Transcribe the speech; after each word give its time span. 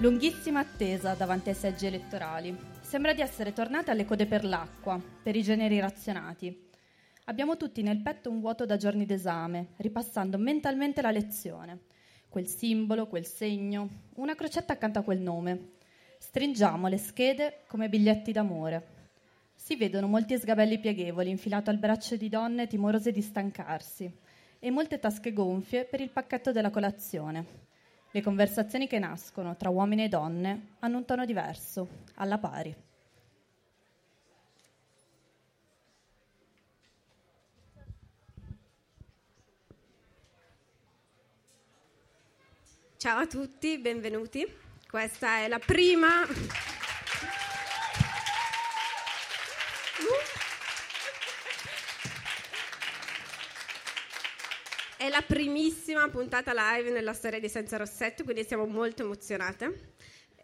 Lunghissima 0.00 0.60
attesa 0.60 1.14
davanti 1.14 1.48
ai 1.48 1.56
seggi 1.56 1.86
elettorali. 1.86 2.56
Sembra 2.82 3.12
di 3.12 3.20
essere 3.20 3.52
tornati 3.52 3.90
alle 3.90 4.04
code 4.04 4.26
per 4.26 4.44
l'acqua, 4.44 5.02
per 5.24 5.34
i 5.34 5.42
generi 5.42 5.80
razionati. 5.80 6.68
Abbiamo 7.24 7.56
tutti 7.56 7.82
nel 7.82 8.00
petto 8.00 8.30
un 8.30 8.38
vuoto 8.38 8.64
da 8.64 8.76
giorni 8.76 9.06
d'esame, 9.06 9.70
ripassando 9.78 10.38
mentalmente 10.38 11.02
la 11.02 11.10
lezione. 11.10 11.80
Quel 12.28 12.46
simbolo, 12.46 13.08
quel 13.08 13.26
segno, 13.26 14.04
una 14.14 14.36
crocetta 14.36 14.74
accanto 14.74 15.00
a 15.00 15.02
quel 15.02 15.18
nome. 15.18 15.72
Stringiamo 16.20 16.86
le 16.86 16.98
schede 16.98 17.64
come 17.66 17.88
biglietti 17.88 18.30
d'amore. 18.30 18.86
Si 19.56 19.74
vedono 19.74 20.06
molti 20.06 20.38
sgabelli 20.38 20.78
pieghevoli 20.78 21.28
infilati 21.28 21.70
al 21.70 21.78
braccio 21.78 22.14
di 22.14 22.28
donne 22.28 22.68
timorose 22.68 23.10
di 23.10 23.20
stancarsi 23.20 24.08
e 24.60 24.70
molte 24.70 25.00
tasche 25.00 25.32
gonfie 25.32 25.86
per 25.86 26.00
il 26.00 26.10
pacchetto 26.10 26.52
della 26.52 26.70
colazione. 26.70 27.67
Le 28.10 28.22
conversazioni 28.22 28.86
che 28.86 28.98
nascono 28.98 29.54
tra 29.56 29.68
uomini 29.68 30.04
e 30.04 30.08
donne 30.08 30.76
hanno 30.78 30.96
un 30.96 31.04
tono 31.04 31.26
diverso, 31.26 31.88
alla 32.14 32.38
pari. 32.38 32.74
Ciao 42.96 43.18
a 43.20 43.26
tutti, 43.26 43.78
benvenuti. 43.78 44.44
Questa 44.88 45.40
è 45.40 45.48
la 45.48 45.58
prima 45.58 46.24
È 55.08 55.10
la 55.10 55.24
primissima 55.26 56.06
puntata 56.10 56.52
live 56.54 56.90
nella 56.90 57.14
storia 57.14 57.40
di 57.40 57.48
Senza 57.48 57.78
Rossetto, 57.78 58.24
quindi 58.24 58.44
siamo 58.44 58.66
molto 58.66 59.04
emozionate. 59.04 59.94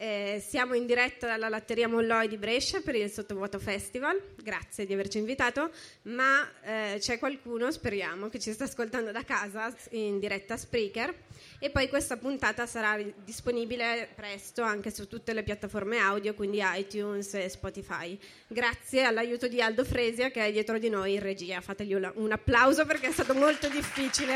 Eh, 0.06 0.44
siamo 0.46 0.74
in 0.74 0.84
diretta 0.84 1.26
dalla 1.26 1.48
latteria 1.48 1.88
Molloi 1.88 2.28
di 2.28 2.36
Brescia 2.36 2.82
per 2.82 2.94
il 2.94 3.10
Sottovuoto 3.10 3.58
Festival, 3.58 4.20
grazie 4.42 4.84
di 4.84 4.92
averci 4.92 5.16
invitato, 5.16 5.70
ma 6.02 6.46
eh, 6.60 6.96
c'è 6.98 7.18
qualcuno, 7.18 7.70
speriamo, 7.70 8.28
che 8.28 8.38
ci 8.38 8.52
sta 8.52 8.64
ascoltando 8.64 9.12
da 9.12 9.24
casa 9.24 9.74
in 9.92 10.18
diretta 10.18 10.58
Spreaker 10.58 11.14
e 11.58 11.70
poi 11.70 11.88
questa 11.88 12.18
puntata 12.18 12.66
sarà 12.66 13.02
disponibile 13.24 14.10
presto 14.14 14.60
anche 14.60 14.90
su 14.90 15.08
tutte 15.08 15.32
le 15.32 15.42
piattaforme 15.42 15.96
audio, 15.96 16.34
quindi 16.34 16.60
iTunes 16.62 17.32
e 17.32 17.48
Spotify. 17.48 18.18
Grazie 18.46 19.04
all'aiuto 19.04 19.48
di 19.48 19.62
Aldo 19.62 19.86
Fresia 19.86 20.30
che 20.30 20.44
è 20.44 20.52
dietro 20.52 20.78
di 20.78 20.90
noi 20.90 21.14
in 21.14 21.20
regia. 21.20 21.62
Fategli 21.62 21.94
un 21.94 22.30
applauso 22.30 22.84
perché 22.84 23.08
è 23.08 23.12
stato 23.12 23.32
molto 23.32 23.70
difficile. 23.70 24.34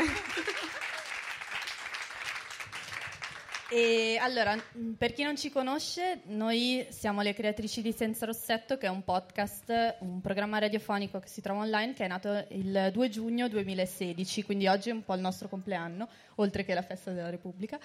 E 3.71 4.17
allora, 4.19 4.55
per 4.97 5.13
chi 5.13 5.21
non 5.21 5.37
ci 5.37 5.51
conosce, 5.51 6.21
noi 6.25 6.87
siamo 6.89 7.21
le 7.21 7.35
creatrici 7.35 7.83
di 7.83 7.91
Senza 7.91 8.25
Rossetto, 8.25 8.79
che 8.79 8.87
è 8.87 8.89
un 8.89 9.03
podcast, 9.03 9.97
un 9.99 10.21
programma 10.21 10.57
radiofonico 10.57 11.19
che 11.19 11.27
si 11.27 11.39
trova 11.39 11.61
online, 11.61 11.93
che 11.93 12.05
è 12.05 12.07
nato 12.07 12.45
il 12.49 12.89
2 12.91 13.09
giugno 13.09 13.47
2016, 13.47 14.41
quindi 14.41 14.65
oggi 14.65 14.89
è 14.89 14.91
un 14.91 15.03
po' 15.03 15.13
il 15.13 15.21
nostro 15.21 15.47
compleanno, 15.49 16.09
oltre 16.35 16.65
che 16.65 16.73
la 16.73 16.81
festa 16.81 17.11
della 17.11 17.29
Repubblica. 17.29 17.77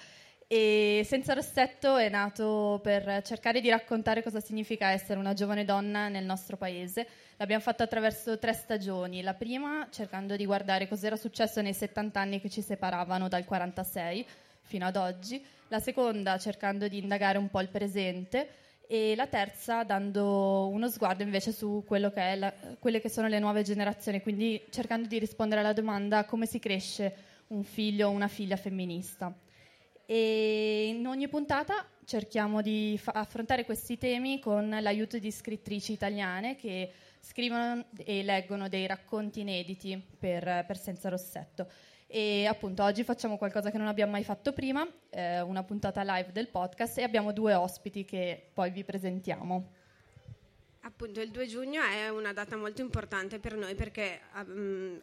E 0.47 1.03
Senza 1.05 1.35
Rossetto 1.35 1.97
è 1.97 2.09
nato 2.09 2.79
per 2.81 3.21
cercare 3.21 3.61
di 3.61 3.69
raccontare 3.69 4.23
cosa 4.23 4.39
significa 4.39 4.89
essere 4.89 5.19
una 5.19 5.33
giovane 5.33 5.65
donna 5.65 6.07
nel 6.07 6.25
nostro 6.25 6.57
paese. 6.57 7.07
L'abbiamo 7.37 7.61
fatto 7.61 7.83
attraverso 7.83 8.39
tre 8.39 8.53
stagioni. 8.53 9.21
La 9.21 9.35
prima 9.35 9.87
cercando 9.91 10.35
di 10.35 10.47
guardare 10.47 10.87
cosa 10.87 11.05
era 11.05 11.15
successo 11.15 11.61
nei 11.61 11.73
70 11.75 12.19
anni 12.19 12.41
che 12.41 12.49
ci 12.49 12.63
separavano 12.63 13.27
dal 13.27 13.45
46 13.45 14.25
fino 14.61 14.87
ad 14.87 14.95
oggi 14.95 15.53
la 15.69 15.79
seconda 15.79 16.37
cercando 16.37 16.87
di 16.87 16.99
indagare 16.99 17.37
un 17.37 17.49
po' 17.49 17.61
il 17.61 17.69
presente 17.69 18.49
e 18.87 19.15
la 19.15 19.27
terza 19.27 19.83
dando 19.83 20.67
uno 20.67 20.89
sguardo 20.89 21.23
invece 21.23 21.51
su 21.51 21.83
che 21.87 22.35
la, 22.35 22.53
quelle 22.79 23.01
che 23.01 23.09
sono 23.09 23.27
le 23.27 23.39
nuove 23.39 23.63
generazioni, 23.63 24.21
quindi 24.21 24.63
cercando 24.69 25.07
di 25.07 25.17
rispondere 25.19 25.61
alla 25.61 25.73
domanda 25.73 26.25
come 26.25 26.45
si 26.45 26.59
cresce 26.59 27.15
un 27.47 27.63
figlio 27.63 28.07
o 28.07 28.11
una 28.11 28.27
figlia 28.27 28.55
femminista. 28.55 29.33
E 30.05 30.87
in 30.87 31.07
ogni 31.07 31.27
puntata 31.27 31.85
cerchiamo 32.05 32.61
di 32.61 32.97
fa- 33.01 33.13
affrontare 33.13 33.65
questi 33.65 33.97
temi 33.97 34.39
con 34.39 34.69
l'aiuto 34.69 35.17
di 35.17 35.31
scrittrici 35.31 35.93
italiane 35.93 36.55
che 36.55 36.91
scrivono 37.19 37.85
e 37.97 38.21
leggono 38.21 38.69
dei 38.69 38.85
racconti 38.85 39.39
inediti 39.39 39.99
per, 40.19 40.63
per 40.67 40.77
Senza 40.77 41.09
Rossetto. 41.09 41.67
E 42.07 42.45
appunto 42.45 42.83
oggi 42.83 43.03
facciamo 43.03 43.37
qualcosa 43.37 43.71
che 43.71 43.77
non 43.77 43.87
abbiamo 43.87 44.11
mai 44.11 44.23
fatto 44.23 44.53
prima, 44.53 44.87
eh, 45.09 45.41
una 45.41 45.63
puntata 45.63 46.03
live 46.03 46.31
del 46.31 46.49
podcast 46.49 46.99
e 46.99 47.03
abbiamo 47.03 47.33
due 47.33 47.53
ospiti 47.55 48.05
che 48.05 48.51
poi 48.53 48.69
vi 48.69 48.83
presentiamo. 48.83 49.73
Appunto 50.81 51.19
il 51.19 51.31
2 51.31 51.47
giugno 51.47 51.81
è 51.81 52.09
una 52.09 52.31
data 52.31 52.55
molto 52.55 52.81
importante 52.81 53.39
per 53.39 53.55
noi 53.55 53.73
perché 53.73 54.21
um, 54.35 55.01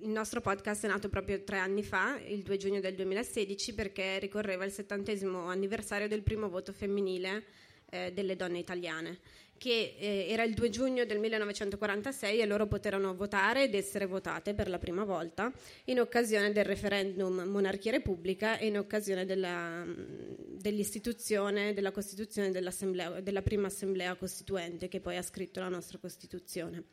il 0.00 0.10
nostro 0.10 0.42
podcast 0.42 0.84
è 0.84 0.88
nato 0.88 1.08
proprio 1.08 1.42
tre 1.42 1.56
anni 1.56 1.82
fa, 1.82 2.20
il 2.26 2.42
2 2.42 2.56
giugno 2.58 2.80
del 2.80 2.94
2016, 2.96 3.74
perché 3.74 4.18
ricorreva 4.18 4.66
il 4.66 4.72
settantesimo 4.72 5.46
anniversario 5.46 6.06
del 6.06 6.22
primo 6.22 6.50
voto 6.50 6.72
femminile 6.72 7.44
eh, 7.88 8.12
delle 8.12 8.36
donne 8.36 8.58
italiane 8.58 9.20
che 9.62 9.94
eh, 9.96 10.26
era 10.28 10.42
il 10.42 10.54
2 10.54 10.70
giugno 10.70 11.04
del 11.04 11.20
1946 11.20 12.40
e 12.40 12.46
loro 12.46 12.66
poterono 12.66 13.14
votare 13.14 13.62
ed 13.62 13.76
essere 13.76 14.06
votate 14.06 14.54
per 14.54 14.68
la 14.68 14.80
prima 14.80 15.04
volta 15.04 15.52
in 15.84 16.00
occasione 16.00 16.50
del 16.50 16.64
referendum 16.64 17.42
monarchia-repubblica 17.42 18.58
e 18.58 18.66
in 18.66 18.76
occasione 18.76 19.24
della, 19.24 19.86
dell'istituzione 19.86 21.74
della 21.74 21.92
Costituzione 21.92 22.50
della 22.50 23.42
prima 23.42 23.68
assemblea 23.68 24.16
costituente 24.16 24.88
che 24.88 24.98
poi 24.98 25.16
ha 25.16 25.22
scritto 25.22 25.60
la 25.60 25.68
nostra 25.68 25.98
Costituzione. 25.98 26.86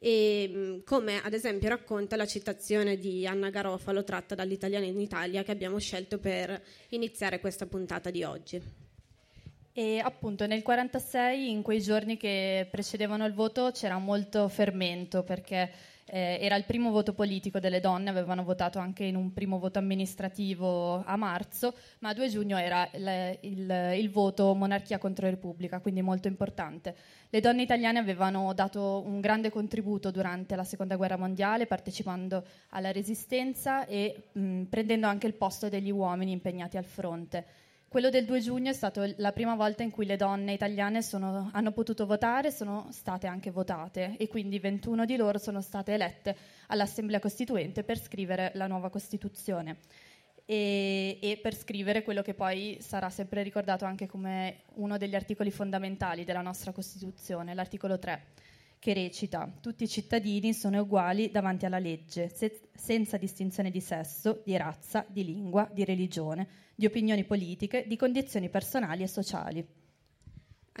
E, 0.00 0.82
come 0.84 1.22
ad 1.22 1.32
esempio 1.32 1.68
racconta 1.68 2.16
la 2.16 2.26
citazione 2.26 2.96
di 2.96 3.24
Anna 3.24 3.50
Garofalo 3.50 4.02
tratta 4.02 4.34
dall'Italiana 4.34 4.86
in 4.86 4.98
Italia 4.98 5.44
che 5.44 5.52
abbiamo 5.52 5.78
scelto 5.78 6.18
per 6.18 6.60
iniziare 6.88 7.38
questa 7.38 7.66
puntata 7.66 8.10
di 8.10 8.24
oggi. 8.24 8.88
E 9.72 10.00
appunto 10.00 10.46
nel 10.46 10.62
1946, 10.64 11.50
in 11.50 11.62
quei 11.62 11.80
giorni 11.80 12.16
che 12.16 12.66
precedevano 12.70 13.24
il 13.24 13.32
voto, 13.32 13.70
c'era 13.72 13.98
molto 13.98 14.48
fermento 14.48 15.22
perché 15.22 15.70
eh, 16.06 16.38
era 16.40 16.56
il 16.56 16.64
primo 16.64 16.90
voto 16.90 17.12
politico 17.12 17.60
delle 17.60 17.78
donne, 17.78 18.10
avevano 18.10 18.42
votato 18.42 18.80
anche 18.80 19.04
in 19.04 19.14
un 19.14 19.32
primo 19.32 19.60
voto 19.60 19.78
amministrativo 19.78 21.04
a 21.04 21.14
marzo, 21.16 21.74
ma 22.00 22.08
a 22.08 22.14
2 22.14 22.28
giugno 22.28 22.58
era 22.58 22.88
il, 22.94 23.38
il, 23.42 23.94
il 23.96 24.10
voto 24.10 24.52
monarchia 24.54 24.98
contro 24.98 25.28
Repubblica, 25.28 25.78
quindi 25.78 26.02
molto 26.02 26.26
importante. 26.26 26.96
Le 27.30 27.40
donne 27.40 27.62
italiane 27.62 28.00
avevano 28.00 28.52
dato 28.54 29.04
un 29.06 29.20
grande 29.20 29.50
contributo 29.50 30.10
durante 30.10 30.56
la 30.56 30.64
Seconda 30.64 30.96
Guerra 30.96 31.16
Mondiale, 31.16 31.66
partecipando 31.66 32.44
alla 32.70 32.90
resistenza 32.90 33.86
e 33.86 34.30
mh, 34.32 34.62
prendendo 34.64 35.06
anche 35.06 35.28
il 35.28 35.34
posto 35.34 35.68
degli 35.68 35.92
uomini 35.92 36.32
impegnati 36.32 36.76
al 36.76 36.84
fronte. 36.84 37.59
Quello 37.90 38.08
del 38.08 38.24
2 38.24 38.38
giugno 38.38 38.70
è 38.70 38.72
stata 38.72 39.04
la 39.16 39.32
prima 39.32 39.56
volta 39.56 39.82
in 39.82 39.90
cui 39.90 40.06
le 40.06 40.14
donne 40.14 40.52
italiane 40.52 41.02
sono, 41.02 41.50
hanno 41.52 41.72
potuto 41.72 42.06
votare, 42.06 42.52
sono 42.52 42.86
state 42.92 43.26
anche 43.26 43.50
votate. 43.50 44.14
E 44.16 44.28
quindi 44.28 44.60
21 44.60 45.04
di 45.04 45.16
loro 45.16 45.38
sono 45.38 45.60
state 45.60 45.94
elette 45.94 46.36
all'Assemblea 46.68 47.18
Costituente 47.18 47.82
per 47.82 48.00
scrivere 48.00 48.52
la 48.54 48.68
nuova 48.68 48.90
Costituzione. 48.90 49.78
E, 50.44 51.18
e 51.20 51.40
per 51.42 51.56
scrivere 51.56 52.04
quello 52.04 52.22
che 52.22 52.32
poi 52.34 52.78
sarà 52.80 53.10
sempre 53.10 53.42
ricordato 53.42 53.84
anche 53.84 54.06
come 54.06 54.60
uno 54.74 54.96
degli 54.96 55.16
articoli 55.16 55.50
fondamentali 55.50 56.22
della 56.22 56.42
nostra 56.42 56.70
Costituzione, 56.70 57.54
l'articolo 57.54 57.98
3 57.98 58.22
che 58.80 58.94
recita 58.94 59.52
tutti 59.60 59.84
i 59.84 59.88
cittadini 59.88 60.54
sono 60.54 60.80
uguali 60.80 61.30
davanti 61.30 61.66
alla 61.66 61.78
legge, 61.78 62.30
se, 62.34 62.62
senza 62.74 63.18
distinzione 63.18 63.70
di 63.70 63.80
sesso, 63.80 64.40
di 64.42 64.56
razza, 64.56 65.04
di 65.06 65.22
lingua, 65.22 65.68
di 65.70 65.84
religione, 65.84 66.48
di 66.74 66.86
opinioni 66.86 67.24
politiche, 67.24 67.84
di 67.86 67.96
condizioni 67.96 68.48
personali 68.48 69.02
e 69.02 69.06
sociali. 69.06 69.68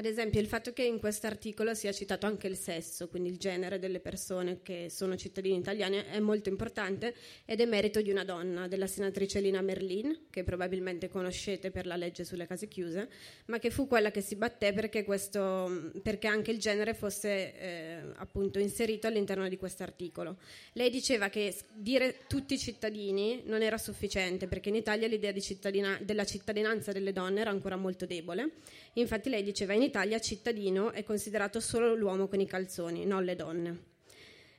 Ad 0.00 0.06
esempio 0.06 0.40
il 0.40 0.46
fatto 0.46 0.72
che 0.72 0.82
in 0.82 0.98
questo 0.98 1.26
articolo 1.26 1.74
sia 1.74 1.92
citato 1.92 2.24
anche 2.24 2.46
il 2.46 2.56
sesso, 2.56 3.08
quindi 3.08 3.28
il 3.28 3.36
genere 3.36 3.78
delle 3.78 4.00
persone 4.00 4.62
che 4.62 4.86
sono 4.88 5.14
cittadini 5.14 5.58
italiani, 5.58 6.02
è 6.10 6.18
molto 6.20 6.48
importante 6.48 7.14
ed 7.44 7.60
è 7.60 7.66
merito 7.66 8.00
di 8.00 8.10
una 8.10 8.24
donna, 8.24 8.66
della 8.66 8.86
senatrice 8.86 9.40
Lina 9.40 9.60
Merlin, 9.60 10.28
che 10.30 10.42
probabilmente 10.42 11.10
conoscete 11.10 11.70
per 11.70 11.84
la 11.84 11.96
legge 11.96 12.24
sulle 12.24 12.46
case 12.46 12.66
chiuse, 12.66 13.10
ma 13.48 13.58
che 13.58 13.68
fu 13.68 13.86
quella 13.86 14.10
che 14.10 14.22
si 14.22 14.36
batté 14.36 14.72
perché, 14.72 15.04
questo, 15.04 15.90
perché 16.02 16.28
anche 16.28 16.50
il 16.50 16.58
genere 16.58 16.94
fosse 16.94 17.54
eh, 17.58 17.98
appunto 18.14 18.58
inserito 18.58 19.06
all'interno 19.06 19.46
di 19.50 19.58
questo 19.58 19.82
articolo. 19.82 20.38
Lei 20.72 20.88
diceva 20.88 21.28
che 21.28 21.54
dire 21.74 22.20
tutti 22.26 22.54
i 22.54 22.58
cittadini 22.58 23.42
non 23.44 23.60
era 23.60 23.76
sufficiente 23.76 24.46
perché 24.46 24.70
in 24.70 24.76
Italia 24.76 25.06
l'idea 25.06 25.30
di 25.30 25.42
cittadina, 25.42 25.98
della 26.00 26.24
cittadinanza 26.24 26.90
delle 26.90 27.12
donne 27.12 27.42
era 27.42 27.50
ancora 27.50 27.76
molto 27.76 28.06
debole 28.06 28.52
Infatti 28.94 29.28
lei 29.30 29.44
diceva 29.44 29.72
in 29.72 29.82
Italia 29.90 30.20
cittadino 30.20 30.92
è 30.92 31.02
considerato 31.02 31.58
solo 31.58 31.96
l'uomo 31.96 32.28
con 32.28 32.38
i 32.38 32.46
calzoni, 32.46 33.04
non 33.04 33.24
le 33.24 33.34
donne. 33.34 33.88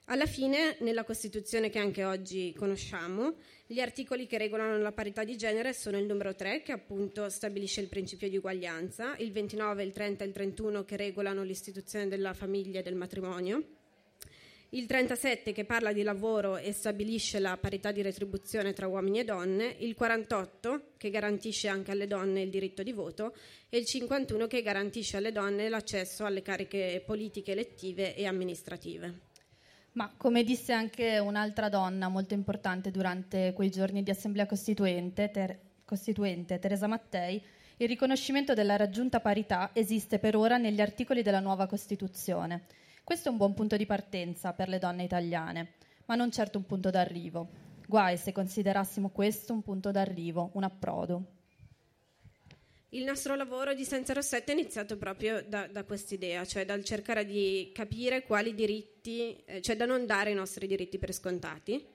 Alla 0.06 0.26
fine, 0.26 0.76
nella 0.82 1.06
Costituzione 1.06 1.70
che 1.70 1.80
anche 1.80 2.04
oggi 2.04 2.54
conosciamo, 2.54 3.36
gli 3.66 3.80
articoli 3.80 4.28
che 4.28 4.38
regolano 4.38 4.78
la 4.78 4.92
parità 4.92 5.24
di 5.24 5.38
genere 5.38 5.72
sono 5.72 5.98
il 5.98 6.06
numero 6.06 6.36
3, 6.36 6.64
che 6.64 6.74
appunto 6.74 7.30
stabilisce 7.30 7.80
il 7.80 7.88
principio 7.88 8.28
di 8.28 8.36
uguaglianza, 8.36 9.16
il 9.20 9.32
29, 9.32 9.84
il 9.84 9.94
30 9.94 10.26
e 10.26 10.28
il 10.28 10.34
31 10.34 10.84
che 10.84 10.98
regolano 10.98 11.44
l'istituzione 11.44 12.10
della 12.10 12.34
famiglia 12.34 12.82
e 12.82 12.84
del 12.84 12.96
matrimonio, 12.96 13.64
il 14.74 14.86
37 14.86 15.52
che 15.52 15.66
parla 15.66 15.92
di 15.92 16.02
lavoro 16.02 16.56
e 16.56 16.72
stabilisce 16.72 17.40
la 17.40 17.58
parità 17.58 17.92
di 17.92 18.02
retribuzione 18.02 18.72
tra 18.72 18.88
uomini 18.88 19.20
e 19.20 19.26
donne, 19.26 19.76
il 19.80 19.96
48 19.96 20.94
che 20.96 21.10
garantisce 21.10 21.68
anche 21.68 21.92
alle 21.92 22.08
donne 22.08 22.42
il 22.42 22.50
diritto 22.50 22.82
di 22.82 22.94
voto 22.94 23.36
e 23.68 23.78
il 23.78 23.86
51 23.86 24.48
che 24.48 24.62
garantisce 24.62 25.18
alle 25.18 25.34
donne 25.34 25.68
l'accesso 25.68 26.24
alle 26.24 26.42
cariche 26.42 27.04
politiche 27.06 27.52
elettive 27.52 28.16
e 28.16 28.26
amministrative. 28.26 29.30
Ma 29.94 30.14
come 30.16 30.44
disse 30.46 30.72
anche 30.72 31.20
un'altra 31.20 31.68
donna 31.68 32.08
molto 32.08 32.34
importante 32.34 32.92
durante 32.92 33.52
quei 33.54 33.70
giorni 33.70 34.04
di 34.04 34.10
Assemblea 34.12 34.46
Costituente, 34.46 35.32
Ter- 35.32 35.58
Costituente, 35.84 36.60
Teresa 36.60 36.88
Mattei, 36.88 37.44
il 37.76 37.88
riconoscimento 37.90 38.54
della 38.54 38.78
raggiunta 38.78 39.20
parità 39.20 39.72
esiste 39.74 40.18
per 40.18 40.38
ora 40.38 40.56
negli 40.56 40.80
articoli 40.80 41.24
della 41.24 41.42
nuova 41.42 41.68
Costituzione. 41.68 42.68
Questo 43.12 43.28
è 43.28 43.32
un 43.34 43.40
buon 43.40 43.54
punto 43.54 43.76
di 43.76 43.86
partenza 43.86 44.54
per 44.54 44.70
le 44.70 44.80
donne 44.80 45.04
italiane, 45.04 45.74
ma 46.06 46.16
non 46.16 46.32
certo 46.32 46.58
un 46.58 46.66
punto 46.66 46.90
d'arrivo. 46.90 47.50
Guai 47.86 48.16
se 48.16 48.32
considerassimo 48.32 49.10
questo 49.10 49.52
un 49.52 49.62
punto 49.62 49.92
d'arrivo, 49.92 50.52
un 50.54 50.64
approdo. 50.64 51.26
Il 52.92 53.04
nostro 53.04 53.36
lavoro 53.36 53.74
di 53.74 53.84
Senza 53.84 54.14
Rossetto 54.14 54.52
è 54.52 54.54
iniziato 54.54 54.96
proprio 54.96 55.44
da, 55.46 55.68
da 55.68 55.84
quest'idea, 55.84 56.46
cioè 56.46 56.64
dal 56.64 56.86
cercare 56.86 57.26
di 57.26 57.72
capire 57.74 58.24
quali 58.24 58.56
diritti, 58.56 59.36
eh, 59.44 59.62
cioè 59.62 59.76
da 59.76 59.86
non 59.86 60.06
dare 60.06 60.32
i 60.32 60.34
nostri 60.34 60.66
diritti 60.66 60.98
per 60.98 61.12
scontati 61.12 61.86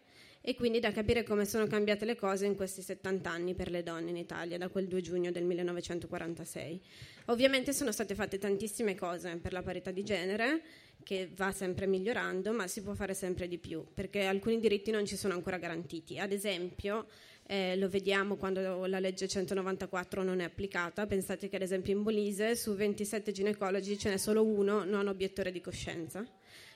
e 0.48 0.54
quindi 0.54 0.78
da 0.78 0.92
capire 0.92 1.24
come 1.24 1.44
sono 1.44 1.66
cambiate 1.66 2.04
le 2.04 2.14
cose 2.14 2.46
in 2.46 2.54
questi 2.54 2.80
70 2.80 3.28
anni 3.28 3.54
per 3.54 3.68
le 3.68 3.82
donne 3.82 4.10
in 4.10 4.16
Italia, 4.16 4.56
da 4.56 4.68
quel 4.68 4.86
2 4.86 5.00
giugno 5.00 5.32
del 5.32 5.42
1946. 5.42 6.80
Ovviamente 7.26 7.72
sono 7.72 7.90
state 7.90 8.14
fatte 8.14 8.38
tantissime 8.38 8.94
cose 8.94 9.38
per 9.38 9.52
la 9.52 9.62
parità 9.62 9.90
di 9.90 10.04
genere, 10.04 10.62
che 11.02 11.30
va 11.34 11.52
sempre 11.52 11.86
migliorando, 11.86 12.52
ma 12.52 12.66
si 12.66 12.82
può 12.82 12.94
fare 12.94 13.14
sempre 13.14 13.48
di 13.48 13.58
più, 13.58 13.84
perché 13.94 14.24
alcuni 14.24 14.58
diritti 14.58 14.90
non 14.90 15.06
ci 15.06 15.16
sono 15.16 15.34
ancora 15.34 15.58
garantiti. 15.58 16.18
Ad 16.18 16.32
esempio, 16.32 17.06
eh, 17.46 17.76
lo 17.76 17.88
vediamo 17.88 18.36
quando 18.36 18.86
la 18.86 18.98
legge 18.98 19.28
194 19.28 20.22
non 20.22 20.40
è 20.40 20.44
applicata. 20.44 21.06
Pensate 21.06 21.48
che 21.48 21.56
ad 21.56 21.62
esempio 21.62 21.92
in 21.92 22.00
Molise 22.00 22.56
su 22.56 22.74
27 22.74 23.30
ginecologi 23.30 23.96
ce 23.96 24.10
n'è 24.10 24.16
solo 24.16 24.44
uno 24.44 24.84
non 24.84 25.06
obiettore 25.06 25.52
di 25.52 25.60
coscienza. 25.60 26.26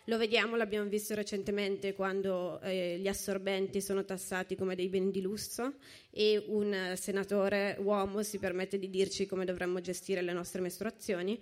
Lo 0.04 0.16
vediamo, 0.16 0.56
l'abbiamo 0.56 0.88
visto 0.88 1.14
recentemente 1.14 1.94
quando 1.94 2.60
eh, 2.62 2.98
gli 2.98 3.06
assorbenti 3.06 3.80
sono 3.80 4.04
tassati 4.04 4.56
come 4.56 4.74
dei 4.74 4.88
beni 4.88 5.10
di 5.10 5.20
lusso 5.20 5.74
e 6.10 6.42
un 6.48 6.94
senatore 6.96 7.76
uomo 7.80 8.22
si 8.22 8.38
permette 8.38 8.78
di 8.78 8.88
dirci 8.88 9.26
come 9.26 9.44
dovremmo 9.44 9.80
gestire 9.80 10.22
le 10.22 10.32
nostre 10.32 10.62
mestruazioni 10.62 11.38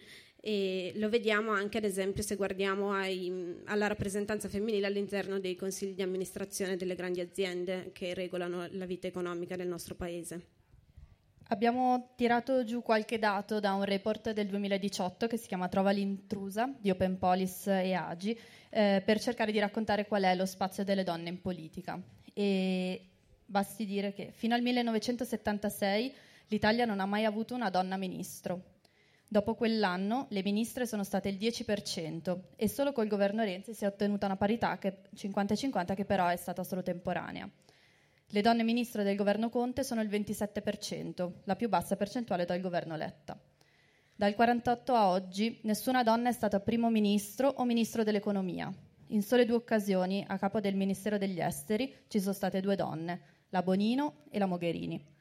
e 0.49 0.93
lo 0.95 1.11
vediamo 1.11 1.50
anche 1.50 1.77
ad 1.77 1.85
esempio 1.85 2.23
se 2.23 2.35
guardiamo 2.35 2.93
ai, 2.93 3.61
alla 3.67 3.87
rappresentanza 3.87 4.49
femminile 4.49 4.87
all'interno 4.87 5.39
dei 5.39 5.55
consigli 5.56 5.93
di 5.93 6.00
amministrazione 6.00 6.79
delle 6.79 6.95
grandi 6.95 7.21
aziende 7.21 7.91
che 7.93 8.15
regolano 8.15 8.67
la 8.71 8.87
vita 8.87 9.06
economica 9.06 9.56
del 9.56 9.69
nostro 9.69 9.95
paese. 9.95 10.47
Abbiamo 11.49 12.15
tirato 12.17 12.65
giù 12.65 12.81
qualche 12.81 13.19
dato 13.19 13.61
da 13.61 13.75
un 13.75 13.85
report 13.85 14.31
del 14.33 14.47
2018 14.47 15.27
che 15.27 15.37
si 15.37 15.49
chiama 15.49 15.69
Trova 15.69 15.91
l'intrusa 15.91 16.75
di 16.79 16.89
Open 16.89 17.19
Police 17.19 17.71
e 17.83 17.93
Agi 17.93 18.39
eh, 18.71 19.03
per 19.05 19.21
cercare 19.21 19.53
di 19.53 19.59
raccontare 19.59 20.06
qual 20.06 20.23
è 20.23 20.35
lo 20.35 20.47
spazio 20.47 20.83
delle 20.83 21.05
donne 21.05 21.29
in 21.29 21.43
politica. 21.43 22.01
E 22.33 23.06
basti 23.44 23.85
dire 23.85 24.15
che 24.15 24.31
fino 24.33 24.55
al 24.55 24.62
1976 24.62 26.15
l'Italia 26.47 26.87
non 26.87 27.01
ha 27.01 27.06
mai 27.06 27.27
avuto 27.27 27.55
una 27.55 27.69
donna 27.69 27.99
ministro. 27.99 28.77
Dopo 29.31 29.55
quell'anno 29.55 30.27
le 30.31 30.43
ministre 30.43 30.87
sono 30.87 31.05
state 31.05 31.29
il 31.29 31.37
10% 31.37 32.39
e 32.57 32.67
solo 32.67 32.93
col 32.93 33.09
governo 33.09 33.45
Renzi 33.45 33.75
si 33.75 33.85
è 33.85 33.87
ottenuta 33.87 34.25
una 34.25 34.37
parità 34.37 34.79
che, 34.79 35.03
50-50 35.15 35.95
che 35.95 36.07
però 36.07 36.29
è 36.29 36.37
stata 36.37 36.65
solo 36.65 36.83
temporanea. 36.83 37.47
Le 38.29 38.41
donne 38.41 38.63
ministre 38.63 39.03
del 39.05 39.17
governo 39.17 39.51
Conte 39.51 39.85
sono 39.85 40.01
il 40.01 40.09
27%, 40.09 41.33
la 41.45 41.57
più 41.57 41.69
bassa 41.69 41.95
percentuale 41.97 42.47
dal 42.47 42.61
governo 42.61 42.97
Letta. 42.97 43.39
Dal 44.15 44.35
48 44.35 44.95
a 44.95 45.11
oggi 45.11 45.61
nessuna 45.65 46.03
donna 46.03 46.31
è 46.31 46.33
stata 46.33 46.61
primo 46.61 46.89
ministro 46.89 47.49
o 47.49 47.67
ministro 47.67 48.05
dell'economia. 48.05 48.73
In 49.09 49.23
sole 49.23 49.45
due 49.45 49.57
occasioni 49.57 50.25
a 50.27 50.39
capo 50.39 50.61
del 50.61 50.75
Ministero 50.75 51.19
degli 51.19 51.39
Esteri 51.39 51.95
ci 52.09 52.19
sono 52.19 52.33
state 52.33 52.63
due 52.63 52.77
donne, 52.77 53.21
la 53.51 53.63
Bonino 53.63 54.23
e 54.31 54.39
la 54.39 54.47
Mogherini 54.47 55.17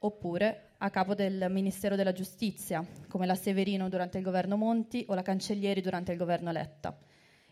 oppure 0.00 0.72
a 0.78 0.90
capo 0.90 1.14
del 1.14 1.46
Ministero 1.48 1.96
della 1.96 2.12
Giustizia, 2.12 2.84
come 3.08 3.26
la 3.26 3.34
Severino 3.34 3.88
durante 3.88 4.18
il 4.18 4.24
governo 4.24 4.56
Monti 4.56 5.04
o 5.08 5.14
la 5.14 5.22
Cancellieri 5.22 5.80
durante 5.80 6.12
il 6.12 6.18
governo 6.18 6.52
Letta. 6.52 6.96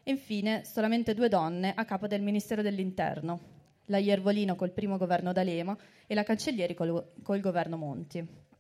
E 0.03 0.11
infine 0.11 0.65
solamente 0.65 1.15
due 1.15 1.29
donne 1.29 1.73
a 1.75 1.85
capo 1.85 2.07
del 2.07 2.23
Ministero 2.23 2.61
dell'Interno, 2.61 3.41
la 3.87 3.99
Iervolino 3.99 4.57
col 4.57 4.73
primo 4.73 4.97
governo 4.99 5.33
D'Alema 5.33 5.77
e 6.07 6.15
la 6.15 6.25
Cancellieri 6.25 6.75
col, 6.75 7.13
col 7.23 7.41
governo 7.41 7.77
Monti. 7.77 8.51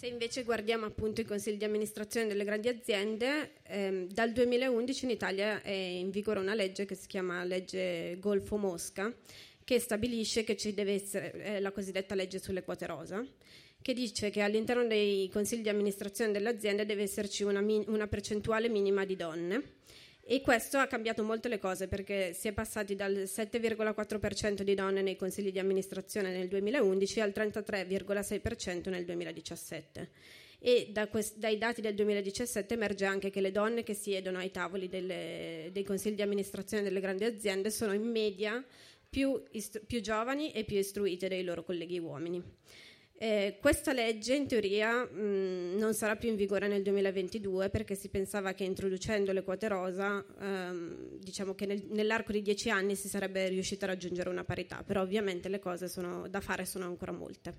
Se 0.00 0.06
invece 0.06 0.44
guardiamo 0.44 0.86
appunto 0.86 1.20
i 1.20 1.24
consigli 1.24 1.58
di 1.58 1.64
amministrazione 1.64 2.26
delle 2.26 2.44
grandi 2.44 2.68
aziende, 2.68 3.52
ehm, 3.64 4.06
dal 4.06 4.32
2011 4.32 5.04
in 5.04 5.10
Italia 5.10 5.60
è 5.60 5.70
in 5.70 6.08
vigore 6.08 6.40
una 6.40 6.54
legge 6.54 6.86
che 6.86 6.94
si 6.94 7.06
chiama 7.06 7.44
legge 7.44 8.16
Golfo 8.18 8.56
Mosca, 8.56 9.12
che 9.70 9.78
stabilisce 9.78 10.42
che 10.42 10.56
ci 10.56 10.74
deve 10.74 10.94
essere 10.94 11.32
eh, 11.44 11.60
la 11.60 11.70
cosiddetta 11.70 12.16
legge 12.16 12.40
sulle 12.40 12.64
quote 12.64 12.86
rosa, 12.86 13.24
che 13.80 13.94
dice 13.94 14.28
che 14.28 14.40
all'interno 14.40 14.84
dei 14.84 15.30
consigli 15.32 15.62
di 15.62 15.68
amministrazione 15.68 16.32
delle 16.32 16.48
aziende 16.48 16.84
deve 16.84 17.02
esserci 17.02 17.44
una, 17.44 17.60
min- 17.60 17.84
una 17.86 18.08
percentuale 18.08 18.68
minima 18.68 19.04
di 19.04 19.14
donne. 19.14 19.62
E 20.24 20.40
questo 20.40 20.78
ha 20.78 20.88
cambiato 20.88 21.22
molto 21.22 21.46
le 21.46 21.60
cose 21.60 21.86
perché 21.86 22.32
si 22.32 22.48
è 22.48 22.52
passati 22.52 22.96
dal 22.96 23.12
7,4% 23.12 24.62
di 24.62 24.74
donne 24.74 25.02
nei 25.02 25.14
consigli 25.14 25.52
di 25.52 25.60
amministrazione 25.60 26.32
nel 26.32 26.48
2011 26.48 27.20
al 27.20 27.30
33,6% 27.30 28.90
nel 28.90 29.04
2017 29.04 30.08
e 30.58 30.88
da 30.90 31.06
quest- 31.06 31.38
dai 31.38 31.58
dati 31.58 31.80
del 31.80 31.94
2017 31.94 32.74
emerge 32.74 33.04
anche 33.06 33.30
che 33.30 33.40
le 33.40 33.50
donne 33.50 33.82
che 33.82 33.94
siedono 33.94 34.38
ai 34.38 34.50
tavoli 34.50 34.88
delle- 34.88 35.70
dei 35.72 35.84
consigli 35.84 36.16
di 36.16 36.22
amministrazione 36.22 36.82
delle 36.82 37.00
grandi 37.00 37.24
aziende 37.24 37.70
sono 37.70 37.94
in 37.94 38.02
media 38.02 38.62
più, 39.10 39.42
ist- 39.50 39.84
più 39.84 40.00
giovani 40.00 40.52
e 40.52 40.64
più 40.64 40.78
istruite 40.78 41.28
dei 41.28 41.42
loro 41.42 41.64
colleghi 41.64 41.98
uomini. 41.98 42.42
Eh, 43.22 43.58
questa 43.60 43.92
legge 43.92 44.34
in 44.34 44.46
teoria 44.46 45.04
mh, 45.04 45.76
non 45.76 45.92
sarà 45.92 46.16
più 46.16 46.30
in 46.30 46.36
vigore 46.36 46.68
nel 46.68 46.82
2022 46.82 47.68
perché 47.68 47.94
si 47.94 48.08
pensava 48.08 48.54
che 48.54 48.64
introducendo 48.64 49.32
le 49.32 49.42
quote 49.42 49.68
rosa, 49.68 50.24
ehm, 50.40 51.18
diciamo 51.18 51.54
che 51.54 51.66
nel, 51.66 51.84
nell'arco 51.90 52.32
di 52.32 52.40
dieci 52.40 52.70
anni 52.70 52.96
si 52.96 53.08
sarebbe 53.08 53.46
riuscita 53.48 53.84
a 53.84 53.88
raggiungere 53.88 54.30
una 54.30 54.44
parità, 54.44 54.82
però 54.82 55.02
ovviamente 55.02 55.50
le 55.50 55.58
cose 55.58 55.86
sono, 55.86 56.28
da 56.28 56.40
fare 56.40 56.64
sono 56.64 56.86
ancora 56.86 57.12
molte. 57.12 57.54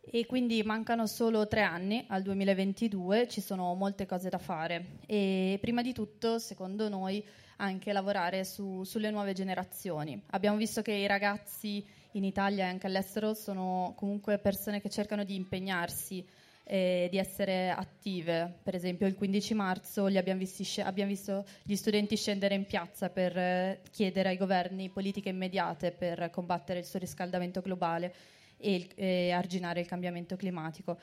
E 0.00 0.24
quindi 0.24 0.62
mancano 0.62 1.06
solo 1.06 1.46
tre 1.48 1.60
anni 1.60 2.06
al 2.08 2.22
2022, 2.22 3.28
ci 3.28 3.42
sono 3.42 3.74
molte 3.74 4.06
cose 4.06 4.30
da 4.30 4.38
fare 4.38 5.00
e 5.04 5.58
prima 5.60 5.82
di 5.82 5.92
tutto, 5.92 6.38
secondo 6.38 6.88
noi, 6.88 7.22
anche 7.58 7.92
lavorare 7.92 8.44
su, 8.44 8.84
sulle 8.84 9.10
nuove 9.10 9.32
generazioni. 9.32 10.20
Abbiamo 10.30 10.56
visto 10.56 10.82
che 10.82 10.92
i 10.92 11.06
ragazzi 11.06 11.84
in 12.12 12.24
Italia 12.24 12.64
e 12.64 12.68
anche 12.68 12.86
all'estero 12.86 13.34
sono 13.34 13.94
comunque 13.96 14.38
persone 14.38 14.80
che 14.80 14.88
cercano 14.88 15.24
di 15.24 15.34
impegnarsi 15.34 16.26
e 16.64 17.08
di 17.10 17.16
essere 17.16 17.70
attive. 17.70 18.58
Per 18.62 18.74
esempio 18.74 19.06
il 19.06 19.14
15 19.14 19.54
marzo 19.54 20.04
abbiamo, 20.04 20.38
visti, 20.38 20.80
abbiamo, 20.80 21.10
visto 21.10 21.44
gli 21.62 21.74
studenti 21.74 22.16
scendere 22.16 22.54
in 22.54 22.66
piazza 22.66 23.08
per 23.08 23.36
eh, 23.36 23.80
chiedere 23.90 24.28
ai 24.28 24.36
governi 24.36 24.90
politiche 24.90 25.30
immediate 25.30 25.92
per 25.92 26.30
combattere 26.30 26.80
il 26.80 26.84
surriscaldamento 26.84 27.60
globale 27.60 28.14
e, 28.58 28.74
il, 28.74 28.88
e 28.94 29.30
arginare 29.30 29.80
il 29.80 29.86
cambiamento 29.86 30.36
climatico. 30.36 30.98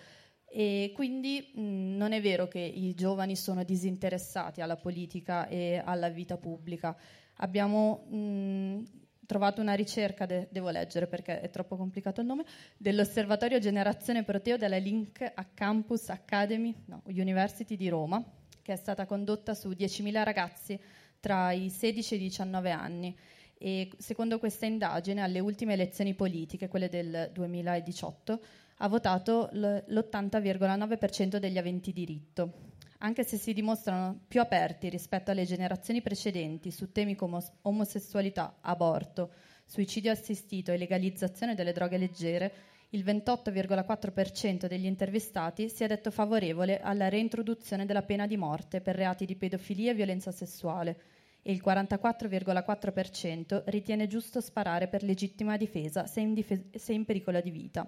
E 0.58 0.94
quindi 0.96 1.52
mh, 1.54 1.98
non 1.98 2.14
è 2.14 2.22
vero 2.22 2.48
che 2.48 2.60
i 2.60 2.94
giovani 2.96 3.36
sono 3.36 3.66
disinteressati 3.66 4.62
alla 4.62 4.78
politica 4.78 5.50
e 5.50 5.82
alla 5.84 6.08
vita 6.08 6.38
pubblica. 6.38 6.96
Abbiamo 7.40 8.06
mh, 8.08 8.84
trovato 9.26 9.60
una 9.60 9.74
ricerca, 9.74 10.26
de- 10.26 10.48
devo 10.50 10.70
leggere 10.70 11.08
perché 11.08 11.42
è 11.42 11.50
troppo 11.50 11.76
complicato 11.76 12.22
il 12.22 12.28
nome, 12.28 12.46
dell'Osservatorio 12.78 13.60
Generazione 13.60 14.24
Proteo 14.24 14.56
della 14.56 14.78
Link 14.78 15.30
a 15.36 15.46
Campus 15.54 16.08
Academy 16.08 16.74
no, 16.86 17.02
University 17.08 17.76
di 17.76 17.90
Roma, 17.90 18.24
che 18.62 18.72
è 18.72 18.78
stata 18.78 19.06
condotta 19.06 19.54
su 19.54 19.68
10.000 19.72 20.24
ragazzi 20.24 20.80
tra 21.20 21.52
i 21.52 21.70
16 21.70 22.14
e 22.14 22.16
i 22.16 22.20
19 22.22 22.72
anni. 22.72 23.18
E 23.58 23.90
secondo 23.98 24.40
questa 24.40 24.66
indagine, 24.66 25.22
alle 25.22 25.42
ultime 25.42 25.74
elezioni 25.74 26.14
politiche, 26.14 26.70
quelle 26.70 26.88
del 26.88 27.30
2018, 27.34 28.40
ha 28.78 28.88
votato 28.88 29.50
l- 29.54 29.84
l'80,9% 29.88 31.38
degli 31.38 31.58
aventi 31.58 31.94
diritto. 31.94 32.74
anche 33.00 33.24
se 33.24 33.38
si 33.38 33.54
dimostrano 33.54 34.22
più 34.28 34.42
aperti 34.42 34.90
rispetto 34.90 35.30
alle 35.30 35.46
generazioni 35.46 36.02
precedenti 36.02 36.72
su 36.72 36.92
temi 36.92 37.16
come 37.16 37.40
omosessualità, 37.64 38.58
aborto, 38.62 39.32
suicidio 39.66 40.12
assistito 40.12 40.72
e 40.72 40.78
legalizzazione 40.78 41.56
delle 41.56 41.72
droghe 41.72 41.98
leggere, 41.98 42.54
il 42.90 43.04
28,4% 43.04 44.68
degli 44.68 44.86
intervistati 44.86 45.70
si 45.70 45.84
è 45.84 45.88
detto 45.88 46.10
favorevole 46.10 46.80
alla 46.80 47.10
reintroduzione 47.10 47.86
della 47.86 48.04
pena 48.04 48.26
di 48.26 48.38
morte 48.38 48.82
per 48.82 48.96
reati 48.96 49.26
di 49.26 49.36
pedofilia 49.36 49.92
e 49.92 49.96
violenza 49.96 50.32
sessuale 50.32 50.98
e 51.42 51.52
il 51.52 51.62
44,4% 51.64 53.64
ritiene 53.66 54.08
giusto 54.08 54.42
sparare 54.42 54.88
per 54.88 55.04
legittima 55.04 55.58
difesa 55.58 56.08
se 56.08 56.22
in, 56.22 56.34
dife- 56.34 56.70
se 56.76 56.94
in 56.94 57.06
pericolo 57.06 57.42
di 57.42 57.52
vita. 57.52 57.88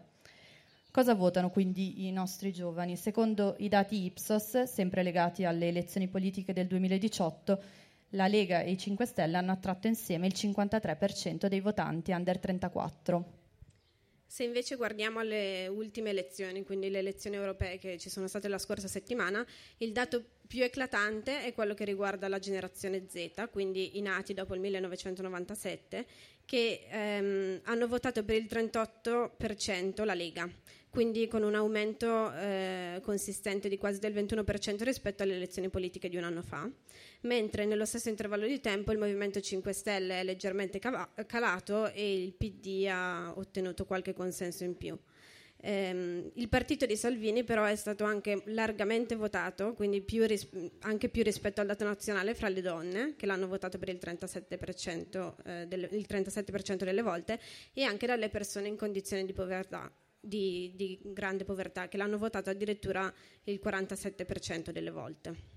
Cosa 0.98 1.13
votano 1.13 1.51
quindi 1.51 2.08
i 2.08 2.12
nostri 2.12 2.51
giovani? 2.51 2.98
Secondo 2.98 3.54
i 3.60 3.70
dati 3.70 4.06
Ipsos, 4.06 4.63
sempre 4.63 5.04
legati 5.04 5.46
alle 5.46 5.68
elezioni 5.68 6.08
politiche 6.08 6.54
del 6.54 6.66
2018, 6.66 7.63
la 8.10 8.25
Lega 8.25 8.62
e 8.62 8.72
i 8.72 8.80
5 8.80 9.06
Stelle 9.06 9.38
hanno 9.38 9.51
attratto 9.51 9.86
insieme 9.86 10.25
il 10.25 10.34
53% 10.36 11.46
dei 11.46 11.60
votanti 11.60 12.13
under 12.13 12.39
34. 12.39 13.38
Se 14.25 14.44
invece 14.44 14.75
guardiamo 14.75 15.20
alle 15.20 15.68
ultime 15.68 16.10
elezioni, 16.10 16.63
quindi 16.66 16.89
le 16.89 16.98
elezioni 16.98 17.36
europee 17.36 17.77
che 17.77 18.00
ci 18.00 18.10
sono 18.10 18.27
state 18.27 18.48
la 18.48 18.58
scorsa 18.58 18.88
settimana, 18.88 19.46
il 19.77 19.92
dato 19.92 20.24
più 20.48 20.63
eclatante 20.63 21.44
è 21.44 21.54
quello 21.54 21.75
che 21.75 21.86
riguarda 21.86 22.27
la 22.27 22.39
generazione 22.39 23.06
Z, 23.08 23.50
quindi 23.51 23.98
i 23.98 24.01
nati 24.01 24.34
dopo 24.34 24.56
il 24.56 24.62
1997, 24.62 26.06
che 26.44 26.88
ehm, 26.89 27.62
hanno 27.63 27.88
votato 27.88 28.24
per 28.24 28.36
il 28.36 28.48
38% 28.50 30.04
la 30.04 30.13
Lega, 30.13 30.50
quindi 30.98 31.27
con 31.27 31.44
un 31.44 31.54
aumento 31.54 32.34
eh, 32.34 33.00
consistente 33.04 33.70
di 33.70 33.77
quasi 33.77 34.00
del 34.00 34.16
21% 34.16 34.82
rispetto 34.82 35.22
alle 35.22 35.36
elezioni 35.36 35.70
politiche 35.70 36.10
di 36.10 36.18
un 36.18 36.24
anno 36.24 36.42
fa 36.42 36.68
mentre 37.22 37.66
nello 37.66 37.86
stesso 37.86 38.10
intervallo 38.10 38.48
di 38.48 38.60
tempo 38.60 38.92
il 38.92 38.98
Movimento 38.98 39.39
5 39.39 39.74
Stelle 39.74 40.22
è 40.22 40.24
leggermente 40.24 40.80
calato 40.80 41.92
e 41.92 42.24
il 42.24 42.34
PD 42.34 42.88
ha 42.89 43.32
ottenuto 43.36 43.86
qualche 43.86 44.16
consenso 44.16 44.63
in 44.63 44.75
più. 44.75 44.98
Eh, 45.60 46.32
il 46.34 46.50
partito 46.50 46.88
di 46.88 46.96
Salvini 46.96 47.44
però 47.44 47.63
è 47.66 47.75
stato 47.75 48.04
anche 48.04 48.42
largamente 48.46 49.16
votato, 49.16 49.75
quindi 49.75 50.01
più 50.01 50.25
ris- 50.25 50.50
anche 50.80 51.10
più 51.10 51.22
rispetto 51.22 51.62
al 51.62 51.68
dato 51.68 51.84
nazionale 51.84 52.34
fra 52.34 52.50
le 52.50 52.62
donne, 52.62 53.13
che 53.16 53.27
l'hanno 53.27 53.48
votato 53.48 53.77
per 53.77 53.89
il 53.89 54.00
37%, 54.01 55.36
eh, 55.46 55.68
delle, 55.68 55.89
il 55.92 56.08
37% 56.10 56.84
delle 56.84 57.04
volte, 57.04 57.39
e 57.74 57.84
anche 57.84 58.08
dalle 58.08 58.30
persone 58.30 58.68
in 58.68 58.75
condizioni 58.75 59.25
di 59.25 59.34
povertà, 59.34 59.92
di, 60.19 60.74
di 60.75 61.00
grande 61.03 61.43
povertà, 61.43 61.88
che 61.88 61.97
l'hanno 61.97 62.17
votato 62.17 62.50
addirittura 62.50 63.12
il 63.43 63.59
47% 63.63 64.71
delle 64.71 64.91
volte. 64.91 65.55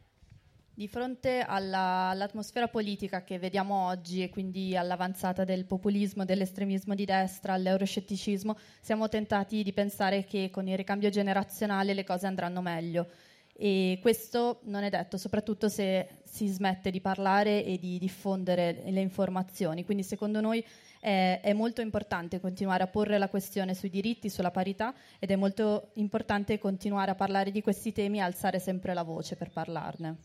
Di 0.81 0.89
fronte 0.89 1.41
alla, 1.41 2.09
all'atmosfera 2.09 2.69
politica 2.69 3.23
che 3.23 3.39
vediamo 3.39 3.87
oggi 3.87 4.23
e 4.23 4.31
quindi 4.31 4.77
all'avanzata 4.77 5.45
del 5.45 5.67
populismo, 5.67 6.25
dell'estremismo 6.25 6.95
di 6.95 7.05
destra, 7.05 7.53
all'euroscetticismo, 7.53 8.57
siamo 8.81 9.09
tentati 9.09 9.63
di 9.63 9.73
pensare 9.75 10.25
che 10.25 10.49
con 10.51 10.67
il 10.69 10.79
ricambio 10.79 11.11
generazionale 11.11 11.93
le 11.93 12.05
cose 12.05 12.27
andranno 12.27 12.63
meglio. 12.63 13.09
E 13.53 13.99
questo 14.01 14.61
non 14.65 14.85
è 14.85 14.89
detto, 14.89 15.19
soprattutto 15.19 15.69
se 15.69 16.23
si 16.25 16.47
smette 16.47 16.91
di 16.91 17.03
parlare 17.03 17.63
e 17.63 17.77
di 17.77 17.99
diffondere 17.99 18.83
le 18.87 19.01
informazioni. 19.01 19.85
Quindi 19.85 20.03
secondo 20.03 20.41
noi 20.41 20.65
è, 21.01 21.41
è, 21.43 21.53
molto 21.55 21.81
importante 21.81 22.39
continuare 22.39 22.85
a 22.85 22.87
porre 22.87 23.19
la 23.19 23.29
questione 23.29 23.75
sui 23.75 23.91
diritti, 23.91 24.29
sulla 24.29 24.51
parità 24.51 24.95
ed 25.19 25.31
è 25.31 25.37
molto 25.37 25.91
importante 25.95 26.59
continuare 26.59 27.11
a 27.11 27.15
parlare 27.15 27.51
di 27.51 27.63
questi 27.63 27.91
temi 27.91 28.19
e 28.19 28.21
alzare 28.21 28.61
sempre 28.61 28.95
la 28.95 29.03
voce 29.03 29.35
per 29.35 29.51
parlarne. 29.51 30.17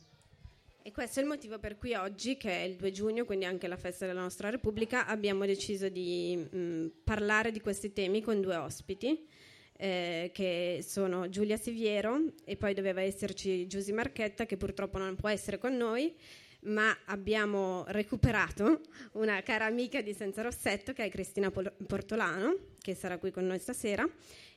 E 0.84 0.92
questo 0.92 1.20
è 1.20 1.24
il 1.24 1.30
motivo 1.30 1.58
per 1.58 1.78
cui 1.78 1.96
oggi, 1.96 2.38
che 2.38 2.52
è 2.52 2.62
il 2.62 2.76
2 2.76 2.92
giugno, 2.92 3.26
quindi 3.26 3.46
anche 3.46 3.68
la 3.68 3.78
festa 3.78 4.06
della 4.06 4.22
nostra 4.22 4.52
Repubblica, 4.52 5.08
abbiamo 5.08 5.44
deciso 5.48 5.90
di 5.90 6.36
mh, 6.36 6.92
parlare 7.04 7.50
di 7.50 7.60
questi 7.60 7.92
temi 7.92 8.22
con 8.22 8.40
due 8.40 8.56
ospiti, 8.56 9.26
eh, 9.78 10.30
che 10.32 10.86
sono 10.88 11.28
Giulia 11.28 11.58
Siviero 11.58 12.34
e 12.44 12.56
poi 12.56 12.76
doveva 12.76 13.02
esserci 13.02 13.66
Giusy 13.66 13.94
Marchetta, 13.94 14.46
che 14.46 14.58
purtroppo 14.58 15.00
non 15.00 15.16
può 15.16 15.28
essere 15.28 15.58
con 15.58 15.76
noi, 15.76 16.14
ma 16.66 16.96
abbiamo 17.06 17.84
recuperato 17.88 18.82
una 19.14 19.42
cara 19.42 19.66
amica 19.66 20.02
di 20.02 20.14
Senza 20.14 20.42
Rossetto, 20.42 20.94
che 20.94 21.06
è 21.06 21.10
Cristina 21.10 21.52
Portolano, 21.52 22.58
che 22.82 22.96
sarà 22.96 23.18
qui 23.18 23.32
con 23.32 23.46
noi 23.46 23.60
stasera 23.60 24.08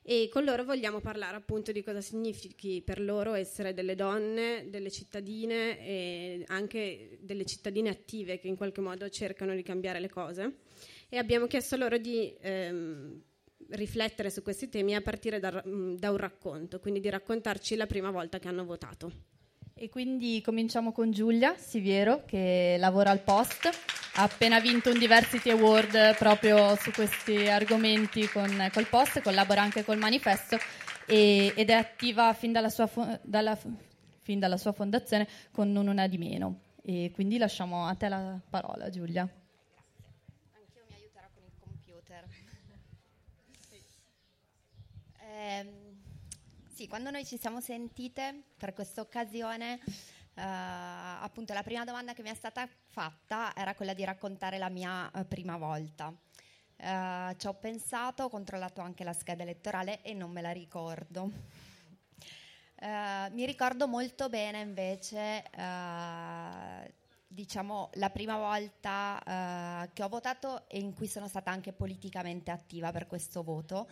e 0.02 0.30
con 0.32 0.42
loro 0.42 0.64
vogliamo 0.64 1.00
parlare 1.00 1.36
appunto 1.36 1.70
di 1.70 1.82
cosa 1.82 2.00
significhi 2.00 2.80
per 2.80 2.98
loro 2.98 3.34
essere 3.34 3.74
delle 3.74 3.94
donne, 3.94 4.70
delle 4.70 4.90
cittadine 4.90 5.78
e 5.86 6.44
anche 6.46 7.18
delle 7.20 7.44
cittadine 7.44 7.90
attive 7.90 8.38
che 8.38 8.48
in 8.48 8.56
qualche 8.56 8.80
modo 8.80 9.08
cercano 9.10 9.54
di 9.54 9.62
cambiare 9.62 10.00
le 10.00 10.08
cose 10.08 10.60
e 11.10 11.18
abbiamo 11.18 11.46
chiesto 11.46 11.76
loro 11.76 11.98
di 11.98 12.34
ehm, 12.40 13.22
riflettere 13.70 14.30
su 14.30 14.42
questi 14.42 14.70
temi 14.70 14.94
a 14.94 15.02
partire 15.02 15.40
da, 15.40 15.50
da 15.50 16.10
un 16.10 16.16
racconto, 16.16 16.80
quindi 16.80 17.00
di 17.00 17.10
raccontarci 17.10 17.76
la 17.76 17.86
prima 17.86 18.10
volta 18.10 18.38
che 18.38 18.48
hanno 18.48 18.64
votato. 18.64 19.37
E 19.80 19.90
quindi 19.90 20.42
cominciamo 20.44 20.90
con 20.90 21.12
Giulia 21.12 21.56
Siviero 21.56 22.24
che 22.24 22.74
lavora 22.80 23.12
al 23.12 23.20
Post, 23.20 23.70
ha 24.16 24.24
appena 24.24 24.58
vinto 24.58 24.90
un 24.90 24.98
Diversity 24.98 25.50
Award 25.50 26.16
proprio 26.16 26.74
su 26.74 26.90
questi 26.90 27.46
argomenti 27.46 28.26
con, 28.26 28.68
col 28.72 28.88
Post, 28.88 29.22
collabora 29.22 29.62
anche 29.62 29.84
col 29.84 29.98
Manifesto 29.98 30.56
e, 31.06 31.52
ed 31.54 31.70
è 31.70 31.74
attiva 31.74 32.32
fin 32.32 32.50
dalla, 32.50 32.70
sua, 32.70 32.90
dalla, 33.22 33.56
fin 34.18 34.40
dalla 34.40 34.56
sua 34.56 34.72
fondazione 34.72 35.28
con 35.52 35.70
Non 35.70 35.86
una 35.86 36.08
di 36.08 36.18
meno. 36.18 36.58
E 36.82 37.12
quindi 37.14 37.38
lasciamo 37.38 37.86
a 37.86 37.94
te 37.94 38.08
la 38.08 38.36
parola 38.50 38.90
Giulia. 38.90 39.20
Anch'io 39.20 40.82
mi 40.88 40.94
aiuterò 40.96 41.28
con 41.32 41.44
il 41.44 41.52
computer. 41.56 42.24
eh, 45.22 45.87
sì, 46.78 46.86
quando 46.86 47.10
noi 47.10 47.24
ci 47.26 47.36
siamo 47.36 47.60
sentite 47.60 48.42
per 48.56 48.72
questa 48.72 49.00
occasione, 49.00 49.80
eh, 50.34 50.42
appunto 50.42 51.52
la 51.52 51.64
prima 51.64 51.82
domanda 51.82 52.12
che 52.12 52.22
mi 52.22 52.30
è 52.30 52.34
stata 52.34 52.68
fatta 52.90 53.52
era 53.56 53.74
quella 53.74 53.94
di 53.94 54.04
raccontare 54.04 54.58
la 54.58 54.68
mia 54.68 55.10
eh, 55.10 55.24
prima 55.24 55.56
volta. 55.56 56.14
Eh, 56.76 57.34
ci 57.36 57.48
ho 57.48 57.54
pensato, 57.54 58.22
ho 58.22 58.28
controllato 58.28 58.80
anche 58.80 59.02
la 59.02 59.12
scheda 59.12 59.42
elettorale 59.42 60.02
e 60.02 60.14
non 60.14 60.30
me 60.30 60.40
la 60.40 60.52
ricordo. 60.52 61.32
Eh, 62.76 63.28
mi 63.32 63.44
ricordo 63.44 63.88
molto 63.88 64.28
bene 64.28 64.60
invece 64.60 65.50
eh, 65.50 66.94
diciamo, 67.26 67.90
la 67.94 68.10
prima 68.10 68.36
volta 68.36 69.88
che 69.92 70.02
ho 70.04 70.08
votato 70.08 70.68
e 70.68 70.78
in 70.78 70.94
cui 70.94 71.08
sono 71.08 71.26
stata 71.26 71.50
anche 71.50 71.72
politicamente 71.72 72.52
attiva 72.52 72.92
per 72.92 73.08
questo 73.08 73.42
voto 73.42 73.88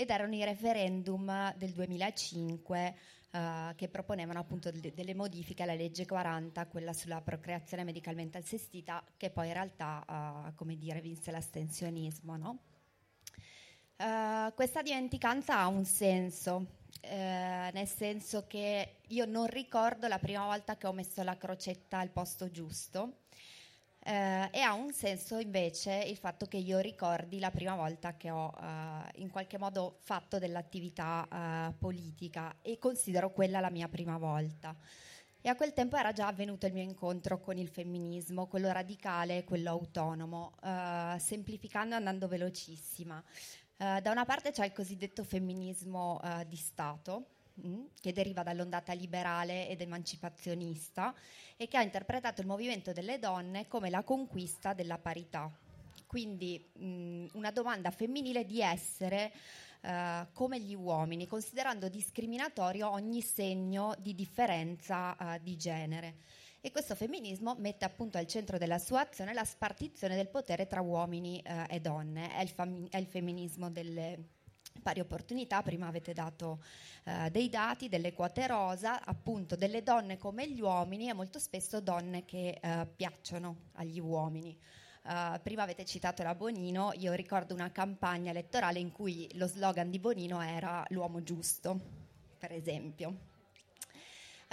ed 0.00 0.08
erano 0.08 0.34
i 0.34 0.42
referendum 0.42 1.54
del 1.58 1.72
2005 1.72 2.94
uh, 3.32 3.36
eh, 3.36 3.74
che 3.76 3.88
proponevano 3.88 4.38
appunto 4.38 4.70
de- 4.70 4.94
delle 4.94 5.14
modifiche 5.14 5.62
alla 5.62 5.74
legge 5.74 6.06
40, 6.06 6.66
quella 6.68 6.94
sulla 6.94 7.20
procreazione 7.20 7.84
medicalmente 7.84 8.38
assistita, 8.38 9.04
che 9.18 9.28
poi 9.28 9.48
in 9.48 9.52
realtà, 9.52 10.02
uh, 10.08 10.54
come 10.54 10.78
dire, 10.78 11.02
vinse 11.02 11.30
l'astensionismo, 11.30 12.36
no? 12.38 12.58
Uh, 13.98 14.54
questa 14.54 14.80
dimenticanza 14.80 15.58
ha 15.58 15.66
un 15.66 15.84
senso, 15.84 16.78
eh, 17.02 17.70
nel 17.70 17.86
senso 17.86 18.46
che 18.46 19.00
io 19.08 19.26
non 19.26 19.48
ricordo 19.48 20.08
la 20.08 20.18
prima 20.18 20.46
volta 20.46 20.78
che 20.78 20.86
ho 20.86 20.92
messo 20.94 21.22
la 21.22 21.36
crocetta 21.36 21.98
al 21.98 22.08
posto 22.08 22.50
giusto, 22.50 23.24
eh, 24.02 24.48
e 24.50 24.60
ha 24.60 24.72
un 24.72 24.92
senso 24.92 25.38
invece 25.38 25.92
il 26.06 26.16
fatto 26.16 26.46
che 26.46 26.56
io 26.56 26.78
ricordi 26.78 27.38
la 27.38 27.50
prima 27.50 27.74
volta 27.74 28.16
che 28.16 28.30
ho 28.30 28.52
eh, 28.58 29.20
in 29.20 29.30
qualche 29.30 29.58
modo 29.58 29.98
fatto 30.00 30.38
dell'attività 30.38 31.28
eh, 31.30 31.72
politica 31.78 32.56
e 32.62 32.78
considero 32.78 33.30
quella 33.30 33.60
la 33.60 33.70
mia 33.70 33.88
prima 33.88 34.16
volta. 34.16 34.74
E 35.42 35.48
a 35.48 35.56
quel 35.56 35.72
tempo 35.72 35.96
era 35.96 36.12
già 36.12 36.26
avvenuto 36.26 36.66
il 36.66 36.74
mio 36.74 36.82
incontro 36.82 37.40
con 37.40 37.56
il 37.56 37.68
femminismo, 37.68 38.46
quello 38.46 38.70
radicale 38.72 39.38
e 39.38 39.44
quello 39.44 39.70
autonomo, 39.70 40.52
eh, 40.62 41.16
semplificando 41.18 41.94
e 41.94 41.98
andando 41.98 42.28
velocissima. 42.28 43.22
Eh, 43.76 44.00
da 44.02 44.10
una 44.10 44.26
parte 44.26 44.50
c'è 44.50 44.66
il 44.66 44.72
cosiddetto 44.72 45.24
femminismo 45.24 46.20
eh, 46.22 46.46
di 46.46 46.56
Stato, 46.56 47.26
che 48.00 48.12
deriva 48.12 48.42
dall'ondata 48.42 48.92
liberale 48.92 49.68
ed 49.68 49.80
emancipazionista 49.80 51.14
e 51.56 51.68
che 51.68 51.76
ha 51.76 51.82
interpretato 51.82 52.40
il 52.40 52.46
movimento 52.46 52.92
delle 52.92 53.18
donne 53.18 53.68
come 53.68 53.90
la 53.90 54.02
conquista 54.02 54.72
della 54.72 54.98
parità. 54.98 55.50
Quindi 56.06 56.70
mh, 56.72 56.84
mm, 56.84 57.26
una 57.34 57.50
domanda 57.50 57.90
femminile 57.90 58.44
di 58.44 58.60
essere 58.60 59.32
uh, 59.82 60.26
come 60.32 60.60
gli 60.60 60.74
uomini, 60.74 61.26
considerando 61.26 61.88
discriminatorio 61.88 62.90
ogni 62.90 63.20
segno 63.20 63.94
di 63.98 64.14
differenza 64.14 65.16
uh, 65.18 65.38
di 65.42 65.56
genere. 65.56 66.16
E 66.62 66.70
questo 66.70 66.94
femminismo 66.94 67.54
mette 67.58 67.84
appunto 67.84 68.18
al 68.18 68.26
centro 68.26 68.58
della 68.58 68.78
sua 68.78 69.00
azione 69.00 69.32
la 69.32 69.44
spartizione 69.44 70.14
del 70.14 70.28
potere 70.28 70.66
tra 70.66 70.80
uomini 70.80 71.42
uh, 71.46 71.64
e 71.68 71.80
donne, 71.80 72.34
è 72.34 72.42
il, 72.42 72.48
fam- 72.48 72.88
è 72.90 72.98
il 72.98 73.06
femminismo 73.06 73.70
delle 73.70 74.39
pari 74.82 75.00
opportunità, 75.00 75.62
prima 75.62 75.86
avete 75.86 76.12
dato 76.12 76.62
eh, 77.04 77.30
dei 77.30 77.48
dati, 77.48 77.88
delle 77.88 78.12
quote 78.12 78.46
rosa, 78.46 79.04
appunto 79.04 79.56
delle 79.56 79.82
donne 79.82 80.18
come 80.18 80.50
gli 80.50 80.60
uomini 80.60 81.08
e 81.08 81.12
molto 81.12 81.38
spesso 81.38 81.80
donne 81.80 82.24
che 82.24 82.58
eh, 82.60 82.86
piacciono 82.96 83.56
agli 83.74 84.00
uomini. 84.00 84.58
Uh, 85.02 85.40
prima 85.42 85.62
avete 85.62 85.86
citato 85.86 86.22
la 86.22 86.34
Bonino, 86.34 86.92
io 86.98 87.14
ricordo 87.14 87.54
una 87.54 87.72
campagna 87.72 88.30
elettorale 88.30 88.80
in 88.80 88.92
cui 88.92 89.30
lo 89.36 89.46
slogan 89.46 89.90
di 89.90 89.98
Bonino 89.98 90.42
era 90.42 90.84
l'uomo 90.90 91.22
giusto, 91.22 91.80
per 92.38 92.52
esempio. 92.52 93.29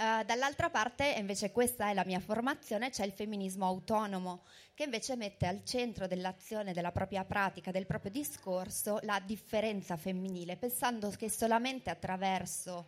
Uh, 0.00 0.24
dall'altra 0.24 0.70
parte, 0.70 1.12
invece, 1.18 1.50
questa 1.50 1.90
è 1.90 1.92
la 1.92 2.04
mia 2.04 2.20
formazione, 2.20 2.88
c'è 2.88 3.04
il 3.04 3.10
femminismo 3.10 3.66
autonomo, 3.66 4.44
che 4.72 4.84
invece 4.84 5.16
mette 5.16 5.44
al 5.44 5.64
centro 5.64 6.06
dell'azione, 6.06 6.72
della 6.72 6.92
propria 6.92 7.24
pratica, 7.24 7.72
del 7.72 7.84
proprio 7.84 8.12
discorso, 8.12 9.00
la 9.02 9.18
differenza 9.18 9.96
femminile, 9.96 10.56
pensando 10.56 11.10
che 11.10 11.28
solamente 11.28 11.90
attraverso 11.90 12.86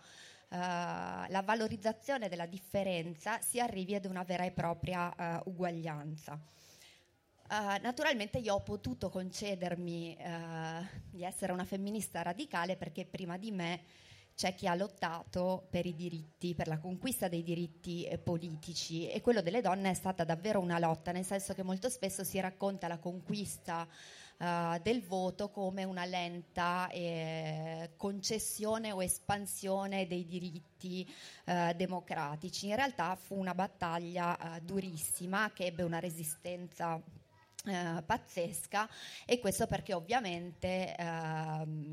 uh, 0.50 0.56
la 0.56 1.42
valorizzazione 1.44 2.28
della 2.28 2.46
differenza 2.46 3.40
si 3.40 3.58
arrivi 3.58 3.96
ad 3.96 4.04
una 4.04 4.22
vera 4.22 4.44
e 4.44 4.52
propria 4.52 5.42
uh, 5.44 5.50
uguaglianza. 5.50 6.38
naturalmente 7.82 8.38
io 8.38 8.54
ho 8.54 8.60
potuto 8.60 9.10
concedermi 9.10 10.16
di 11.10 11.24
essere 11.24 11.50
una 11.50 11.64
femminista 11.64 12.22
radicale 12.22 12.76
perché 12.76 13.04
prima 13.04 13.36
di 13.36 13.50
me 13.50 13.80
c'è 14.40 14.54
chi 14.54 14.66
ha 14.66 14.74
lottato 14.74 15.66
per 15.68 15.84
i 15.84 15.94
diritti, 15.94 16.54
per 16.54 16.66
la 16.66 16.78
conquista 16.78 17.28
dei 17.28 17.42
diritti 17.42 18.06
eh, 18.06 18.16
politici 18.16 19.06
e 19.06 19.20
quello 19.20 19.42
delle 19.42 19.60
donne 19.60 19.90
è 19.90 19.94
stata 19.94 20.24
davvero 20.24 20.60
una 20.60 20.78
lotta, 20.78 21.12
nel 21.12 21.26
senso 21.26 21.52
che 21.52 21.62
molto 21.62 21.90
spesso 21.90 22.24
si 22.24 22.40
racconta 22.40 22.88
la 22.88 22.98
conquista 22.98 23.86
Uh, 24.40 24.80
del 24.80 25.02
voto 25.02 25.50
come 25.50 25.84
una 25.84 26.06
lenta 26.06 26.88
eh, 26.88 27.90
concessione 27.98 28.90
o 28.90 29.02
espansione 29.02 30.06
dei 30.06 30.24
diritti 30.24 31.06
uh, 31.44 31.74
democratici. 31.74 32.68
In 32.68 32.76
realtà 32.76 33.14
fu 33.16 33.38
una 33.38 33.54
battaglia 33.54 34.38
uh, 34.40 34.64
durissima 34.64 35.50
che 35.52 35.66
ebbe 35.66 35.82
una 35.82 35.98
resistenza 35.98 36.98
eh, 37.66 38.02
pazzesca 38.02 38.88
e 39.26 39.38
questo 39.38 39.66
perché 39.66 39.92
ovviamente 39.92 40.96
ehm, 40.96 41.89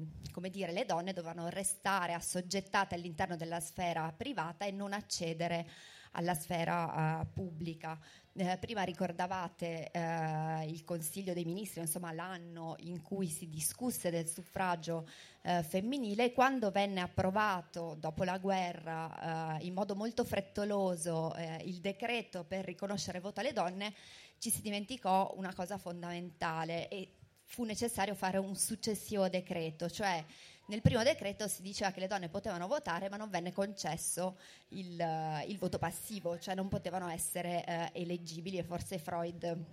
come 0.47 0.49
dire, 0.49 0.71
le 0.71 0.85
donne 0.85 1.13
dovevano 1.13 1.49
restare 1.49 2.13
assoggettate 2.13 2.95
all'interno 2.95 3.35
della 3.35 3.59
sfera 3.59 4.13
privata 4.15 4.65
e 4.65 4.71
non 4.71 4.93
accedere 4.93 5.67
alla 6.11 6.33
sfera 6.33 7.19
uh, 7.21 7.33
pubblica. 7.33 7.99
Eh, 8.33 8.57
prima 8.59 8.83
ricordavate 8.83 9.89
eh, 9.91 10.65
il 10.67 10.83
Consiglio 10.83 11.33
dei 11.33 11.43
Ministri, 11.43 11.81
insomma 11.81 12.11
l'anno 12.11 12.75
in 12.79 13.01
cui 13.01 13.27
si 13.27 13.49
discusse 13.49 14.11
del 14.11 14.27
suffragio 14.27 15.07
eh, 15.41 15.63
femminile, 15.63 16.31
quando 16.33 16.69
venne 16.69 17.01
approvato 17.01 17.95
dopo 17.99 18.23
la 18.23 18.37
guerra 18.37 19.57
eh, 19.59 19.65
in 19.65 19.73
modo 19.73 19.95
molto 19.95 20.23
frettoloso 20.23 21.33
eh, 21.33 21.63
il 21.65 21.79
decreto 21.79 22.43
per 22.43 22.63
riconoscere 22.63 23.19
voto 23.19 23.39
alle 23.39 23.53
donne, 23.53 23.93
ci 24.37 24.51
si 24.51 24.61
dimenticò 24.61 25.33
una 25.35 25.53
cosa 25.55 25.79
fondamentale 25.79 26.87
e 26.89 27.16
fu 27.47 27.63
necessario 27.63 28.13
fare 28.13 28.37
un 28.37 28.55
successivo 28.55 29.29
decreto, 29.29 29.89
cioè 29.89 30.23
nel 30.67 30.81
primo 30.81 31.01
decreto 31.01 31.47
si 31.47 31.61
diceva 31.61 31.91
che 31.91 32.01
le 32.01 32.07
donne 32.07 32.27
potevano 32.27 32.67
votare, 32.67 33.07
ma 33.09 33.15
non 33.15 33.29
venne 33.29 33.53
concesso 33.53 34.37
il, 34.69 34.99
uh, 34.99 35.49
il 35.49 35.57
voto 35.57 35.77
passivo, 35.77 36.37
cioè 36.39 36.55
non 36.55 36.67
potevano 36.67 37.07
essere 37.07 37.63
uh, 37.65 37.97
eleggibili 37.97 38.57
e 38.57 38.63
forse 38.63 38.99
Freud 38.99 39.65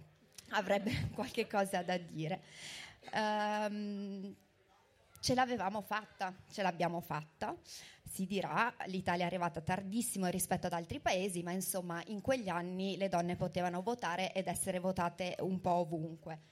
avrebbe 0.50 1.10
qualche 1.12 1.48
cosa 1.48 1.82
da 1.82 1.98
dire. 1.98 2.42
Um, 3.12 4.34
ce 5.20 5.34
l'avevamo 5.34 5.80
fatta, 5.80 6.32
ce 6.52 6.62
l'abbiamo 6.62 7.00
fatta, 7.00 7.56
si 8.04 8.26
dirà, 8.26 8.72
l'Italia 8.86 9.24
è 9.24 9.26
arrivata 9.26 9.62
tardissimo 9.62 10.26
rispetto 10.26 10.66
ad 10.66 10.74
altri 10.74 11.00
paesi, 11.00 11.42
ma 11.42 11.50
insomma 11.50 12.02
in 12.06 12.20
quegli 12.20 12.48
anni 12.48 12.96
le 12.96 13.08
donne 13.08 13.34
potevano 13.34 13.82
votare 13.82 14.32
ed 14.32 14.46
essere 14.46 14.78
votate 14.78 15.34
un 15.40 15.60
po' 15.60 15.70
ovunque. 15.70 16.42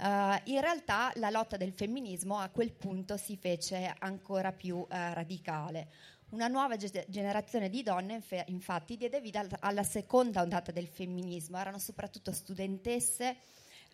Uh, 0.00 0.38
in 0.44 0.60
realtà 0.60 1.10
la 1.16 1.28
lotta 1.28 1.56
del 1.56 1.72
femminismo 1.72 2.38
a 2.38 2.50
quel 2.50 2.72
punto 2.72 3.16
si 3.16 3.36
fece 3.36 3.92
ancora 3.98 4.52
più 4.52 4.76
uh, 4.76 4.86
radicale. 4.88 5.88
Una 6.30 6.46
nuova 6.46 6.76
ge- 6.76 7.04
generazione 7.08 7.68
di 7.68 7.82
donne 7.82 8.20
fe- 8.20 8.44
infatti 8.46 8.96
diede 8.96 9.20
vita 9.20 9.40
al- 9.40 9.56
alla 9.58 9.82
seconda 9.82 10.42
ondata 10.42 10.70
del 10.70 10.86
femminismo, 10.86 11.58
erano 11.58 11.78
soprattutto 11.78 12.30
studentesse, 12.30 13.36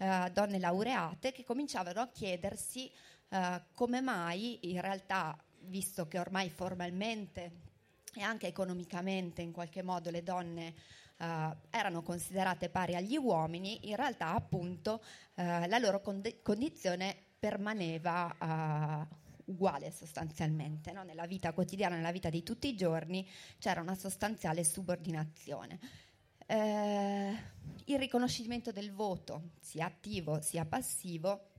uh, 0.00 0.28
donne 0.30 0.58
laureate 0.58 1.32
che 1.32 1.42
cominciavano 1.42 2.00
a 2.00 2.08
chiedersi 2.08 2.90
come 3.72 4.00
mai 4.00 4.70
in 4.70 4.80
realtà, 4.80 5.36
visto 5.62 6.06
che 6.06 6.20
ormai 6.20 6.50
formalmente 6.50 7.50
e 8.14 8.22
anche 8.22 8.46
economicamente 8.46 9.42
in 9.42 9.50
qualche 9.50 9.82
modo 9.82 10.10
le 10.10 10.22
donne 10.22 10.74
uh, 11.18 11.57
erano 11.70 12.03
considerate 12.03 12.68
pari 12.68 12.94
agli 12.94 13.16
uomini, 13.16 13.88
in 13.88 13.96
realtà 13.96 14.35
appunto 14.35 15.03
uh, 15.35 15.66
la 15.66 15.79
loro 15.79 16.00
condi- 16.00 16.40
condizione 16.42 17.16
permaneva 17.38 19.07
uh, 19.09 19.14
uguale 19.46 19.90
sostanzialmente. 19.90 20.92
No? 20.92 21.03
Nella 21.03 21.27
vita 21.27 21.53
quotidiana, 21.53 21.96
nella 21.96 22.12
vita 22.12 22.31
di 22.31 22.42
tutti 22.42 22.68
i 22.68 22.77
giorni, 22.77 23.29
c'era 23.59 23.81
una 23.81 23.94
sostanziale 23.94 24.64
subordinazione. 24.64 25.79
Eh, 26.46 27.33
il 27.87 27.98
riconoscimento 27.98 28.70
del 28.70 28.92
voto, 28.92 29.50
sia 29.61 29.87
attivo 29.87 30.40
sia 30.40 30.64
passivo, 30.64 31.53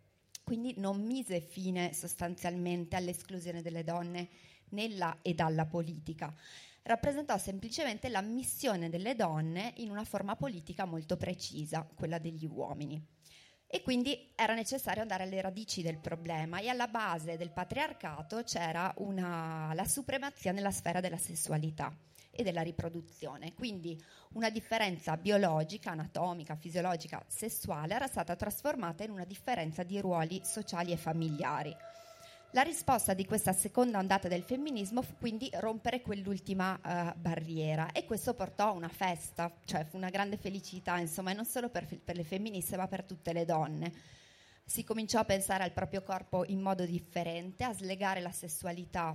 quindi 0.44 0.76
non 0.78 1.04
mise 1.04 1.42
fine 1.42 1.94
sostanzialmente 1.94 2.96
all'esclusione 2.96 3.62
delle 3.62 3.84
donne 3.84 4.30
nella 4.70 5.20
e 5.22 5.34
dalla 5.34 5.66
politica 5.66 6.34
rappresentò 6.86 7.38
semplicemente 7.38 8.10
la 8.10 8.22
missione 8.22 8.90
delle 8.90 9.16
donne 9.16 9.74
in 9.78 9.90
una 9.90 10.04
forma 10.04 10.36
politica 10.36 10.86
molto 10.86 11.18
precisa, 11.18 11.88
quella 11.96 12.20
degli 12.20 12.46
uomini. 12.46 13.04
E 13.68 13.82
quindi 13.82 14.32
era 14.36 14.54
necessario 14.54 15.02
andare 15.02 15.24
alle 15.24 15.42
radici 15.42 15.82
del 15.82 15.98
problema 15.98 16.60
e 16.60 16.70
alla 16.70 16.88
base 16.88 17.38
del 17.38 17.52
patriarcato 17.52 18.44
c'era 18.44 18.94
una, 18.98 19.74
la 19.74 19.86
supremazia 19.86 20.52
nella 20.52 20.72
sfera 20.72 21.00
della 21.00 21.18
sessualità 21.18 21.94
e 22.30 22.44
della 22.44 22.62
riproduzione. 22.62 23.54
Quindi 23.56 24.00
una 24.34 24.52
differenza 24.52 25.18
biologica, 25.18 25.92
anatomica, 25.92 26.56
fisiologica, 26.56 27.24
sessuale 27.28 27.96
era 27.96 28.08
stata 28.08 28.36
trasformata 28.36 29.04
in 29.04 29.10
una 29.10 29.26
differenza 29.26 29.82
di 29.82 30.00
ruoli 30.00 30.40
sociali 30.44 30.92
e 30.92 30.98
familiari. 30.98 31.76
La 32.56 32.62
risposta 32.62 33.14
di 33.14 33.26
questa 33.26 33.52
seconda 33.52 33.98
ondata 33.98 34.30
del 34.30 34.44
femminismo 34.44 35.02
fu 35.02 35.18
quindi 35.20 35.50
rompere 35.56 36.00
quell'ultima 36.00 36.80
uh, 36.82 37.20
barriera 37.20 37.92
e 37.92 38.06
questo 38.06 38.34
portò 38.34 38.70
a 38.70 38.72
una 38.72 38.88
festa, 38.88 39.54
cioè 39.66 39.84
fu 39.84 39.98
una 39.98 40.10
grande 40.10 40.38
felicità, 40.38 40.98
insomma, 40.98 41.34
non 41.34 41.44
solo 41.44 41.68
per, 41.68 41.86
per 42.00 42.16
le 42.16 42.24
femministe 42.24 42.78
ma 42.78 42.88
per 42.88 43.04
tutte 43.04 43.34
le 43.34 43.44
donne. 43.44 43.92
Si 44.64 44.86
cominciò 44.86 45.20
a 45.20 45.26
pensare 45.26 45.66
al 45.66 45.74
proprio 45.74 46.02
corpo 46.02 46.46
in 46.46 46.62
modo 46.62 46.86
differente, 46.86 47.66
a 47.66 47.74
slegare 47.74 48.22
la 48.22 48.32
sessualità 48.32 49.14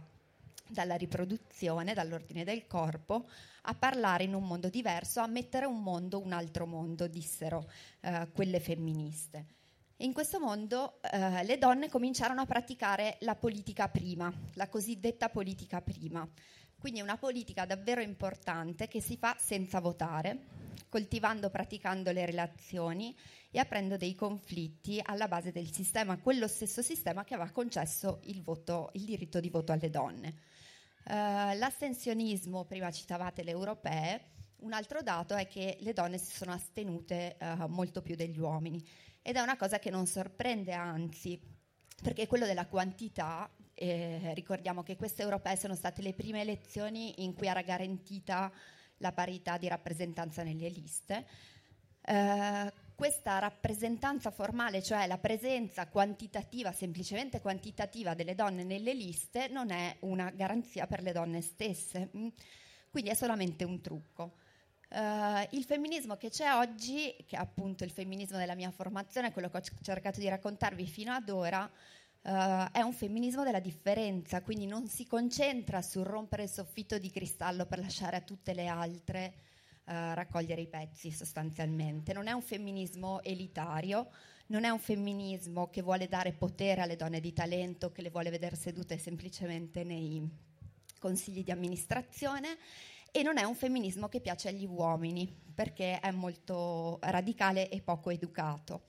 dalla 0.68 0.96
riproduzione, 0.96 1.94
dall'ordine 1.94 2.44
del 2.44 2.66
corpo, 2.66 3.26
a 3.62 3.72
parlare 3.72 4.24
in 4.24 4.35
un 4.35 4.46
mondo 4.46 4.68
diverso, 4.68 5.20
a 5.20 5.26
mettere 5.26 5.64
un 5.64 5.83
mondo, 5.83 6.20
un 6.20 6.33
altro 6.33 6.66
mondo, 6.66 7.07
dissero 7.07 7.66
uh, 8.03 8.31
quelle 8.33 8.61
femministe. 8.61 9.60
In 10.02 10.14
questo 10.14 10.40
mondo 10.40 10.98
eh, 11.02 11.44
le 11.44 11.58
donne 11.58 11.90
cominciarono 11.90 12.40
a 12.40 12.46
praticare 12.46 13.18
la 13.20 13.34
politica 13.34 13.88
prima, 13.88 14.32
la 14.54 14.66
cosiddetta 14.66 15.28
politica 15.28 15.82
prima. 15.82 16.26
Quindi 16.78 17.02
una 17.02 17.18
politica 17.18 17.66
davvero 17.66 18.00
importante 18.00 18.88
che 18.88 19.02
si 19.02 19.18
fa 19.18 19.36
senza 19.38 19.78
votare, 19.78 20.46
coltivando, 20.88 21.50
praticando 21.50 22.12
le 22.12 22.24
relazioni 22.24 23.14
e 23.50 23.58
aprendo 23.58 23.98
dei 23.98 24.14
conflitti 24.14 24.98
alla 25.04 25.28
base 25.28 25.52
del 25.52 25.70
sistema, 25.70 26.16
quello 26.16 26.48
stesso 26.48 26.80
sistema 26.80 27.22
che 27.22 27.34
aveva 27.34 27.50
concesso 27.50 28.20
il, 28.24 28.42
voto, 28.42 28.88
il 28.94 29.04
diritto 29.04 29.38
di 29.38 29.50
voto 29.50 29.72
alle 29.72 29.90
donne. 29.90 30.34
Uh, 31.04 31.12
l'astensionismo, 31.58 32.64
prima 32.64 32.90
citavate 32.90 33.42
le 33.42 33.50
europee, 33.50 34.20
un 34.60 34.72
altro 34.72 35.02
dato 35.02 35.34
è 35.34 35.46
che 35.46 35.76
le 35.80 35.92
donne 35.92 36.16
si 36.16 36.34
sono 36.34 36.52
astenute 36.52 37.36
uh, 37.38 37.66
molto 37.66 38.00
più 38.00 38.14
degli 38.14 38.38
uomini 38.38 38.82
ed 39.22 39.37
è 39.37 39.40
una 39.40 39.56
cosa 39.56 39.78
che 39.78 39.90
non 39.90 40.06
sorprende, 40.06 40.72
anzi, 40.72 41.40
perché 42.02 42.26
quello 42.26 42.46
della 42.46 42.66
quantità, 42.66 43.50
eh, 43.74 44.33
ricordiamo 44.35 44.83
che 44.83 44.96
queste 44.96 45.22
europee 45.22 45.56
sono 45.56 45.74
state 45.74 46.02
le 46.02 46.14
prime 46.14 46.40
elezioni 46.40 47.22
in 47.24 47.35
cui 47.35 47.46
era 47.46 47.62
garantita 47.62 48.52
la 48.98 49.12
parità 49.12 49.59
di 49.59 49.68
rappresentanza 49.68 50.42
nelle 50.42 50.68
liste. 50.68 51.26
Eh, 52.02 52.72
questa 52.94 53.38
rappresentanza 53.38 54.30
formale, 54.30 54.83
cioè 54.83 55.06
la 55.06 55.16
presenza 55.16 55.87
quantitativa, 55.88 56.70
semplicemente 56.72 57.40
quantitativa 57.40 58.12
delle 58.14 58.35
donne 58.35 58.62
nelle 58.62 58.92
liste, 58.92 59.48
non 59.48 59.70
è 59.70 59.96
una 60.00 60.30
garanzia 60.30 60.87
per 60.87 61.02
le 61.02 61.12
donne 61.12 61.40
stesse, 61.40 62.11
mm? 62.14 62.28
quindi 62.90 63.09
è 63.09 63.14
solamente 63.14 63.64
un 63.64 63.80
trucco. 63.80 64.35
Uh, 64.92 65.46
il 65.50 65.62
femminismo 65.62 66.16
che 66.16 66.31
c'è 66.31 66.53
oggi, 66.53 67.14
che 67.26 67.37
è 67.37 67.38
appunto 67.38 67.85
il 67.85 67.92
femminismo 67.92 68.38
della 68.38 68.57
mia 68.57 68.72
formazione, 68.72 69.31
quello 69.33 69.48
che 69.48 69.57
ho 69.59 69.62
cercato 69.83 70.18
di 70.18 70.29
raccontarvi 70.29 70.87
fino 70.87 71.12
ad 71.12 71.29
ora, 71.29 71.70
Uh, 72.22 72.70
è 72.70 72.83
un 72.83 72.92
femminismo 72.92 73.44
della 73.44 73.61
differenza, 73.61 74.42
quindi 74.42 74.66
non 74.66 74.87
si 74.88 75.07
concentra 75.07 75.81
sul 75.81 76.05
rompere 76.05 76.42
il 76.42 76.50
soffitto 76.50 76.98
di 76.98 77.11
cristallo 77.11 77.64
per 77.64 77.79
lasciare 77.79 78.16
a 78.16 78.20
tutte 78.20 78.53
le 78.53 78.66
altre 78.66 79.33
uh, 79.87 80.12
raccogliere 80.12 80.61
i 80.61 80.66
pezzi 80.66 81.12
sostanzialmente. 81.12 82.12
Non 82.12 82.26
è 82.26 82.33
un 82.33 82.42
femminismo 82.42 83.22
elitario, 83.22 84.11
non 84.48 84.64
è 84.64 84.68
un 84.68 84.79
femminismo 84.79 85.70
che 85.70 85.81
vuole 85.81 86.09
dare 86.09 86.33
potere 86.33 86.83
alle 86.83 86.96
donne 86.96 87.20
di 87.20 87.33
talento, 87.33 87.90
che 87.90 88.03
le 88.03 88.11
vuole 88.11 88.29
vedere 88.29 88.55
sedute 88.55 88.98
semplicemente 88.98 89.83
nei 89.83 90.22
consigli 90.98 91.42
di 91.42 91.50
amministrazione 91.50 92.59
e 93.12 93.23
non 93.23 93.38
è 93.38 93.44
un 93.44 93.55
femminismo 93.55 94.09
che 94.09 94.20
piace 94.20 94.49
agli 94.49 94.66
uomini 94.66 95.29
perché 95.55 96.01
è 96.01 96.11
molto 96.11 96.99
radicale 97.03 97.68
e 97.68 97.81
poco 97.81 98.11
educato. 98.11 98.88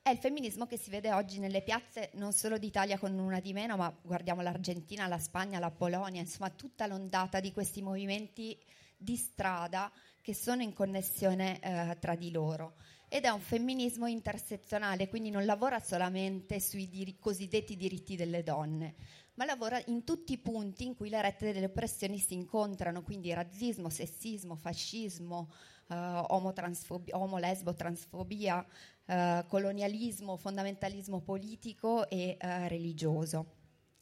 È 0.00 0.10
il 0.10 0.18
femminismo 0.18 0.66
che 0.66 0.78
si 0.78 0.88
vede 0.88 1.12
oggi 1.12 1.38
nelle 1.38 1.60
piazze 1.60 2.10
non 2.14 2.32
solo 2.32 2.56
d'Italia 2.56 2.98
con 2.98 3.18
una 3.18 3.40
di 3.40 3.52
meno, 3.52 3.76
ma 3.76 3.94
guardiamo 4.02 4.40
l'Argentina, 4.40 5.06
la 5.06 5.18
Spagna, 5.18 5.58
la 5.58 5.70
Polonia, 5.70 6.20
insomma 6.20 6.48
tutta 6.48 6.86
l'ondata 6.86 7.40
di 7.40 7.52
questi 7.52 7.82
movimenti 7.82 8.58
di 8.96 9.16
strada 9.16 9.92
che 10.22 10.34
sono 10.34 10.62
in 10.62 10.72
connessione 10.72 11.60
eh, 11.60 11.98
tra 12.00 12.14
di 12.14 12.30
loro. 12.30 12.76
Ed 13.08 13.24
è 13.24 13.28
un 13.28 13.40
femminismo 13.40 14.06
intersezionale, 14.06 15.08
quindi 15.08 15.30
non 15.30 15.44
lavora 15.44 15.78
solamente 15.78 16.60
sui 16.60 16.88
dir- 16.88 17.18
cosiddetti 17.18 17.76
diritti 17.76 18.16
delle 18.16 18.42
donne, 18.42 18.94
ma 19.38 19.44
lavora 19.44 19.80
in 19.86 20.02
tutti 20.02 20.32
i 20.32 20.38
punti 20.38 20.84
in 20.84 20.96
cui 20.96 21.08
le 21.08 21.22
rette 21.22 21.52
delle 21.52 21.66
oppressioni 21.66 22.18
si 22.18 22.34
incontrano, 22.34 23.04
quindi 23.04 23.32
razzismo, 23.32 23.88
sessismo, 23.88 24.56
fascismo, 24.56 25.52
eh, 25.88 25.94
omo-lesbo, 25.94 27.72
transfobia, 27.72 28.66
eh, 29.06 29.44
colonialismo, 29.46 30.36
fondamentalismo 30.36 31.20
politico 31.20 32.08
e 32.10 32.36
eh, 32.36 32.66
religioso. 32.66 33.54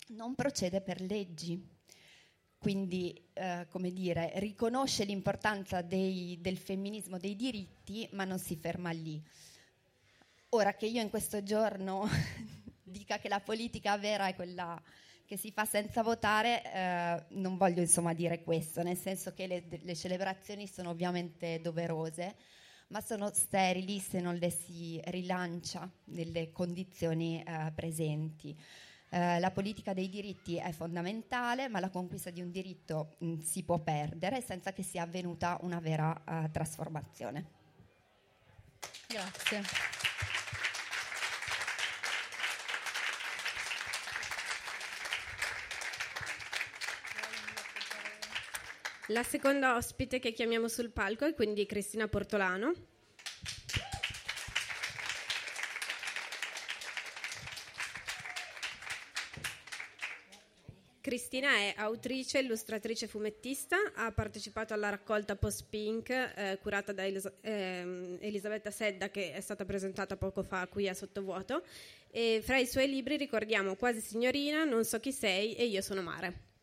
Non 0.09 0.35
procede 0.35 0.81
per 0.81 1.03
leggi, 1.03 1.63
quindi 2.57 3.23
eh, 3.35 3.67
come 3.69 3.93
dire, 3.93 4.33
riconosce 4.37 5.05
l'importanza 5.05 5.83
dei, 5.83 6.39
del 6.41 6.57
femminismo, 6.57 7.19
dei 7.19 7.37
diritti, 7.37 8.09
ma 8.13 8.25
non 8.25 8.39
si 8.39 8.57
ferma 8.57 8.91
lì. 8.91 9.23
Ora 10.51 10.73
che 10.73 10.87
io 10.87 11.03
in 11.03 11.11
questo 11.11 11.43
giorno 11.43 12.09
dica 12.83 13.19
che 13.19 13.29
la 13.29 13.41
politica 13.41 13.99
vera 13.99 14.29
è 14.29 14.35
quella 14.35 14.83
che 15.27 15.37
si 15.37 15.51
fa 15.51 15.65
senza 15.65 16.03
votare, 16.03 16.63
eh, 16.73 17.25
non 17.31 17.57
voglio 17.57 17.81
insomma 17.81 18.15
dire 18.15 18.43
questo, 18.43 18.83
nel 18.83 18.97
senso 18.97 19.35
che 19.35 19.47
le, 19.47 19.65
le, 19.69 19.95
celebrazioni 19.95 20.67
sono 20.67 20.91
ovviamente 20.91 21.61
doverose, 21.61 22.37
ma 22.89 23.01
sono 23.01 23.31
sterili 23.35 23.99
se 23.99 24.21
non 24.21 24.37
le 24.37 24.51
si 24.51 25.01
rilancia 25.07 25.91
nelle 26.05 26.53
condizioni 26.53 27.43
eh, 27.43 27.73
presenti. 27.75 28.57
Eh, 29.09 29.39
la 29.39 29.51
politica 29.51 29.95
dei 29.95 30.09
diritti 30.09 30.57
è 30.57 30.73
fondamentale, 30.73 31.69
ma 31.69 31.81
la 31.81 31.91
conquista 31.91 32.31
di 32.31 32.41
un 32.41 32.51
diritto 32.51 33.17
mh, 33.19 33.27
mm, 33.27 33.39
si 33.41 33.63
può 33.63 33.79
perdere 33.79 34.41
senza 34.41 34.73
che 34.73 34.83
sia 34.83 35.03
avvenuta 35.03 35.59
una 35.63 35.81
vera 35.81 36.23
uh, 36.27 36.51
trasformazione. 36.51 37.45
Grazie. 39.09 39.96
La 49.11 49.23
seconda 49.23 49.77
ospite 49.77 50.19
che 50.19 50.33
chiamiamo 50.33 50.67
sul 50.67 50.91
palco 50.91 51.27
è 51.27 51.35
quindi 51.35 51.65
Cristina 51.65 52.09
Portolano. 52.09 52.73
Cristina 61.01 61.51
è 61.51 61.75
autrice, 61.77 62.41
illustratrice 62.41 63.07
fumettista, 63.07 63.77
ha 63.95 64.11
partecipato 64.11 64.75
alla 64.75 64.89
raccolta 64.89 65.37
Post 65.37 65.67
Pink 65.71 66.11
eh, 66.11 66.59
curata 66.61 66.93
da 66.93 67.07
Elis- 67.07 67.33
eh, 67.43 68.19
Elisabetta 68.19 68.73
Sedda 68.73 69.09
che 69.09 69.33
è 69.33 69.41
stata 69.41 69.65
presentata 69.65 70.17
poco 70.17 70.43
fa 70.43 70.67
qui 70.67 70.89
a 70.89 70.95
Sottovuoto 70.95 71.63
e 72.11 72.41
fra 72.43 72.59
i 72.59 72.67
suoi 72.67 72.89
libri 72.89 73.17
ricordiamo 73.17 73.77
Quasi 73.77 74.01
signorina, 74.01 74.65
Non 74.65 74.85
so 74.85 74.99
chi 74.99 75.13
sei 75.13 75.55
e 75.55 75.67
Io 75.67 75.81
sono 75.81 76.03
Mare. 76.03 76.56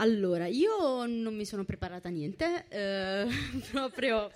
Allora, 0.00 0.46
io 0.46 1.06
non 1.06 1.34
mi 1.34 1.44
sono 1.44 1.64
preparata 1.64 2.08
niente, 2.08 2.66
eh, 2.68 3.26
proprio 3.72 4.30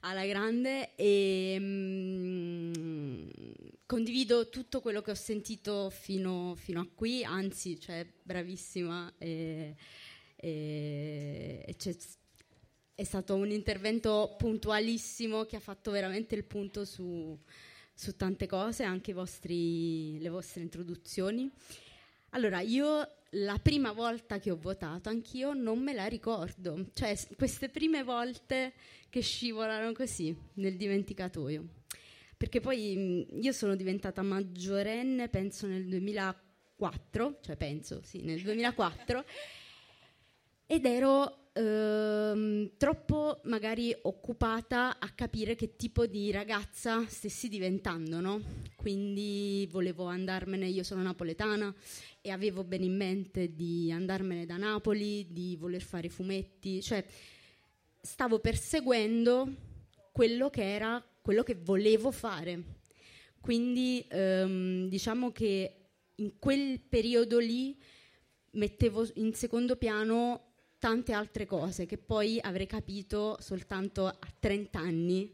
alla 0.00 0.24
grande 0.26 0.94
e 0.94 1.56
mm, 1.58 3.30
condivido 3.84 4.48
tutto 4.48 4.80
quello 4.80 5.02
che 5.02 5.10
ho 5.10 5.16
sentito 5.16 5.90
fino, 5.90 6.54
fino 6.54 6.80
a 6.82 6.88
qui, 6.94 7.24
anzi, 7.24 7.80
cioè, 7.80 8.06
bravissima 8.22 9.12
e, 9.18 9.74
e, 10.36 11.64
e 11.66 11.96
è 12.94 13.04
stato 13.04 13.34
un 13.34 13.50
intervento 13.50 14.36
puntualissimo 14.38 15.46
che 15.46 15.56
ha 15.56 15.60
fatto 15.60 15.90
veramente 15.90 16.36
il 16.36 16.44
punto 16.44 16.84
su, 16.84 17.36
su 17.92 18.14
tante 18.14 18.46
cose, 18.46 18.84
anche 18.84 19.12
vostri, 19.12 20.20
le 20.20 20.28
vostre 20.28 20.62
introduzioni. 20.62 21.50
Allora, 22.30 22.60
io 22.60 23.06
la 23.34 23.58
prima 23.58 23.92
volta 23.92 24.38
che 24.38 24.50
ho 24.50 24.56
votato, 24.56 25.08
anch'io 25.08 25.52
non 25.52 25.78
me 25.80 25.92
la 25.92 26.06
ricordo. 26.06 26.90
Cioè, 26.92 27.16
queste 27.36 27.68
prime 27.68 28.02
volte 28.02 28.72
che 29.08 29.20
scivolano 29.20 29.92
così 29.92 30.36
nel 30.54 30.76
dimenticatoio. 30.76 31.68
Perché 32.36 32.60
poi 32.60 33.26
io 33.40 33.52
sono 33.52 33.76
diventata 33.76 34.22
maggiorenne, 34.22 35.28
penso 35.28 35.66
nel 35.66 35.86
2004, 35.86 37.38
cioè 37.42 37.56
penso, 37.56 38.00
sì, 38.02 38.22
nel 38.22 38.40
2004, 38.40 39.24
ed 40.66 40.86
ero 40.86 41.39
ehm, 41.52 42.72
troppo 42.76 43.40
magari 43.44 43.96
occupata 44.02 44.98
a 44.98 45.08
capire 45.10 45.54
che 45.54 45.76
tipo 45.76 46.06
di 46.06 46.30
ragazza 46.30 47.04
stessi 47.06 47.48
diventando, 47.48 48.20
no? 48.20 48.40
Quindi 48.76 49.68
volevo 49.70 50.04
andarmene, 50.06 50.66
io 50.66 50.82
sono 50.82 51.02
napoletana, 51.02 51.74
e 52.20 52.30
avevo 52.30 52.64
bene 52.64 52.84
in 52.84 52.96
mente 52.96 53.54
di 53.54 53.90
andarmene 53.90 54.46
da 54.46 54.56
Napoli, 54.56 55.26
di 55.30 55.56
voler 55.56 55.82
fare 55.82 56.08
fumetti, 56.08 56.82
cioè 56.82 57.04
stavo 58.00 58.38
perseguendo 58.38 59.48
quello 60.12 60.50
che 60.50 60.62
era 60.62 61.02
quello 61.22 61.42
che 61.42 61.54
volevo 61.54 62.10
fare. 62.10 62.78
Quindi 63.40 64.04
ehm, 64.08 64.88
diciamo 64.88 65.32
che 65.32 65.74
in 66.16 66.38
quel 66.38 66.80
periodo 66.80 67.38
lì 67.38 67.76
mettevo 68.52 69.06
in 69.14 69.32
secondo 69.34 69.76
piano 69.76 70.49
tante 70.80 71.12
altre 71.12 71.46
cose 71.46 71.84
che 71.86 71.98
poi 71.98 72.40
avrei 72.40 72.66
capito 72.66 73.36
soltanto 73.38 74.06
a 74.06 74.18
30 74.38 74.78
anni 74.78 75.30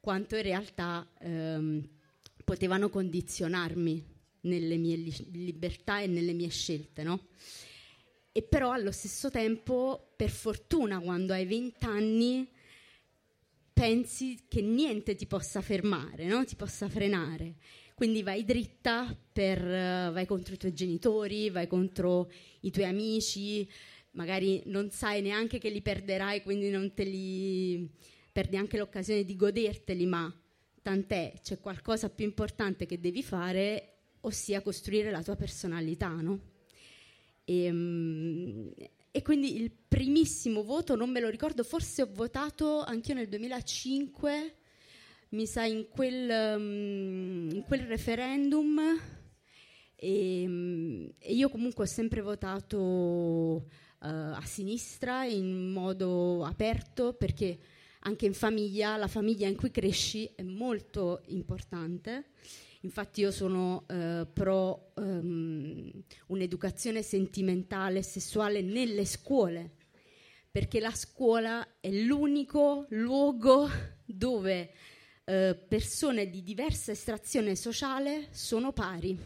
quanto 0.00 0.34
in 0.34 0.42
realtà 0.42 1.08
ehm, 1.20 1.88
potevano 2.44 2.90
condizionarmi 2.90 4.04
nelle 4.42 4.76
mie 4.76 4.96
li- 4.96 5.28
libertà 5.30 6.00
e 6.00 6.08
nelle 6.08 6.32
mie 6.32 6.48
scelte, 6.48 7.04
no? 7.04 7.28
E 8.32 8.42
però 8.42 8.72
allo 8.72 8.90
stesso 8.90 9.30
tempo, 9.30 10.12
per 10.16 10.30
fortuna, 10.30 10.98
quando 10.98 11.32
hai 11.32 11.46
20 11.46 11.84
anni, 11.84 12.48
pensi 13.72 14.44
che 14.48 14.60
niente 14.60 15.14
ti 15.14 15.26
possa 15.26 15.60
fermare, 15.60 16.26
no? 16.26 16.44
ti 16.44 16.56
possa 16.56 16.88
frenare. 16.88 17.54
Quindi 17.94 18.22
vai 18.22 18.44
dritta, 18.44 19.14
per, 19.32 19.60
vai 19.62 20.26
contro 20.26 20.54
i 20.54 20.56
tuoi 20.56 20.72
genitori, 20.72 21.50
vai 21.50 21.66
contro 21.66 22.30
i 22.60 22.70
tuoi 22.70 22.86
amici, 22.86 23.68
magari 24.12 24.62
non 24.66 24.90
sai 24.90 25.22
neanche 25.22 25.58
che 25.58 25.70
li 25.70 25.82
perderai, 25.82 26.42
quindi 26.42 26.70
non 26.70 26.92
te 26.94 27.04
li 27.04 27.88
perdi 28.32 28.56
anche 28.56 28.78
l'occasione 28.78 29.24
di 29.24 29.36
goderteli, 29.36 30.06
ma 30.06 30.32
tant'è, 30.82 31.34
c'è 31.42 31.58
qualcosa 31.60 32.08
più 32.08 32.24
importante 32.24 32.86
che 32.86 33.00
devi 33.00 33.22
fare 33.22 33.94
ossia 34.22 34.62
costruire 34.62 35.10
la 35.10 35.22
tua 35.22 35.36
personalità, 35.36 36.08
no? 36.08 36.40
E, 37.44 37.64
ehm, 37.64 38.72
e, 39.10 39.22
quindi 39.22 39.60
il 39.60 39.70
primissimo 39.70 40.62
voto 40.62 40.94
non 40.94 41.10
me 41.10 41.20
lo 41.20 41.28
ricordo, 41.28 41.64
forse 41.64 42.02
ho 42.02 42.08
votato 42.12 42.82
anch'io 42.82 43.14
nel 43.14 43.28
2005, 43.28 44.54
mi 45.30 45.46
sa 45.46 45.64
in 45.64 45.88
quel, 45.88 46.56
um, 46.56 47.48
in 47.52 47.64
quel 47.66 47.82
referendum 47.82 48.80
e, 49.96 50.44
um, 50.46 51.12
e, 51.18 51.34
io 51.34 51.48
comunque 51.48 51.84
ho 51.84 51.86
sempre 51.86 52.20
votato 52.20 53.66
a 54.02 54.42
sinistra 54.44 55.24
in 55.24 55.72
modo 55.72 56.44
aperto 56.44 57.12
perché 57.12 57.58
anche 58.00 58.26
in 58.26 58.34
famiglia, 58.34 58.96
la 58.96 59.08
famiglia 59.08 59.46
in 59.46 59.56
cui 59.56 59.70
cresci 59.70 60.30
è 60.34 60.42
molto 60.42 61.20
importante 61.26 62.30
Infatti 62.82 63.20
io 63.20 63.30
sono 63.30 63.84
eh, 63.88 64.26
pro 64.32 64.92
um, 64.94 65.90
un'educazione 66.28 67.02
sentimentale 67.02 67.98
e 67.98 68.02
sessuale 68.02 68.62
nelle 68.62 69.04
scuole, 69.04 69.76
perché 70.50 70.80
la 70.80 70.94
scuola 70.94 71.78
è 71.78 71.90
l'unico 71.90 72.86
luogo 72.90 73.68
dove 74.06 74.72
eh, 75.24 75.54
persone 75.68 76.30
di 76.30 76.42
diversa 76.42 76.92
estrazione 76.92 77.54
sociale 77.54 78.28
sono 78.30 78.72
pari. 78.72 79.18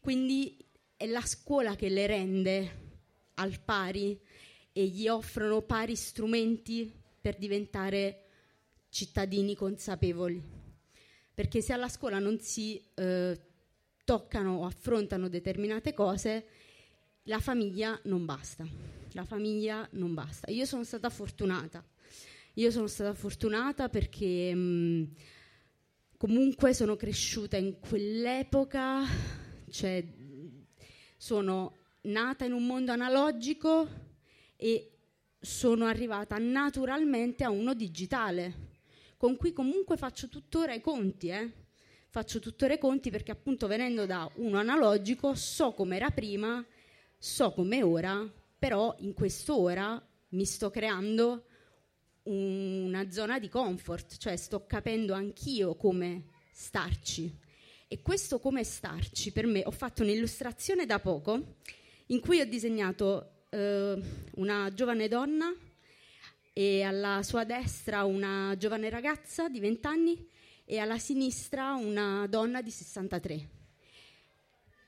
Quindi 0.00 0.56
è 0.96 1.06
la 1.06 1.24
scuola 1.24 1.76
che 1.76 1.90
le 1.90 2.06
rende 2.06 2.83
al 3.34 3.60
pari 3.60 4.18
e 4.72 4.86
gli 4.86 5.08
offrono 5.08 5.62
pari 5.62 5.96
strumenti 5.96 6.92
per 7.20 7.36
diventare 7.36 8.24
cittadini 8.88 9.54
consapevoli. 9.54 10.42
Perché 11.34 11.60
se 11.60 11.72
alla 11.72 11.88
scuola 11.88 12.18
non 12.18 12.38
si 12.38 12.80
eh, 12.94 13.40
toccano 14.04 14.58
o 14.58 14.64
affrontano 14.66 15.28
determinate 15.28 15.94
cose, 15.94 16.46
la 17.24 17.40
famiglia 17.40 17.98
non 18.04 18.24
basta. 18.24 18.66
La 19.12 19.24
famiglia 19.24 19.88
non 19.92 20.14
basta. 20.14 20.50
Io 20.50 20.64
sono 20.64 20.84
stata 20.84 21.10
fortunata. 21.10 21.84
Io 22.54 22.70
sono 22.70 22.86
stata 22.86 23.14
fortunata 23.14 23.88
perché 23.88 24.54
mh, 24.54 24.58
mm, 24.58 25.04
comunque 26.16 26.72
sono 26.72 26.94
cresciuta 26.94 27.56
in 27.56 27.80
quell'epoca, 27.80 29.02
cioè 29.70 30.04
sono 31.16 31.83
nata 32.04 32.44
in 32.44 32.52
un 32.52 32.66
mondo 32.66 32.92
analogico 32.92 33.88
e 34.56 34.90
sono 35.38 35.86
arrivata 35.86 36.36
naturalmente 36.38 37.44
a 37.44 37.50
uno 37.50 37.74
digitale 37.74 38.72
con 39.16 39.36
cui 39.36 39.52
comunque 39.52 39.96
faccio 39.96 40.28
tuttora 40.28 40.74
i 40.74 40.80
conti, 40.80 41.28
eh? 41.28 41.50
faccio 42.08 42.40
tuttora 42.40 42.74
i 42.74 42.78
conti 42.78 43.10
perché 43.10 43.30
appunto 43.30 43.66
venendo 43.66 44.06
da 44.06 44.30
uno 44.36 44.58
analogico 44.58 45.34
so 45.34 45.72
come 45.72 45.96
era 45.96 46.10
prima, 46.10 46.64
so 47.16 47.52
come 47.52 47.82
ora, 47.82 48.30
però 48.58 48.94
in 48.98 49.14
quest'ora 49.14 50.02
mi 50.30 50.44
sto 50.44 50.70
creando 50.70 51.46
una 52.24 53.10
zona 53.10 53.38
di 53.38 53.48
comfort, 53.48 54.16
cioè 54.16 54.36
sto 54.36 54.66
capendo 54.66 55.14
anch'io 55.14 55.74
come 55.74 56.26
starci. 56.52 57.38
E 57.88 58.00
questo 58.02 58.38
come 58.38 58.62
starci 58.62 59.32
per 59.32 59.46
me, 59.46 59.62
ho 59.64 59.70
fatto 59.70 60.02
un'illustrazione 60.02 60.86
da 60.86 60.98
poco 60.98 61.56
in 62.06 62.20
cui 62.20 62.40
ho 62.40 62.46
disegnato 62.46 63.46
eh, 63.50 64.00
una 64.34 64.72
giovane 64.74 65.08
donna 65.08 65.52
e 66.52 66.82
alla 66.82 67.22
sua 67.22 67.44
destra 67.44 68.04
una 68.04 68.54
giovane 68.58 68.90
ragazza 68.90 69.48
di 69.48 69.60
20 69.60 69.86
anni 69.86 70.28
e 70.64 70.78
alla 70.78 70.98
sinistra 70.98 71.74
una 71.74 72.26
donna 72.26 72.62
di 72.62 72.70
63. 72.70 73.48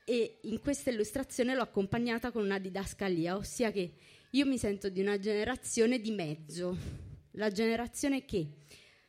E 0.05 0.39
in 0.43 0.59
questa 0.61 0.89
illustrazione 0.89 1.53
l'ho 1.53 1.61
accompagnata 1.61 2.31
con 2.31 2.43
una 2.43 2.59
didascalia, 2.59 3.35
ossia 3.35 3.71
che 3.71 3.93
io 4.31 4.45
mi 4.45 4.57
sento 4.57 4.89
di 4.89 5.01
una 5.01 5.19
generazione 5.19 5.99
di 5.99 6.11
mezzo, 6.11 6.77
la 7.31 7.51
generazione 7.51 8.23
che, 8.23 8.47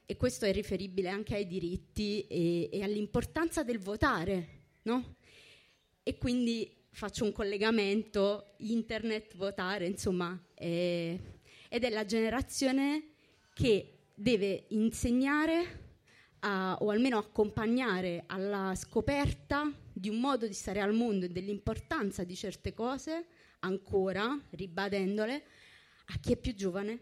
e 0.05 0.17
questo 0.17 0.45
è 0.45 0.53
riferibile 0.53 1.09
anche 1.09 1.37
ai 1.37 1.47
diritti 1.47 2.27
e, 2.27 2.69
e 2.73 2.83
all'importanza 2.83 3.63
del 3.63 3.79
votare, 3.79 4.49
no? 4.83 5.17
E 6.03 6.19
quindi 6.19 6.78
faccio 6.99 7.23
un 7.23 7.31
collegamento, 7.31 8.55
internet, 8.57 9.37
votare, 9.37 9.87
insomma, 9.87 10.37
eh, 10.55 11.17
ed 11.69 11.85
è 11.85 11.91
la 11.91 12.05
generazione 12.05 13.11
che 13.55 13.99
deve 14.13 14.65
insegnare 14.71 15.87
a, 16.41 16.77
o 16.81 16.91
almeno 16.91 17.19
accompagnare 17.19 18.25
alla 18.27 18.75
scoperta 18.75 19.73
di 19.93 20.09
un 20.09 20.19
modo 20.19 20.49
di 20.49 20.53
stare 20.53 20.81
al 20.81 20.93
mondo 20.93 21.27
e 21.27 21.29
dell'importanza 21.29 22.25
di 22.25 22.35
certe 22.35 22.75
cose, 22.75 23.27
ancora 23.61 24.37
ribadendole, 24.51 25.43
a 26.07 26.19
chi 26.19 26.33
è 26.33 26.37
più 26.37 26.53
giovane. 26.53 26.99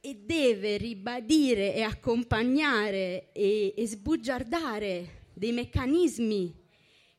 E 0.00 0.16
deve 0.16 0.78
ribadire 0.78 1.76
e 1.76 1.82
accompagnare 1.82 3.30
e, 3.30 3.72
e 3.76 3.86
sbugiardare 3.86 5.26
dei 5.32 5.52
meccanismi 5.52 6.64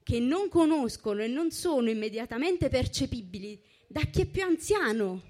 che 0.07 0.21
non 0.21 0.47
conoscono 0.47 1.21
e 1.21 1.27
non 1.27 1.51
sono 1.51 1.89
immediatamente 1.89 2.69
percepibili 2.69 3.61
da 3.87 4.03
chi 4.03 4.21
è 4.21 4.25
più 4.25 4.41
anziano 4.41 5.21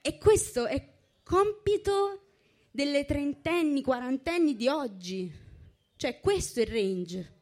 e 0.00 0.16
questo 0.16 0.64
è 0.64 0.82
compito 1.22 2.22
delle 2.70 3.04
trentenni, 3.04 3.82
quarantenni 3.82 4.56
di 4.56 4.66
oggi. 4.66 5.30
Cioè 5.94 6.20
questo 6.20 6.60
è 6.60 6.62
il 6.62 6.68
range. 6.70 7.32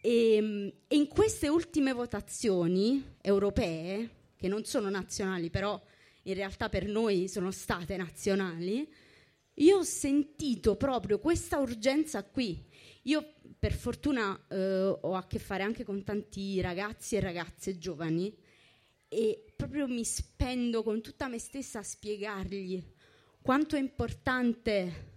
E, 0.00 0.34
ehm, 0.36 0.72
e, 0.88 0.96
in 0.96 1.08
queste 1.08 1.48
ultime 1.48 1.92
votazioni 1.92 3.16
europee, 3.20 4.08
che 4.38 4.48
non 4.48 4.64
sono 4.64 4.88
nazionali, 4.88 5.50
però 5.50 5.78
in 6.22 6.32
realtà 6.32 6.70
per 6.70 6.86
noi 6.86 7.28
sono 7.28 7.50
state 7.50 7.94
nazionali, 7.98 8.90
io 9.52 9.76
ho 9.76 9.82
sentito 9.82 10.76
proprio 10.76 11.18
questa 11.18 11.58
urgenza 11.58 12.24
qui. 12.24 12.64
Io 13.02 13.34
per 13.66 13.74
fortuna 13.74 14.46
eh, 14.46 14.96
ho 15.00 15.14
a 15.14 15.26
che 15.26 15.40
fare 15.40 15.64
anche 15.64 15.82
con 15.82 16.04
tanti 16.04 16.60
ragazzi 16.60 17.16
e 17.16 17.20
ragazze 17.20 17.78
giovani 17.78 18.32
e 19.08 19.52
proprio 19.56 19.88
mi 19.88 20.04
spendo 20.04 20.84
con 20.84 21.02
tutta 21.02 21.26
me 21.26 21.40
stessa 21.40 21.80
a 21.80 21.82
spiegargli 21.82 22.80
quanto 23.42 23.74
è 23.74 23.80
importante 23.80 25.14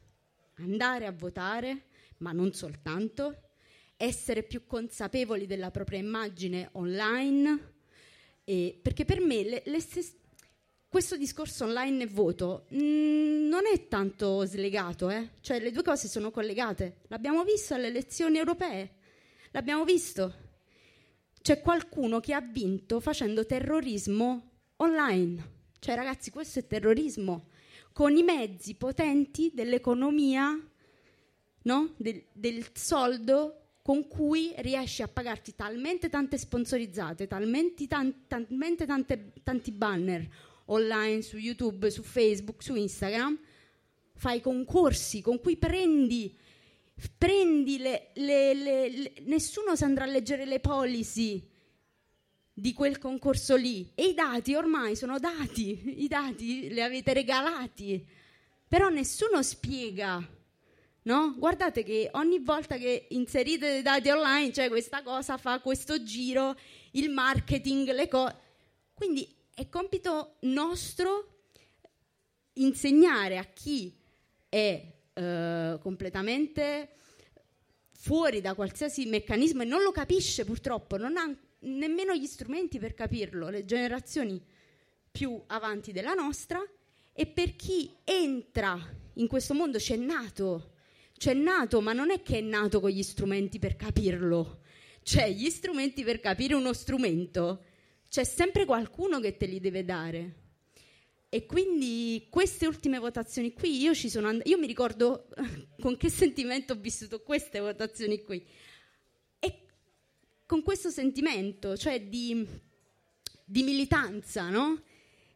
andare 0.56 1.06
a 1.06 1.12
votare, 1.12 1.90
ma 2.18 2.32
non 2.32 2.52
soltanto, 2.52 3.52
essere 3.96 4.42
più 4.42 4.66
consapevoli 4.66 5.46
della 5.46 5.70
propria 5.70 6.00
immagine 6.00 6.70
online, 6.72 7.74
perché 8.82 9.06
per 9.06 9.22
me 9.22 9.44
le, 9.44 9.62
le 9.64 9.80
stesse, 9.80 10.19
questo 10.90 11.16
discorso 11.16 11.66
online 11.66 12.04
e 12.04 12.08
voto 12.08 12.66
mh, 12.70 12.82
mm, 12.82 13.48
non 13.48 13.62
è 13.72 13.88
tanto 13.88 14.44
slegato, 14.46 15.10
eh? 15.10 15.30
cioè 15.42 15.60
le 15.60 15.72
due 15.72 15.84
cose 15.84 16.08
sono 16.08 16.32
collegate. 16.32 17.02
L'abbiamo 17.08 17.44
visto 17.44 17.74
alle 17.76 17.88
elezioni 17.88 18.38
europee, 18.38 18.96
l'abbiamo 19.52 19.84
visto 19.86 20.48
c'è 21.42 21.62
qualcuno 21.62 22.20
che 22.20 22.34
ha 22.34 22.42
vinto 22.42 23.00
facendo 23.00 23.46
terrorismo 23.46 24.50
online. 24.78 25.58
Cioè, 25.80 25.96
ragazzi, 25.96 26.32
questo 26.32 26.60
è 26.60 26.68
terrorismo. 26.68 27.48
Con 27.94 28.16
i 28.16 28.24
mezzi 28.24 28.76
potenti 28.76 29.52
dell'economia, 29.54 30.58
no? 31.64 31.94
del, 31.98 32.24
del 32.34 32.66
soldo 32.74 33.56
con 33.82 34.08
cui 34.08 34.54
riesci 34.58 35.02
a 35.02 35.08
pagarti 35.08 35.56
talmente 35.56 36.10
tante 36.10 36.38
sponsorizzate, 36.38 37.28
talmente, 37.28 37.88
tan- 37.88 38.28
talmente 38.28 38.86
tante, 38.86 39.32
tanti 39.42 39.72
banner 39.72 40.28
online 40.72 41.22
su 41.22 41.38
YouTube, 41.38 41.92
su 41.92 42.04
Facebook, 42.04 42.64
su 42.64 42.76
Instagram, 42.76 43.40
fai 44.14 44.42
concorsi 44.42 45.22
con 45.22 45.40
cui 45.40 45.58
prendi 45.58 46.36
prendi 47.18 47.78
le, 47.78 48.10
le, 48.16 48.54
le, 48.54 48.90
le, 48.90 49.14
nessuno 49.22 49.76
si 49.76 49.84
andrà 49.84 50.04
a 50.04 50.08
leggere 50.08 50.46
le 50.46 50.60
policy 50.60 51.42
di 52.52 52.74
quel 52.74 52.98
concorso 52.98 53.56
lì 53.56 53.90
e 53.96 54.08
i 54.08 54.14
dati 54.14 54.54
ormai 54.54 54.96
sono 54.96 55.18
dati, 55.18 56.04
i 56.04 56.08
dati 56.08 56.68
li 56.70 56.82
avete 56.82 57.14
regalati, 57.14 58.06
però 58.68 58.90
nessuno 58.90 59.42
spiega. 59.42 60.38
No? 61.02 61.34
Guardate 61.38 61.84
che 61.84 62.10
ogni 62.14 62.40
volta 62.40 62.78
che 62.78 63.08
inserite 63.12 63.72
dei 63.72 63.82
dati 63.82 64.10
online 64.10 64.52
c'è 64.52 64.68
questa 64.68 65.02
cosa, 65.02 65.38
fa 65.38 65.60
questo 65.60 66.04
giro, 66.04 66.56
il 66.92 67.10
marketing, 67.10 67.92
le 67.94 68.08
cose. 68.10 68.36
Quindi 68.94 69.28
è 69.60 69.68
compito 69.68 70.38
nostro 70.44 71.42
insegnare 72.54 73.38
a 73.38 73.44
chi 73.44 73.94
è 74.48 74.86
eh, 75.12 75.78
completamente 75.82 76.92
fuori 77.92 78.40
da 78.40 78.54
qualsiasi 78.54 79.06
meccanismo 79.08 79.64
e 79.64 79.66
non 79.66 79.82
lo 79.82 79.92
capisce 79.92 80.46
purtroppo, 80.46 80.96
non 80.96 81.18
ha 81.18 81.30
nemmeno 81.60 82.16
gli 82.16 82.26
strumenti 82.26 82.80
per 82.80 82.94
capirlo, 82.94 83.50
le 83.50 83.66
generazioni 83.66 84.42
più 85.12 85.44
avanti 85.48 85.92
della 85.92 86.14
nostra. 86.14 86.64
E 87.12 87.26
per 87.26 87.58
chi 87.58 87.94
entra 88.06 88.80
in 89.16 89.28
questo 89.28 89.54
mondo 89.54 89.78
c'è 89.78 89.98
nato, 89.98 90.76
c'è 91.18 91.34
nato, 91.34 91.82
ma 91.82 91.92
non 91.92 92.12
è 92.12 92.22
che 92.22 92.38
è 92.38 92.42
nato 92.42 92.80
con 92.80 92.92
gli 92.92 93.04
strumenti 93.04 93.60
per 93.60 93.76
capirlo, 93.76 94.62
cioè 95.04 95.30
gli 95.30 95.50
strumenti 95.50 96.06
per 96.06 96.22
capire 96.22 96.54
uno 96.54 96.72
strumento, 96.72 97.64
c'è 98.10 98.24
sempre 98.24 98.66
qualcuno 98.66 99.20
che 99.20 99.38
te 99.38 99.46
li 99.46 99.60
deve 99.60 99.86
dare. 99.86 100.34
E 101.30 101.46
quindi 101.46 102.26
queste 102.30 102.66
ultime 102.66 102.98
votazioni 102.98 103.54
qui, 103.54 103.80
io, 103.82 103.94
ci 103.94 104.10
sono 104.10 104.30
and- 104.30 104.42
io 104.46 104.58
mi 104.58 104.66
ricordo 104.66 105.28
con 105.80 105.96
che 105.96 106.10
sentimento 106.10 106.74
ho 106.74 106.76
vissuto 106.78 107.22
queste 107.22 107.60
votazioni 107.60 108.24
qui. 108.24 108.44
E 109.40 109.60
con 110.48 110.64
questo 110.64 110.90
sentimento, 110.90 111.78
cioè 111.78 112.02
di, 112.02 112.46
di 113.46 113.62
militanza, 113.62 114.50
no? 114.50 114.82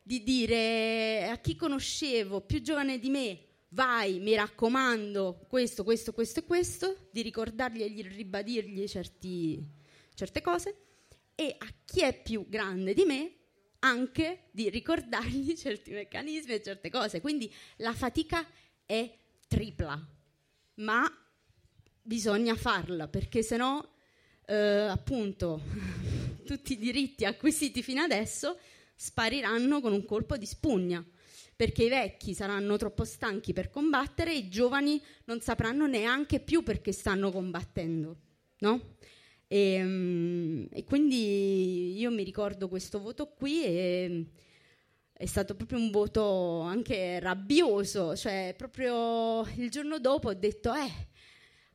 Di 0.04 0.24
dire 0.24 1.30
a 1.30 1.38
chi 1.38 1.56
conoscevo 1.56 2.42
più 2.42 2.60
giovane 2.64 2.98
di 2.98 3.10
me, 3.10 3.40
vai, 3.70 4.20
mi 4.20 4.34
raccomando, 4.34 5.46
questo, 5.48 5.84
questo, 5.84 6.12
questo 6.12 6.40
e 6.40 6.44
questo, 6.44 7.08
di 7.12 7.22
ricordargli 7.22 7.84
e 7.84 7.94
di 7.94 8.02
ribadirgli 8.02 8.88
certi, 8.88 9.64
certe 10.16 10.42
cose, 10.42 10.83
e 11.36 11.56
a 11.58 11.68
chi 11.86 12.02
è 12.02 12.22
più 12.22 12.46
grande 12.48 12.94
di 12.94 13.04
me, 13.06 13.34
anche 13.80 14.46
di 14.52 14.70
ricordargli 14.70 15.56
certi 15.58 15.92
meccanismi 15.92 16.54
e 16.54 16.62
certe 16.62 16.90
cose. 16.90 17.22
Quindi 17.22 17.54
la 17.78 17.94
fatica 17.94 18.46
è 18.86 19.12
tripla, 19.48 20.08
ma 20.76 21.18
bisogna 22.02 22.56
farla 22.56 23.08
perché 23.08 23.44
se 23.44 23.58
no, 23.58 23.94
eh, 24.46 24.56
appunto, 24.56 25.62
tutti 26.46 26.74
i 26.74 26.78
diritti 26.78 27.26
acquisiti 27.26 27.82
fino 27.82 28.02
adesso 28.02 28.58
spariranno 28.96 29.82
con 29.82 29.92
un 29.92 30.06
colpo 30.06 30.38
di 30.38 30.46
spugna 30.46 31.04
perché 31.56 31.84
i 31.84 31.90
vecchi 31.90 32.34
saranno 32.34 32.78
troppo 32.78 33.06
stanchi 33.06 33.54
per 33.54 33.70
combattere 33.70 34.32
e 34.32 34.38
i 34.38 34.50
giovani 34.50 35.02
non 35.26 35.40
sapranno 35.40 35.88
neanche 35.88 36.40
più 36.40 36.64
perché 36.64 36.92
stanno 36.92 37.32
combattendo, 37.32 38.18
no? 38.60 38.96
E, 39.54 39.84
um, 39.84 40.68
e 40.72 40.84
quindi 40.84 41.96
io 41.96 42.10
mi 42.10 42.24
ricordo 42.24 42.68
questo 42.68 43.00
voto 43.00 43.28
qui 43.28 43.64
e 43.64 44.26
è 45.14 45.26
stato 45.28 45.54
proprio 45.54 45.78
un 45.78 45.92
voto 45.92 46.62
anche 46.62 47.20
rabbioso, 47.20 48.16
cioè 48.16 48.56
proprio 48.58 49.46
il 49.58 49.70
giorno 49.70 50.00
dopo 50.00 50.30
ho 50.30 50.34
detto, 50.34 50.74
eh, 50.74 50.92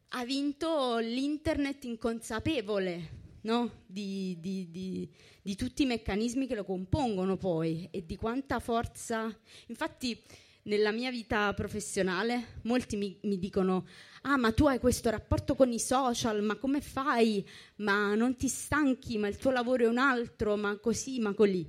ha 0.09 0.25
vinto 0.25 0.99
l'internet 0.99 1.85
inconsapevole, 1.85 3.11
no? 3.43 3.85
di, 3.87 4.37
di, 4.41 4.69
di, 4.73 5.09
di, 5.41 5.55
tutti 5.55 5.85
i 5.85 5.87
meccanismi 5.87 6.49
che 6.49 6.57
lo 6.57 6.65
compongono 6.65 7.37
poi 7.37 7.87
e 7.93 8.05
di 8.05 8.17
quanta 8.17 8.59
forza. 8.59 9.33
Infatti, 9.69 10.21
nella 10.69 10.93
mia 10.93 11.11
vita 11.11 11.53
professionale, 11.55 12.61
molti 12.63 12.97
mi, 12.97 13.19
mi 13.23 13.39
dicono: 13.39 13.87
Ah, 14.23 14.37
ma 14.37 14.53
tu 14.53 14.67
hai 14.67 14.79
questo 14.79 15.11
rapporto 15.11 15.55
con 15.55 15.73
i 15.73 15.81
social, 15.81 16.43
ma 16.43 16.57
come 16.57 16.81
fai? 16.81 17.47
Ma 17.77 18.15
non 18.15 18.37
ti 18.37 18.49
stanchi, 18.49 19.19
ma 19.19 19.29
il 19.29 19.37
tuo 19.37 19.51
lavoro 19.51 19.85
è 19.85 19.89
un 19.89 19.99
altro, 19.99 20.57
ma 20.57 20.77
così, 20.77 21.19
ma 21.19 21.35
colì. 21.35 21.67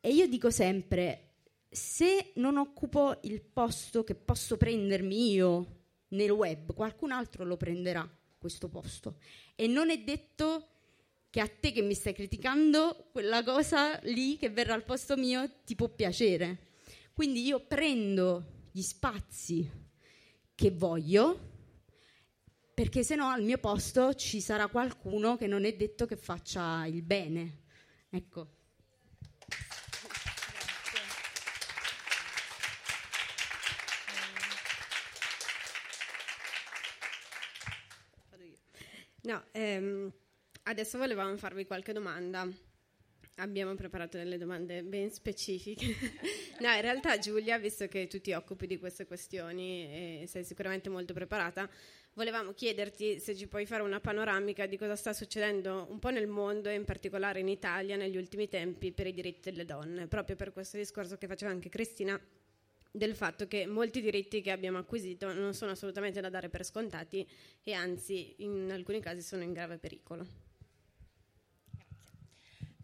E 0.00 0.10
io 0.10 0.28
dico 0.28 0.50
sempre: 0.50 1.30
se 1.68 2.32
non 2.34 2.58
occupo 2.58 3.18
il 3.22 3.40
posto 3.40 4.04
che 4.04 4.14
posso 4.14 4.56
prendermi 4.56 5.32
io 5.32 5.80
nel 6.08 6.30
web, 6.30 6.74
qualcun 6.74 7.12
altro 7.12 7.44
lo 7.44 7.56
prenderà 7.56 8.08
questo 8.38 8.68
posto. 8.68 9.16
E 9.54 9.66
non 9.66 9.88
è 9.88 9.98
detto 9.98 10.66
che 11.30 11.40
a 11.40 11.48
te 11.48 11.72
che 11.72 11.80
mi 11.80 11.94
stai 11.94 12.12
criticando, 12.12 13.06
quella 13.10 13.42
cosa 13.42 13.98
lì 14.02 14.36
che 14.36 14.50
verrà 14.50 14.74
al 14.74 14.84
posto 14.84 15.16
mio 15.16 15.50
ti 15.64 15.74
può 15.74 15.88
piacere. 15.88 16.71
Quindi 17.12 17.44
io 17.44 17.66
prendo 17.66 18.68
gli 18.72 18.82
spazi 18.82 19.70
che 20.54 20.70
voglio, 20.70 21.50
perché 22.74 23.02
se 23.02 23.14
no 23.14 23.28
al 23.28 23.42
mio 23.42 23.58
posto 23.58 24.14
ci 24.14 24.40
sarà 24.40 24.68
qualcuno 24.68 25.36
che 25.36 25.46
non 25.46 25.64
è 25.64 25.74
detto 25.74 26.06
che 26.06 26.16
faccia 26.16 26.86
il 26.86 27.02
bene. 27.02 27.60
Ecco. 28.10 28.60
No, 39.24 39.44
ehm, 39.52 40.12
Adesso 40.64 40.96
volevamo 40.96 41.36
farvi 41.36 41.66
qualche 41.66 41.92
domanda. 41.92 42.48
Abbiamo 43.36 43.74
preparato 43.74 44.18
delle 44.18 44.36
domande 44.36 44.82
ben 44.82 45.10
specifiche. 45.10 45.86
no, 46.60 46.70
in 46.70 46.80
realtà 46.80 47.18
Giulia, 47.18 47.58
visto 47.58 47.88
che 47.88 48.06
tu 48.06 48.20
ti 48.20 48.32
occupi 48.32 48.66
di 48.66 48.78
queste 48.78 49.06
questioni 49.06 50.22
e 50.22 50.24
sei 50.28 50.44
sicuramente 50.44 50.90
molto 50.90 51.14
preparata, 51.14 51.68
volevamo 52.14 52.52
chiederti 52.52 53.18
se 53.18 53.34
ci 53.34 53.46
puoi 53.48 53.64
fare 53.64 53.82
una 53.82 54.00
panoramica 54.00 54.66
di 54.66 54.76
cosa 54.76 54.96
sta 54.96 55.12
succedendo 55.14 55.86
un 55.88 55.98
po' 55.98 56.10
nel 56.10 56.26
mondo 56.26 56.68
e 56.68 56.74
in 56.74 56.84
particolare 56.84 57.40
in 57.40 57.48
Italia 57.48 57.96
negli 57.96 58.18
ultimi 58.18 58.48
tempi 58.48 58.92
per 58.92 59.06
i 59.06 59.14
diritti 59.14 59.50
delle 59.50 59.64
donne, 59.64 60.06
proprio 60.06 60.36
per 60.36 60.52
questo 60.52 60.76
discorso 60.76 61.16
che 61.16 61.26
faceva 61.26 61.50
anche 61.50 61.70
Cristina 61.70 62.20
del 62.94 63.14
fatto 63.14 63.48
che 63.48 63.66
molti 63.66 64.02
diritti 64.02 64.42
che 64.42 64.50
abbiamo 64.50 64.76
acquisito 64.76 65.32
non 65.32 65.54
sono 65.54 65.70
assolutamente 65.70 66.20
da 66.20 66.28
dare 66.28 66.50
per 66.50 66.62
scontati 66.62 67.26
e 67.62 67.72
anzi 67.72 68.34
in 68.38 68.70
alcuni 68.70 69.00
casi 69.00 69.22
sono 69.22 69.42
in 69.42 69.54
grave 69.54 69.78
pericolo. 69.78 70.41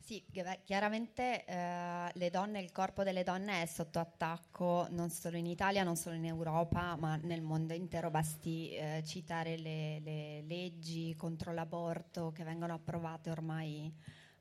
Sì, 0.09 0.25
chiaramente 0.65 1.45
eh, 1.45 2.11
le 2.15 2.31
donne, 2.31 2.63
il 2.63 2.73
corpo 2.73 3.03
delle 3.03 3.25
donne 3.25 3.61
è 3.61 3.67
sotto 3.67 3.99
attacco 3.99 4.87
non 4.89 5.11
solo 5.11 5.37
in 5.37 5.45
Italia, 5.45 5.83
non 5.83 5.97
solo 5.97 6.15
in 6.15 6.25
Europa, 6.25 6.97
ma 6.97 7.17
nel 7.17 7.43
mondo 7.43 7.75
intero. 7.75 8.09
Basti 8.09 8.71
eh, 8.71 9.03
citare 9.05 9.59
le, 9.59 10.01
le, 10.01 10.41
leggi 10.47 11.15
contro 11.15 11.53
l'aborto 11.53 12.33
che 12.33 12.43
vengono 12.43 12.73
approvate 12.73 13.29
ormai 13.29 13.95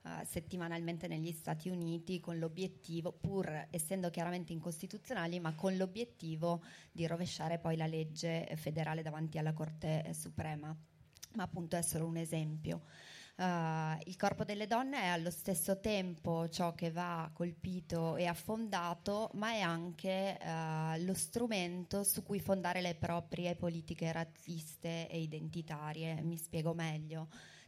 eh, 0.04 0.26
settimanalmente 0.26 1.10
negli 1.10 1.34
Stati 1.34 1.68
Uniti 1.68 2.22
con 2.22 2.40
l'obiettivo, 2.40 3.12
pur 3.12 3.68
essendo 3.70 4.10
chiaramente 4.10 4.54
incostituzionali, 4.54 5.38
ma 5.42 5.54
con 5.54 5.76
l'obiettivo 5.76 6.64
di 6.94 7.06
rovesciare 7.06 7.60
poi 7.60 7.76
la 7.76 7.88
legge 7.88 8.56
federale 8.56 9.02
davanti 9.02 9.38
alla 9.38 9.52
Corte 9.52 10.14
Suprema. 10.14 10.74
Ma 11.34 11.44
appunto 11.44 11.76
è 11.76 11.82
solo 11.82 12.06
un 12.06 12.16
esempio. 12.16 12.84
Uh, 13.38 13.96
il 14.06 14.16
corpo 14.18 14.44
delle 14.44 14.66
donne 14.66 15.00
è 15.00 15.06
allo 15.06 15.30
stesso 15.30 15.80
tempo 15.80 16.50
ciò 16.50 16.74
che 16.74 16.90
va 16.90 17.30
colpito 17.32 18.16
e 18.16 18.26
affondato, 18.26 19.30
ma 19.34 19.52
è 19.52 19.60
anche 19.60 20.40
uh, 20.42 21.04
lo 21.04 21.14
strumento 21.14 22.04
su 22.04 22.24
cui 22.24 22.40
fondare 22.40 22.82
le 22.82 22.96
proprie 22.96 23.56
politiche 23.56 24.12
razziste 24.12 25.08
e 25.08 25.20
identitarie. 25.20 26.20
Mi 26.24 26.38
spiego 26.38 26.74
meglio 26.74 27.28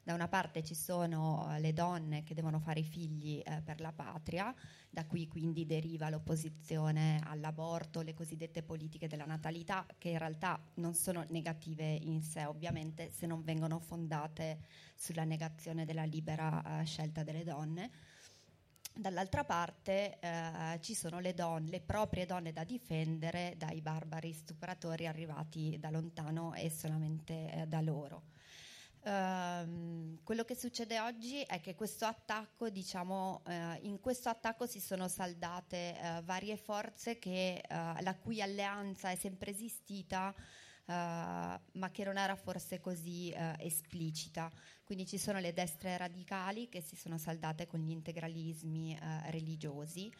da 0.09 0.15
una 0.15 0.27
parte 0.27 0.63
ci 0.63 0.73
sono 0.73 1.47
eh, 1.51 1.59
le 1.59 1.71
donne 1.71 2.23
che 2.23 2.33
devono 2.33 2.59
fare 2.59 2.79
i 2.79 2.83
figli 2.83 3.43
eh, 3.45 3.61
per 3.61 3.79
la 3.79 3.91
patria, 3.91 4.51
da 4.89 5.05
qui 5.05 5.27
quindi 5.27 5.67
deriva 5.67 6.09
l'opposizione 6.09 7.21
all'aborto, 7.25 8.01
le 8.01 8.15
cosiddette 8.15 8.63
politiche 8.63 9.07
della 9.07 9.25
natalità, 9.25 9.85
che 9.99 10.09
in 10.09 10.17
realtà 10.17 10.59
non 10.75 10.95
sono 10.95 11.27
negative 11.29 11.85
in 11.85 12.23
sé, 12.23 12.45
ovviamente, 12.45 13.11
se 13.11 13.27
non 13.27 13.43
vengono 13.43 13.77
fondate 13.77 14.61
sulla 14.95 15.25
negazione 15.25 15.85
della 15.85 16.05
libera 16.05 16.81
eh, 16.81 16.85
scelta 16.85 17.21
delle 17.21 17.43
donne. 17.43 17.91
Dall'altra 18.91 19.43
parte 19.43 20.17
eh, 20.19 20.79
ci 20.81 20.95
sono 20.95 21.19
le 21.19 21.35
donne, 21.35 21.69
le 21.69 21.81
proprie 21.81 22.25
donne 22.25 22.51
da 22.51 22.63
difendere 22.63 23.53
dai 23.57 23.79
barbari 23.79 24.33
stupratori 24.33 25.05
arrivati 25.05 25.77
da 25.79 25.91
lontano 25.91 26.55
e 26.55 26.71
solamente 26.71 27.51
eh, 27.51 27.67
da 27.67 27.79
loro. 27.79 28.37
Uh, 29.01 30.19
quello 30.23 30.43
che 30.43 30.55
succede 30.55 30.99
oggi 30.99 31.41
è 31.41 31.61
che 31.61 31.73
questo 31.73 32.05
attacco, 32.05 32.69
diciamo, 32.69 33.43
uh, 33.45 33.51
in 33.85 33.99
questo 34.01 34.27
attacco 34.27 34.65
si 34.65 34.81
sono 34.81 35.07
saldate 35.07 35.97
uh, 35.97 36.23
varie 36.23 36.57
forze 36.57 37.17
che, 37.17 37.63
eh, 37.65 38.01
la 38.01 38.15
cui 38.19 38.41
alleanza 38.41 39.09
è 39.09 39.15
sempre 39.15 39.51
esistita, 39.51 40.33
ma 40.89 41.91
che 41.91 42.03
non 42.03 42.17
era 42.17 42.35
forse 42.35 42.79
così 42.79 43.31
esplicita. 43.59 44.49
Quindi 44.83 45.05
ci 45.05 45.19
sono 45.19 45.39
le 45.39 45.53
destre 45.53 45.95
radicali 45.97 46.67
che 46.67 46.81
si 46.81 46.95
sono 46.95 47.19
saldate 47.19 47.67
con 47.67 47.79
gli 47.79 47.91
integralismi 47.91 48.97
religiosi. 49.25 50.11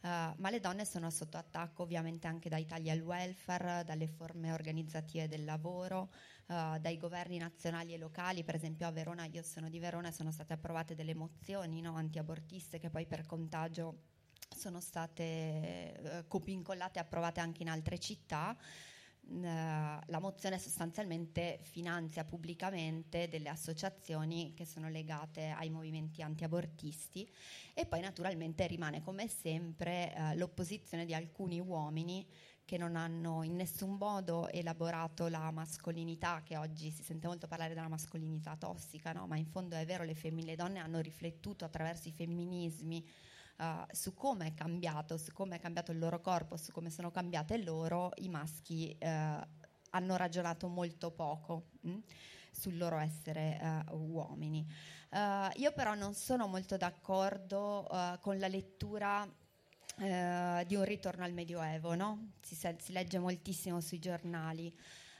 Ma 0.00 0.48
le 0.48 0.60
donne 0.60 0.86
sono 0.86 1.10
sotto 1.10 1.36
attacco 1.36 1.82
ovviamente 1.82 2.26
anche 2.26 2.48
dai 2.48 2.64
tagli 2.64 2.88
al 2.88 3.00
welfare, 3.00 3.84
dalle 3.84 4.06
forme 4.06 4.50
organizzative 4.50 5.28
del 5.28 5.44
lavoro, 5.44 6.10
uh, 6.46 6.78
dai 6.78 6.96
governi 6.96 7.38
nazionali 7.38 7.94
e 7.94 7.98
locali, 7.98 8.44
per 8.44 8.54
esempio 8.54 8.86
a 8.86 8.90
Verona, 8.90 9.24
io 9.24 9.42
sono 9.42 9.68
di 9.68 9.78
Verona, 9.78 10.10
sono 10.10 10.30
state 10.30 10.52
approvate 10.52 10.94
delle 10.94 11.14
mozioni 11.14 11.80
no, 11.80 11.94
antiabortiste 11.94 12.78
che 12.78 12.90
poi 12.90 13.06
per 13.06 13.26
contagio 13.26 14.12
sono 14.54 14.80
state 14.80 15.94
uh, 15.98 16.28
copincollate 16.28 16.98
e 16.98 17.02
approvate 17.02 17.40
anche 17.40 17.62
in 17.62 17.68
altre 17.68 17.98
città. 17.98 18.56
Uh, 19.26 19.42
la 19.42 20.20
mozione 20.20 20.58
sostanzialmente 20.58 21.58
finanzia 21.62 22.24
pubblicamente 22.24 23.26
delle 23.26 23.48
associazioni 23.48 24.52
che 24.54 24.66
sono 24.66 24.90
legate 24.90 25.48
ai 25.48 25.70
movimenti 25.70 26.20
antiabortisti 26.20 27.26
e 27.72 27.86
poi 27.86 28.00
naturalmente 28.00 28.66
rimane 28.66 29.00
come 29.00 29.26
sempre 29.28 30.12
uh, 30.14 30.36
l'opposizione 30.36 31.06
di 31.06 31.14
alcuni 31.14 31.58
uomini 31.58 32.26
che 32.64 32.78
non 32.78 32.96
hanno 32.96 33.42
in 33.42 33.56
nessun 33.56 33.96
modo 33.96 34.48
elaborato 34.48 35.28
la 35.28 35.50
mascolinità, 35.50 36.42
che 36.42 36.56
oggi 36.56 36.90
si 36.90 37.02
sente 37.02 37.26
molto 37.26 37.46
parlare 37.46 37.74
della 37.74 37.88
mascolinità 37.88 38.56
tossica, 38.56 39.12
no? 39.12 39.26
ma 39.26 39.36
in 39.36 39.46
fondo 39.46 39.76
è 39.76 39.84
vero, 39.84 40.02
le, 40.04 40.14
femmine, 40.14 40.50
le 40.50 40.56
donne 40.56 40.78
hanno 40.78 41.00
riflettuto 41.00 41.64
attraverso 41.64 42.08
i 42.08 42.12
femminismi 42.12 43.06
uh, 43.58 43.84
su 43.90 44.14
come 44.14 44.46
è 44.46 44.54
cambiato, 44.54 45.18
su 45.18 45.32
come 45.32 45.56
è 45.56 45.58
cambiato 45.58 45.92
il 45.92 45.98
loro 45.98 46.20
corpo, 46.20 46.56
su 46.56 46.72
come 46.72 46.90
sono 46.90 47.10
cambiate 47.10 47.62
loro, 47.62 48.12
i 48.16 48.28
maschi 48.28 48.96
uh, 48.98 49.06
hanno 49.90 50.16
ragionato 50.16 50.66
molto 50.68 51.10
poco 51.10 51.70
mh, 51.80 51.90
hm, 51.90 52.02
sul 52.50 52.78
loro 52.78 52.96
essere 52.96 53.84
uh, 53.90 53.94
uomini. 53.94 54.66
io 55.56 55.72
però 55.72 55.94
non 55.94 56.14
sono 56.14 56.46
molto 56.46 56.76
d'accordo 56.76 57.86
con 58.20 58.38
la 58.38 58.48
lettura 58.48 59.28
eh, 59.98 60.64
di 60.66 60.74
un 60.74 60.84
ritorno 60.84 61.24
al 61.24 61.32
Medioevo, 61.32 61.94
no? 61.94 62.32
si, 62.40 62.54
si, 62.54 62.92
legge 62.92 63.18
moltissimo 63.18 63.80
sui 63.80 63.98
giornali. 63.98 64.74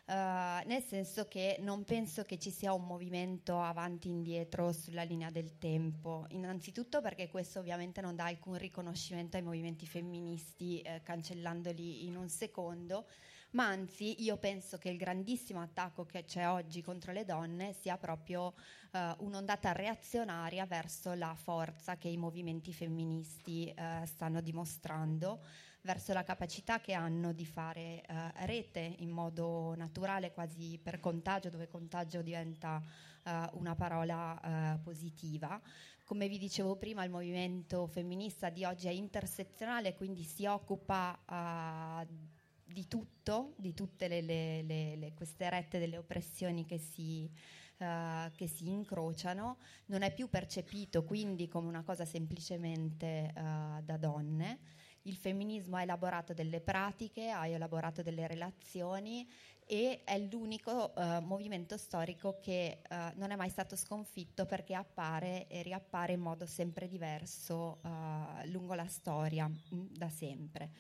Uh, 0.07 0.61
nel 0.67 0.83
senso 0.83 1.29
che 1.29 1.57
non 1.61 1.83
penso 1.85 2.25
che 2.25 2.39
ci 2.39 2.51
sia 2.51 2.75
un 2.75 2.85
movimento 2.85 3.59
avanti 3.59 4.09
e 4.09 4.11
indietro 4.11 4.71
sulla 4.71 5.03
linea 5.03 5.31
del 5.31 5.57
tempo, 5.57 6.27
innanzitutto 6.29 7.01
perché 7.01 7.31
questo 7.31 7.61
ovviamente 7.61 8.03
non 8.03 8.15
dà 8.15 8.27
alcun 8.27 8.59
riconoscimento 8.59 9.39
ai 9.39 9.43
movimenti 9.43 9.87
femministi 9.87 10.83
eh, 10.83 11.01
cancellandoli 11.03 12.05
in 12.05 12.17
un 12.17 12.29
secondo, 12.29 13.07
ma 13.55 13.67
anzi 13.67 14.23
io 14.23 14.37
penso 14.37 14.79
che 14.79 14.89
il 14.89 14.97
grandissimo 14.97 15.61
attacco 15.61 16.05
che 16.05 16.25
c'è 16.25 16.49
oggi 16.49 16.83
contro 16.83 17.13
le 17.13 17.25
donne 17.25 17.73
sia 17.73 17.97
proprio 17.97 18.55
eh, 18.93 19.15
un'ondata 19.19 19.73
reazionaria 19.73 20.67
verso 20.67 21.15
la 21.15 21.35
forza 21.35 21.97
che 21.97 22.09
i 22.09 22.17
movimenti 22.17 22.73
femministi 22.73 23.69
eh, 23.69 24.03
stanno 24.07 24.41
dimostrando 24.41 25.41
verso 25.83 26.13
la 26.13 26.25
capacità 26.25 26.81
che 26.81 26.95
hanno 26.95 27.33
di 27.33 27.45
fare 27.47 28.03
eh, 28.07 28.47
rete 28.47 28.97
in 28.99 29.11
modo 29.11 29.75
naturale, 29.77 30.33
quasi 30.33 30.79
per 30.83 30.99
contagio, 30.99 31.51
dove 31.51 31.69
contagio 31.69 32.23
diventa 32.23 32.83
eh, 33.23 33.49
una 33.53 33.75
parola 33.75 34.41
eh, 34.75 34.79
positiva. 34.79 35.61
Come 36.05 36.27
vi 36.27 36.39
dicevo 36.39 36.77
prima, 36.77 37.05
il 37.05 37.11
movimento 37.11 37.87
femminista 37.87 38.49
di 38.49 38.65
oggi 38.65 38.89
è 38.89 38.93
intersezionale, 38.93 39.95
quindi 39.95 40.23
si 40.23 40.47
occupa 40.47 41.19
eh, 41.31 42.34
di 42.75 42.89
tutto, 42.89 43.55
di 43.57 43.73
tutte 43.73 44.09
le, 44.09 44.21
le, 44.21 44.63
le, 44.63 45.15
queste 45.15 45.49
rette 45.49 45.79
delle 45.79 45.97
oppressioni 45.97 46.67
che 46.67 46.79
si, 46.79 47.31
uh, 47.79 48.31
che 48.35 48.49
si, 48.49 48.69
incrociano, 48.69 49.59
non 49.87 50.03
è 50.03 50.13
più 50.13 50.29
percepito 50.29 51.05
quindi 51.05 51.47
come 51.47 51.69
una 51.69 51.85
cosa 51.85 52.05
semplicemente 52.05 53.33
uh, 53.37 53.81
da 53.81 53.97
donne, 53.97 54.59
il 55.03 55.17
femminismo 55.17 55.77
ha 55.77 55.83
elaborato 55.83 56.33
delle 56.33 56.61
pratiche, 56.61 57.31
ha 57.31 57.47
elaborato 57.47 58.03
delle 58.03 58.27
relazioni 58.27 59.29
e 59.67 60.03
è 60.05 60.19
l'unico 60.19 60.93
uh, 60.97 61.21
movimento 61.21 61.77
storico 61.77 62.39
che 62.41 62.81
uh, 62.91 63.17
non 63.19 63.31
è 63.31 63.37
mai 63.37 63.51
stato 63.51 63.77
sconfitto 63.77 64.47
perché 64.47 64.75
appare 64.75 65.47
e 65.47 65.63
riappare 65.63 66.15
in 66.15 66.21
modo 66.21 66.47
sempre 66.47 66.89
diverso 66.89 67.79
uh, 67.83 68.47
lungo 68.47 68.75
la 68.75 68.87
storia, 68.89 69.47
mh, 69.47 69.77
mm, 69.77 69.87
da 69.91 70.09
sempre. 70.09 70.71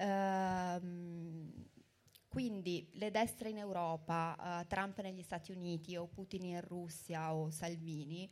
Ehm, 0.00 1.52
quindi 2.26 2.88
le 2.94 3.10
destre 3.10 3.50
in 3.50 3.58
Europa, 3.58 4.64
Trump 4.68 5.00
negli 5.00 5.22
Stati 5.22 5.52
Uniti 5.52 5.96
o 5.96 6.06
Putin 6.06 6.44
in 6.44 6.60
Russia 6.60 7.34
o 7.34 7.50
Salvini 7.50 8.30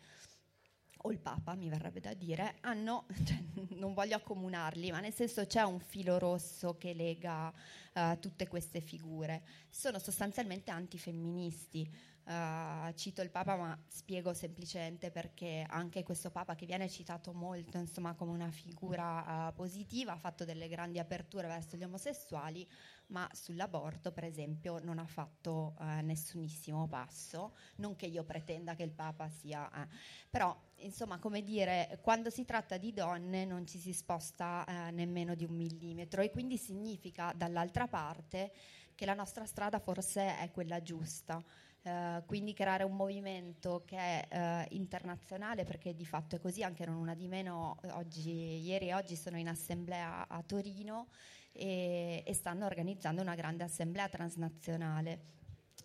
o 1.03 1.13
il 1.13 1.19
Papa, 1.19 1.55
mi 1.55 1.69
verrebbe 1.69 2.01
da 2.01 2.15
dire, 2.15 2.57
hanno, 2.61 3.07
cioè, 3.25 3.43
non 3.77 3.95
voglio 3.95 4.17
accomunarli, 4.17 4.91
ma 4.91 5.01
nel 5.01 5.13
senso 5.13 5.47
c'è 5.47 5.63
un 5.63 5.79
filo 5.79 6.19
rosso 6.19 6.77
che 6.77 6.95
lega 6.95 7.53
uh, 7.95 8.19
tutte 8.19 8.49
queste 8.49 8.81
figure. 8.81 9.43
Sono 9.69 9.99
sostanzialmente 9.99 10.71
antifemministi. 10.71 11.89
Uh, 12.29 12.93
cito 12.93 13.23
il 13.23 13.31
Papa, 13.31 13.57
ma 13.57 13.83
spiego 13.87 14.35
semplicemente 14.35 15.11
perché 15.11 15.65
anche 15.67 16.03
questo 16.03 16.31
Papa, 16.31 16.55
che 16.55 16.67
viene 16.67 16.87
citato 16.91 17.33
molto 17.33 17.79
insomma, 17.79 18.13
come 18.13 18.33
una 18.33 18.51
figura 18.51 19.49
uh, 19.49 19.55
positiva, 19.55 20.13
ha 20.13 20.19
fatto 20.19 20.45
delle 20.45 20.69
grandi 20.69 20.99
aperture 20.99 21.47
verso 21.47 21.79
gli 21.79 21.85
omosessuali, 21.85 22.69
ma 23.07 23.27
sull'aborto, 23.33 24.13
per 24.13 24.25
esempio, 24.25 24.79
non 24.79 24.99
ha 24.99 25.07
fatto 25.07 25.75
eh, 25.81 26.03
nessunissimo 26.03 26.87
passo. 26.87 27.55
Non 27.77 27.97
che 27.97 28.05
io 28.05 28.25
pretenda 28.25 28.75
che 28.75 28.83
il 28.83 28.93
Papa 28.93 29.31
sia, 29.31 29.71
eh. 29.83 29.89
però 30.29 30.55
insomma, 30.81 31.19
come 31.19 31.43
dire, 31.43 31.99
quando 32.03 32.29
si 32.29 32.45
tratta 32.45 32.77
di 32.77 32.93
donne 32.93 33.47
non 33.47 33.67
ci 33.67 33.79
si 33.79 33.95
sposta 33.95 34.67
eh, 34.67 34.91
nemmeno 34.91 35.35
di 35.35 35.45
un 35.45 35.55
millimetro 35.55 36.21
e 36.21 36.31
quindi 36.31 36.59
significa 36.59 37.33
dall'altra 37.35 37.89
parte 37.89 38.53
che 38.95 39.07
la 39.07 39.15
nostra 39.15 39.47
strada 39.47 39.79
forse 39.79 40.39
è 40.39 40.51
quella 40.51 40.83
giusta. 40.83 41.43
Uh, 41.89 42.23
quindi 42.27 42.53
creare 42.53 42.85
un 42.85 42.95
movimento 42.95 43.83
che 43.87 43.97
è 43.97 44.67
uh, 44.69 44.75
internazionale 44.75 45.65
perché 45.65 45.95
di 45.95 46.05
fatto 46.05 46.37
è 46.37 46.39
così, 46.39 46.63
anche 46.63 46.85
non 46.85 46.97
una 46.97 47.15
di 47.15 47.29
meno, 47.29 47.79
oggi, 47.93 48.61
ieri 48.61 48.89
e 48.89 48.95
oggi 48.95 49.17
sono 49.17 49.39
in 49.39 49.49
assemblea 49.49 50.29
a 50.29 50.43
Torino 50.43 51.09
e, 51.53 52.23
e 52.27 52.35
stanno 52.35 52.67
organizzando 52.67 53.23
una 53.23 53.35
grande 53.35 53.65
assemblea 53.65 54.09
transnazionale. 54.09 55.37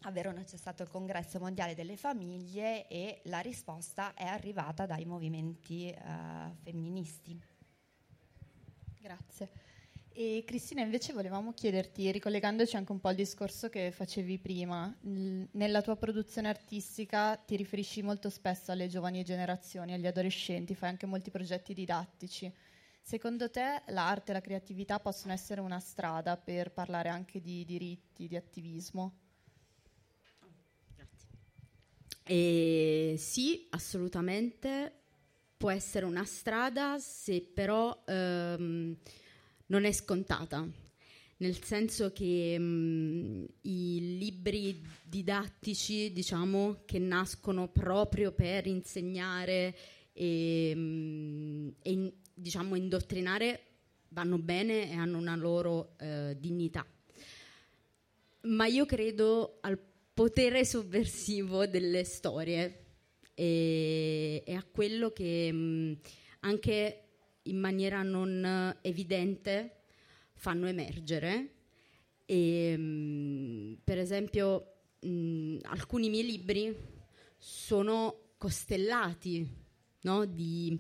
A 0.02 0.12
Verona 0.12 0.44
c'è 0.44 0.58
stato 0.58 0.84
il 0.84 0.90
congresso 0.90 1.40
mondiale 1.40 1.74
delle 1.74 1.96
famiglie 1.96 2.88
e 2.88 3.22
la 3.26 3.40
risposta 3.40 4.14
è 4.14 4.26
arrivata 4.26 4.86
dai 4.86 5.06
movimenti 5.06 5.90
eh, 5.90 5.98
femministi. 6.62 7.42
Grazie. 9.00 9.63
E 10.16 10.44
Cristina, 10.46 10.82
invece 10.82 11.12
volevamo 11.12 11.54
chiederti, 11.54 12.12
ricollegandoci 12.12 12.76
anche 12.76 12.92
un 12.92 13.00
po' 13.00 13.08
al 13.08 13.16
discorso 13.16 13.70
che 13.70 13.90
facevi 13.92 14.38
prima, 14.38 14.96
nella 15.02 15.82
tua 15.82 15.96
produzione 15.96 16.50
artistica 16.50 17.36
ti 17.36 17.56
riferisci 17.56 18.04
molto 18.04 18.30
spesso 18.30 18.72
alle 18.72 18.88
giovani 18.88 19.24
generazioni, 19.24 19.92
agli 19.92 20.06
adolescenti, 20.06 20.76
fai 20.76 20.90
anche 20.90 21.08
molti 21.08 21.32
progetti 21.32 21.74
didattici. 21.74 22.54
Secondo 23.02 23.50
te 23.50 23.82
l'arte 23.88 24.30
e 24.30 24.34
la 24.36 24.42
creatività 24.42 25.00
possono 25.00 25.34
essere 25.34 25.62
una 25.62 25.80
strada 25.80 26.38
per 26.38 26.72
parlare 26.72 27.10
anche 27.10 27.42
di 27.42 27.66
diritti, 27.66 28.28
di 28.28 28.36
attivismo? 28.36 29.18
E 32.24 33.16
sì, 33.18 33.66
assolutamente 33.72 34.94
può 35.58 35.72
essere 35.72 36.06
una 36.06 36.24
strada 36.24 37.00
se 37.00 37.42
però 37.42 38.04
ehm, 38.06 38.96
non 39.74 39.86
è 39.86 39.92
scontata, 39.92 40.64
nel 41.38 41.64
senso 41.64 42.12
che 42.12 42.60
mh, 42.60 42.64
mm, 42.64 43.44
i 43.62 44.18
libri 44.20 44.80
didattici, 45.04 46.12
diciamo, 46.12 46.84
che 46.86 47.00
nascono 47.00 47.68
proprio 47.70 48.32
per 48.34 48.68
insegnare 48.68 49.76
e, 50.14 50.76
mh, 50.76 50.80
mm, 50.80 51.68
e 51.82 52.14
diciamo, 52.36 52.76
indottrinare 52.76 53.62
vanno 54.10 54.38
bene 54.38 54.92
e 54.92 54.94
hanno 54.94 55.18
una 55.18 55.36
loro 55.36 55.96
eh, 55.98 56.38
dignità. 56.40 56.86
Ma 58.42 58.68
io 58.68 58.86
credo 58.86 59.58
al 59.62 59.80
potere 60.14 60.66
sovversivo 60.66 61.66
delle 61.66 62.04
storie 62.04 62.84
e, 63.34 64.44
e 64.46 64.54
a 64.54 64.64
quello 64.64 65.10
che 65.10 65.52
mh, 65.52 65.98
anche 66.42 67.03
in 67.44 67.58
maniera 67.58 68.02
non 68.04 68.78
evidente 68.82 69.84
fanno 70.34 70.68
emergere. 70.68 71.52
E, 72.26 72.78
mh, 72.78 73.80
per 73.84 73.98
esempio, 73.98 74.74
mh, 75.00 75.58
alcuni 75.64 76.10
miei 76.10 76.26
libri 76.26 76.76
sono 77.38 78.34
costellati 78.38 79.46
no? 80.02 80.26
di 80.26 80.78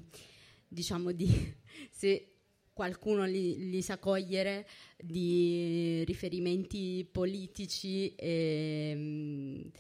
diciamo 0.67 1.11
di 1.11 1.29
se 1.91 2.29
qualcuno 2.73 3.25
li, 3.25 3.69
li, 3.69 3.81
sa 3.81 3.99
cogliere 3.99 4.67
di 4.97 6.03
riferimenti 6.05 7.07
politici 7.09 8.15
e, 8.15 9.71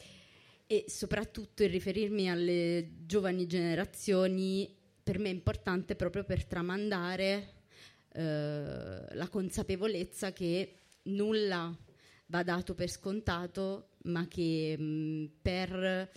e 0.67 0.85
soprattutto 0.87 1.63
il 1.63 1.71
riferirmi 1.71 2.29
alle 2.29 2.91
giovani 3.05 3.47
generazioni 3.47 4.81
per 5.03 5.19
me 5.19 5.29
è 5.29 5.33
importante 5.33 5.95
proprio 5.95 6.23
per 6.23 6.45
tramandare 6.45 7.53
eh, 8.13 9.15
la 9.15 9.27
consapevolezza 9.29 10.31
che 10.31 10.75
nulla 11.03 11.75
va 12.27 12.43
dato 12.43 12.73
per 12.73 12.89
scontato, 12.89 13.89
ma 14.03 14.27
che 14.27 14.77
mh, 14.77 15.31
per 15.41 16.09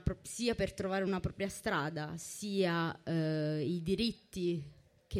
pro- 0.00 0.18
sia 0.22 0.54
per 0.54 0.72
trovare 0.72 1.04
una 1.04 1.20
propria 1.20 1.48
strada, 1.48 2.14
sia 2.16 3.02
eh, 3.02 3.64
i 3.66 3.82
diritti 3.82 4.62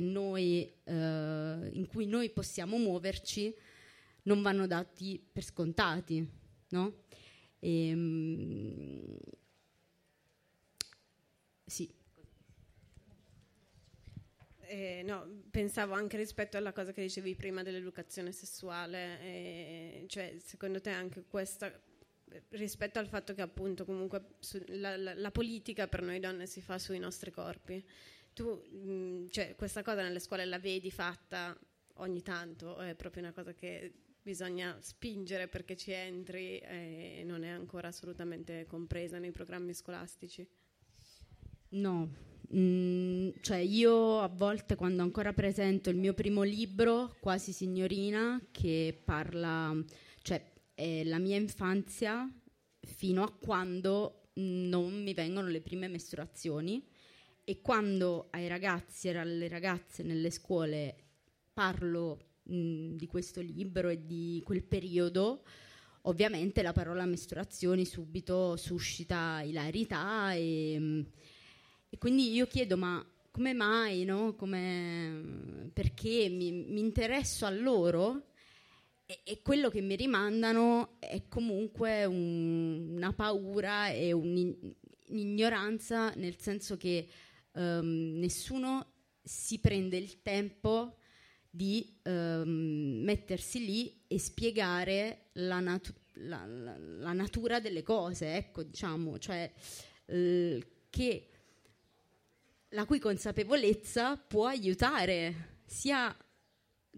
noi, 0.00 0.72
eh, 0.84 1.70
in 1.72 1.86
cui 1.86 2.06
noi 2.06 2.30
possiamo 2.30 2.78
muoverci, 2.78 3.54
non 4.22 4.40
vanno 4.40 4.66
dati 4.66 5.22
per 5.32 5.44
scontati. 5.44 6.26
No? 6.68 7.02
E, 7.58 7.88
ehm, 7.88 9.16
sì. 11.66 12.01
Eh, 14.72 15.02
no, 15.04 15.42
pensavo 15.50 15.92
anche 15.92 16.16
rispetto 16.16 16.56
alla 16.56 16.72
cosa 16.72 16.92
che 16.92 17.02
dicevi 17.02 17.34
prima 17.34 17.62
dell'educazione 17.62 18.32
sessuale, 18.32 19.20
eh, 19.20 20.04
cioè 20.08 20.34
secondo 20.38 20.80
te 20.80 20.88
anche 20.88 21.24
questa 21.28 21.70
rispetto 22.52 22.98
al 22.98 23.06
fatto 23.06 23.34
che 23.34 23.42
appunto 23.42 23.84
comunque 23.84 24.36
su, 24.38 24.58
la, 24.68 24.96
la, 24.96 25.12
la, 25.12 25.30
politica 25.30 25.88
per 25.88 26.00
noi 26.00 26.20
donne 26.20 26.46
si 26.46 26.62
fa 26.62 26.78
sui 26.78 26.98
nostri 26.98 27.30
corpi. 27.30 27.84
Tu, 28.32 28.46
mh, 28.46 29.28
cioè, 29.28 29.54
questa 29.56 29.82
cosa 29.82 30.00
nelle 30.00 30.20
scuole 30.20 30.46
la 30.46 30.58
vedi 30.58 30.90
fatta 30.90 31.54
ogni 31.96 32.22
tanto, 32.22 32.78
è 32.78 32.94
proprio 32.94 33.24
una 33.24 33.32
cosa 33.32 33.52
che 33.52 33.92
bisogna 34.22 34.78
spingere 34.80 35.48
perché 35.48 35.76
ci 35.76 35.92
entri 35.92 36.58
e 36.60 37.22
non 37.26 37.44
è 37.44 37.50
ancora 37.50 37.88
assolutamente 37.88 38.64
compresa 38.64 39.18
nei 39.18 39.32
programmi 39.32 39.74
scolastici? 39.74 40.48
No, 41.72 42.31
mm, 42.54 43.30
cioè 43.40 43.58
io 43.58 44.20
a 44.20 44.28
volte 44.28 44.74
quando 44.74 45.02
ancora 45.02 45.32
presento 45.32 45.90
il 45.90 45.96
mio 45.96 46.14
primo 46.14 46.42
libro, 46.42 47.16
Quasi 47.20 47.52
signorina, 47.52 48.40
che 48.50 49.00
parla, 49.04 49.74
cioè 50.22 50.50
la 51.04 51.18
mia 51.18 51.36
infanzia 51.36 52.28
fino 52.80 53.22
a 53.22 53.30
quando 53.30 54.30
non 54.34 55.02
mi 55.02 55.14
vengono 55.14 55.48
le 55.48 55.60
prime 55.60 55.88
mestruazioni 55.88 56.84
e 57.44 57.60
quando 57.60 58.28
ai 58.30 58.48
ragazzi 58.48 59.08
e 59.08 59.16
alle 59.16 59.48
ragazze 59.48 60.02
nelle 60.02 60.30
scuole 60.30 60.96
parlo 61.52 62.18
mh, 62.44 62.94
di 62.94 63.06
questo 63.06 63.40
libro 63.40 63.88
e 63.88 64.06
di 64.06 64.40
quel 64.44 64.62
periodo, 64.62 65.44
ovviamente 66.02 66.62
la 66.62 66.72
parola 66.72 67.04
mestruazioni 67.04 67.84
subito 67.84 68.56
suscita 68.56 69.42
ilarità 69.42 70.32
e, 70.34 71.04
e 71.92 71.98
quindi 71.98 72.32
io 72.32 72.46
chiedo 72.46 72.78
ma 72.78 73.06
come 73.30 73.52
mai, 73.52 74.04
no? 74.04 74.34
come, 74.34 75.70
perché 75.74 76.30
mi, 76.30 76.50
mi, 76.50 76.80
interesso 76.80 77.44
a 77.44 77.50
loro 77.50 78.28
e, 79.04 79.20
e, 79.24 79.42
quello 79.42 79.68
che 79.68 79.82
mi 79.82 79.94
rimandano 79.94 80.96
è 80.98 81.28
comunque 81.28 82.06
un, 82.06 82.94
una 82.94 83.12
paura 83.12 83.90
e 83.90 84.10
un'ignoranza 84.12 86.14
nel 86.14 86.38
senso 86.38 86.78
che 86.78 87.06
um, 87.52 88.12
nessuno 88.14 88.92
si 89.22 89.58
prende 89.58 89.98
il 89.98 90.22
tempo 90.22 90.96
di 91.50 91.94
um, 92.04 93.02
mettersi 93.04 93.66
lì 93.66 94.00
e 94.06 94.18
spiegare 94.18 95.26
la, 95.34 95.60
natu- 95.60 95.94
la, 96.14 96.46
la, 96.46 96.74
la, 96.78 97.12
natura 97.12 97.60
delle 97.60 97.82
cose, 97.82 98.36
ecco, 98.36 98.62
diciamo, 98.62 99.18
cioè 99.18 99.52
eh, 100.06 100.66
che 100.88 101.26
la 102.72 102.84
cui 102.84 102.98
consapevolezza 102.98 104.16
può 104.16 104.46
aiutare 104.46 105.60
sia 105.66 106.14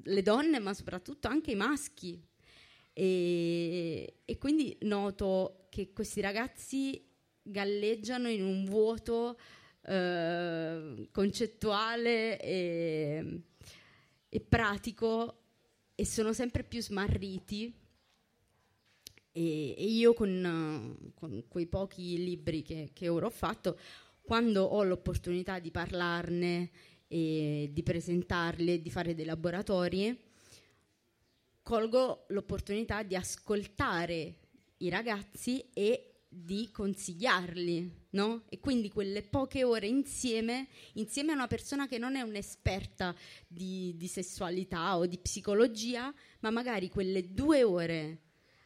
le 0.02 0.22
donne, 0.22 0.58
ma 0.58 0.74
soprattutto 0.74 1.28
anche 1.28 1.52
i 1.52 1.56
maschi. 1.56 2.20
E, 2.92 4.20
e 4.24 4.38
quindi 4.38 4.76
noto 4.82 5.66
che 5.68 5.92
questi 5.92 6.20
ragazzi 6.20 7.04
galleggiano 7.42 8.28
in 8.28 8.44
un 8.44 8.64
vuoto 8.64 9.38
eh, 9.82 11.08
concettuale 11.10 12.40
e, 12.40 13.40
e, 14.28 14.40
pratico 14.40 15.40
e 15.94 16.06
sono 16.06 16.32
sempre 16.32 16.62
più 16.62 16.80
smarriti. 16.80 17.82
E, 19.32 19.74
io 19.76 20.14
con, 20.14 21.12
con, 21.14 21.44
quei 21.48 21.66
pochi 21.66 22.16
libri 22.22 22.62
che, 22.62 22.90
che 22.92 23.08
ora 23.08 23.26
ho 23.26 23.30
fatto 23.30 23.76
quando 24.24 24.64
ho 24.64 24.82
l'opportunità 24.82 25.58
di 25.58 25.70
parlarne 25.70 26.70
e 27.06 27.68
di 27.70 27.82
presentarli 27.82 28.72
e 28.72 28.82
di 28.82 28.90
fare 28.90 29.14
dei 29.14 29.26
laboratori, 29.26 30.18
colgo 31.62 32.24
l'opportunità 32.28 33.02
di 33.02 33.16
ascoltare 33.16 34.36
i 34.78 34.88
ragazzi 34.88 35.62
e 35.74 36.14
di 36.26 36.70
consigliarli, 36.72 38.06
no? 38.10 38.44
E 38.48 38.58
quindi 38.58 38.88
quelle 38.88 39.22
poche 39.22 39.62
ore 39.62 39.86
insieme, 39.86 40.68
insieme 40.94 41.32
a 41.32 41.36
una 41.36 41.46
persona 41.46 41.86
che 41.86 41.98
non 41.98 42.16
è 42.16 42.22
un'esperta 42.22 43.14
di, 43.46 43.94
di 43.96 44.08
sessualità 44.08 44.96
o 44.96 45.06
di 45.06 45.18
psicologia, 45.18 46.12
ma 46.40 46.50
magari 46.50 46.88
quelle 46.88 47.32
due 47.32 47.62
ore 47.62 48.18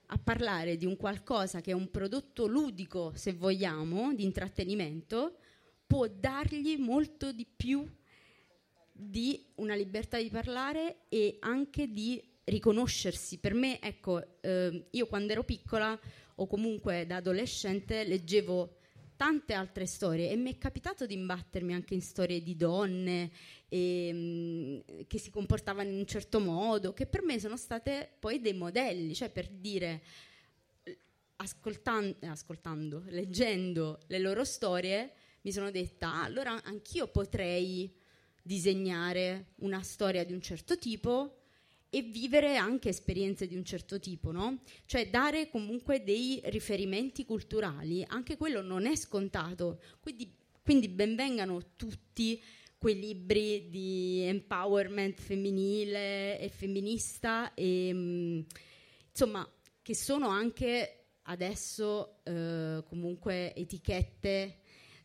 a 0.07 0.19
parlare 0.19 0.77
di 0.77 0.87
un 0.87 0.97
qualcosa 0.97 1.61
che 1.61 1.73
è 1.73 1.75
un 1.75 1.91
prodotto 1.91 2.47
ludico, 2.47 3.13
se 3.15 3.35
vogliamo, 3.35 4.15
di 4.15 4.25
intrattenimento, 4.25 5.39
può 5.89 6.07
dargli 6.07 6.77
molto 6.77 7.33
di 7.33 7.47
più 7.47 7.89
di 8.93 9.43
una 9.57 9.75
libertà 9.75 10.21
di 10.21 10.29
parlare 10.29 10.99
e 11.09 11.39
anche 11.41 11.91
di 11.91 12.23
riconoscersi. 12.45 13.39
Per 13.39 13.55
me, 13.55 13.81
ecco, 13.81 14.41
eh, 14.41 14.85
io 14.91 15.07
quando 15.07 15.33
ero 15.33 15.45
piccola 15.45 15.99
o 16.37 16.47
comunque 16.47 17.07
da 17.07 17.17
adolescente 17.17 18.05
leggevo 18.05 18.77
tante 19.17 19.55
altre 19.55 19.87
storie 19.87 20.31
e 20.31 20.37
mi 20.37 20.53
è 20.53 20.59
capitato 20.59 21.07
di 21.07 21.15
imbattermi 21.15 21.73
anche 21.73 21.95
in 21.95 22.03
storie 22.03 22.43
di 22.43 22.55
donne 22.55 23.31
e, 23.69 24.13
mh, 24.13 25.07
che 25.07 25.19
si 25.19 25.31
comportavano 25.31 25.89
in 25.89 25.97
un 25.97 26.07
certo 26.07 26.39
modo, 26.39 26.93
che 26.93 27.07
per 27.07 27.23
me 27.23 27.41
sono 27.41 27.57
state 27.57 28.11
poi 28.19 28.41
dei 28.41 28.53
modelli, 28.53 29.15
cioè 29.15 29.31
per 29.31 29.49
dire, 29.49 30.03
ascoltan- 31.37 32.17
ascoltando, 32.21 33.05
leggendo 33.09 34.01
le 34.07 34.19
loro 34.19 34.45
storie, 34.45 35.13
mi 35.43 35.53
sono 35.53 35.71
detta, 35.71 36.23
allora 36.23 36.63
anch'io 36.63 37.09
potrei 37.09 37.93
disegnare 38.43 39.53
una 39.57 39.83
storia 39.83 40.25
di 40.25 40.33
un 40.33 40.41
certo 40.41 40.79
tipo 40.79 41.39
e 41.91 42.03
vivere 42.03 42.57
anche 42.57 42.91
esperienze 42.91 43.47
di 43.47 43.57
un 43.57 43.65
certo 43.65 43.99
tipo, 43.99 44.31
no? 44.31 44.63
Cioè 44.85 45.09
dare 45.09 45.49
comunque 45.49 46.05
dei 46.05 46.41
riferimenti 46.45 47.25
culturali, 47.25 48.05
anche 48.07 48.37
quello 48.37 48.61
non 48.61 48.87
è 48.87 48.95
scontato. 48.95 49.81
Quindi, 50.01 50.35
quindi 50.63 50.89
benvengano 50.89 51.75
tutti 51.77 52.43
quei 52.77 52.99
libri 52.99 53.69
di 53.69 54.21
empowerment 54.21 55.19
femminile 55.19 56.39
e 56.39 56.49
femminista 56.49 57.53
e 57.55 57.93
mh, 57.93 58.47
insomma 59.11 59.51
che 59.83 59.95
sono 59.95 60.29
anche 60.29 61.07
adesso 61.23 62.21
eh, 62.23 62.83
comunque 62.87 63.55
etichette 63.55 64.59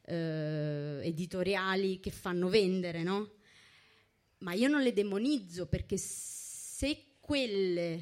eh, 0.06 1.00
editoriali 1.04 2.00
che 2.00 2.12
fanno 2.12 2.50
vendere, 2.50 3.04
no? 3.04 3.32
Ma 4.40 4.54
io 4.54 4.68
non 4.68 4.82
le 4.82 4.94
demonizzo 4.94 5.68
perché 5.68 5.98
se 5.98 7.16
quelle, 7.20 8.02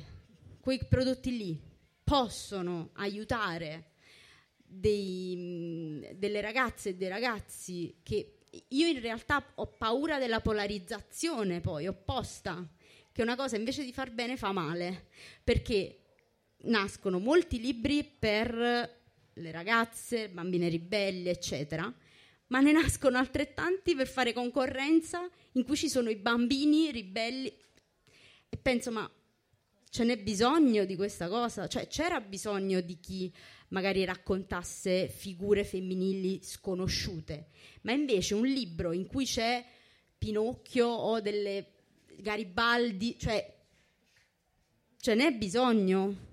quei 0.60 0.80
prodotti 0.88 1.38
lì 1.38 1.60
possono 2.04 2.90
aiutare 2.94 3.92
dei, 4.58 6.08
delle 6.16 6.42
ragazze 6.42 6.90
e 6.90 6.96
dei 6.96 7.10
ragazzi 7.10 8.00
che 8.02 8.38
io 8.70 8.88
in 8.88 9.00
realtà 9.00 9.52
ho 9.56 9.68
paura 9.68 10.18
della 10.18 10.42
polarizzazione 10.42 11.62
poi 11.62 11.88
opposta, 11.88 12.68
che 13.12 13.22
una 13.22 13.36
cosa 13.36 13.56
invece 13.56 13.84
di 13.84 13.94
far 13.94 14.12
bene 14.12 14.36
fa 14.36 14.52
male, 14.52 15.08
perché 15.44 16.00
nascono 16.64 17.20
molti 17.20 17.60
libri 17.60 18.04
per 18.04 19.01
le 19.34 19.52
ragazze, 19.52 20.30
bambine 20.30 20.68
ribelli, 20.68 21.30
eccetera, 21.30 21.94
ma 22.48 22.60
ne 22.60 22.72
nascono 22.72 23.18
altrettanti 23.18 23.96
per 23.96 24.08
fare 24.08 24.34
concorrenza 24.34 25.28
in 25.54 25.64
cui 25.64 25.78
ci 25.78 25.90
sono 25.90 26.10
i 26.10 26.16
bambini 26.16 26.92
ribelli. 26.92 27.52
E 28.50 28.58
penso, 28.58 28.92
ma 28.92 29.10
ce 29.90 30.04
n'è 30.04 30.18
bisogno 30.18 30.86
di 30.86 30.96
questa 30.96 31.30
cosa? 31.30 31.68
Cioè 31.68 31.88
c'era 31.88 32.20
bisogno 32.20 32.82
di 32.82 33.00
chi 33.00 33.34
magari 33.70 34.04
raccontasse 34.04 35.08
figure 35.08 35.64
femminili 35.64 36.42
sconosciute, 36.44 37.48
ma 37.82 37.94
invece 37.94 38.34
un 38.34 38.46
libro 38.46 38.92
in 38.92 39.08
cui 39.08 39.26
c'è 39.26 39.66
Pinocchio 40.18 40.88
o 40.88 41.22
delle 41.22 41.74
Garibaldi, 42.18 43.18
cioè 43.18 43.60
ce 44.98 45.16
n'è 45.16 45.34
bisogno? 45.34 46.30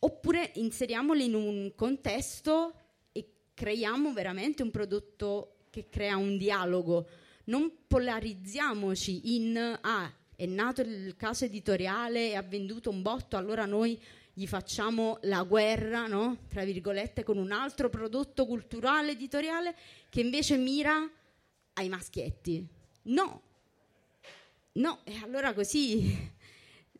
Oppure 0.00 0.52
inseriamoli 0.54 1.24
in 1.24 1.34
un 1.34 1.72
contesto 1.74 2.74
e 3.12 3.28
creiamo 3.54 4.12
veramente 4.12 4.62
un 4.62 4.70
prodotto 4.70 5.64
che 5.70 5.88
crea 5.88 6.16
un 6.16 6.36
dialogo. 6.36 7.08
Non 7.44 7.72
polarizziamoci 7.86 9.34
in 9.36 9.56
ah, 9.80 10.12
è 10.36 10.46
nato 10.46 10.82
il 10.82 11.16
caso 11.16 11.46
editoriale 11.46 12.30
e 12.30 12.36
ha 12.36 12.42
venduto 12.42 12.90
un 12.90 13.02
botto, 13.02 13.36
allora 13.36 13.64
noi 13.64 14.00
gli 14.32 14.46
facciamo 14.46 15.18
la 15.22 15.42
guerra, 15.42 16.06
no? 16.06 16.44
Tra 16.48 16.64
virgolette, 16.64 17.24
con 17.24 17.38
un 17.38 17.50
altro 17.50 17.88
prodotto 17.88 18.46
culturale 18.46 19.10
editoriale 19.10 19.74
che 20.08 20.20
invece 20.20 20.56
mira 20.56 21.10
ai 21.72 21.88
maschietti. 21.88 22.64
No, 23.02 23.42
no, 24.74 25.00
e 25.02 25.18
allora 25.24 25.52
così 25.54 26.36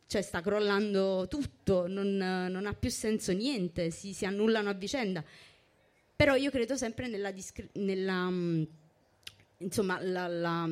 cioè 0.09 0.23
sta 0.23 0.41
crollando 0.41 1.27
tutto, 1.27 1.85
non, 1.85 2.17
non 2.17 2.65
ha 2.65 2.73
più 2.73 2.89
senso 2.89 3.31
niente, 3.31 3.91
si, 3.91 4.11
si, 4.11 4.25
annullano 4.25 4.67
a 4.71 4.73
vicenda. 4.73 5.23
Però 6.15 6.33
io 6.33 6.49
credo 6.49 6.75
sempre 6.75 7.07
nella, 7.07 7.29
discre- 7.29 7.69
nella 7.73 8.25
um, 8.25 8.67
insomma, 9.57 10.01
la, 10.01 10.27
la, 10.27 10.67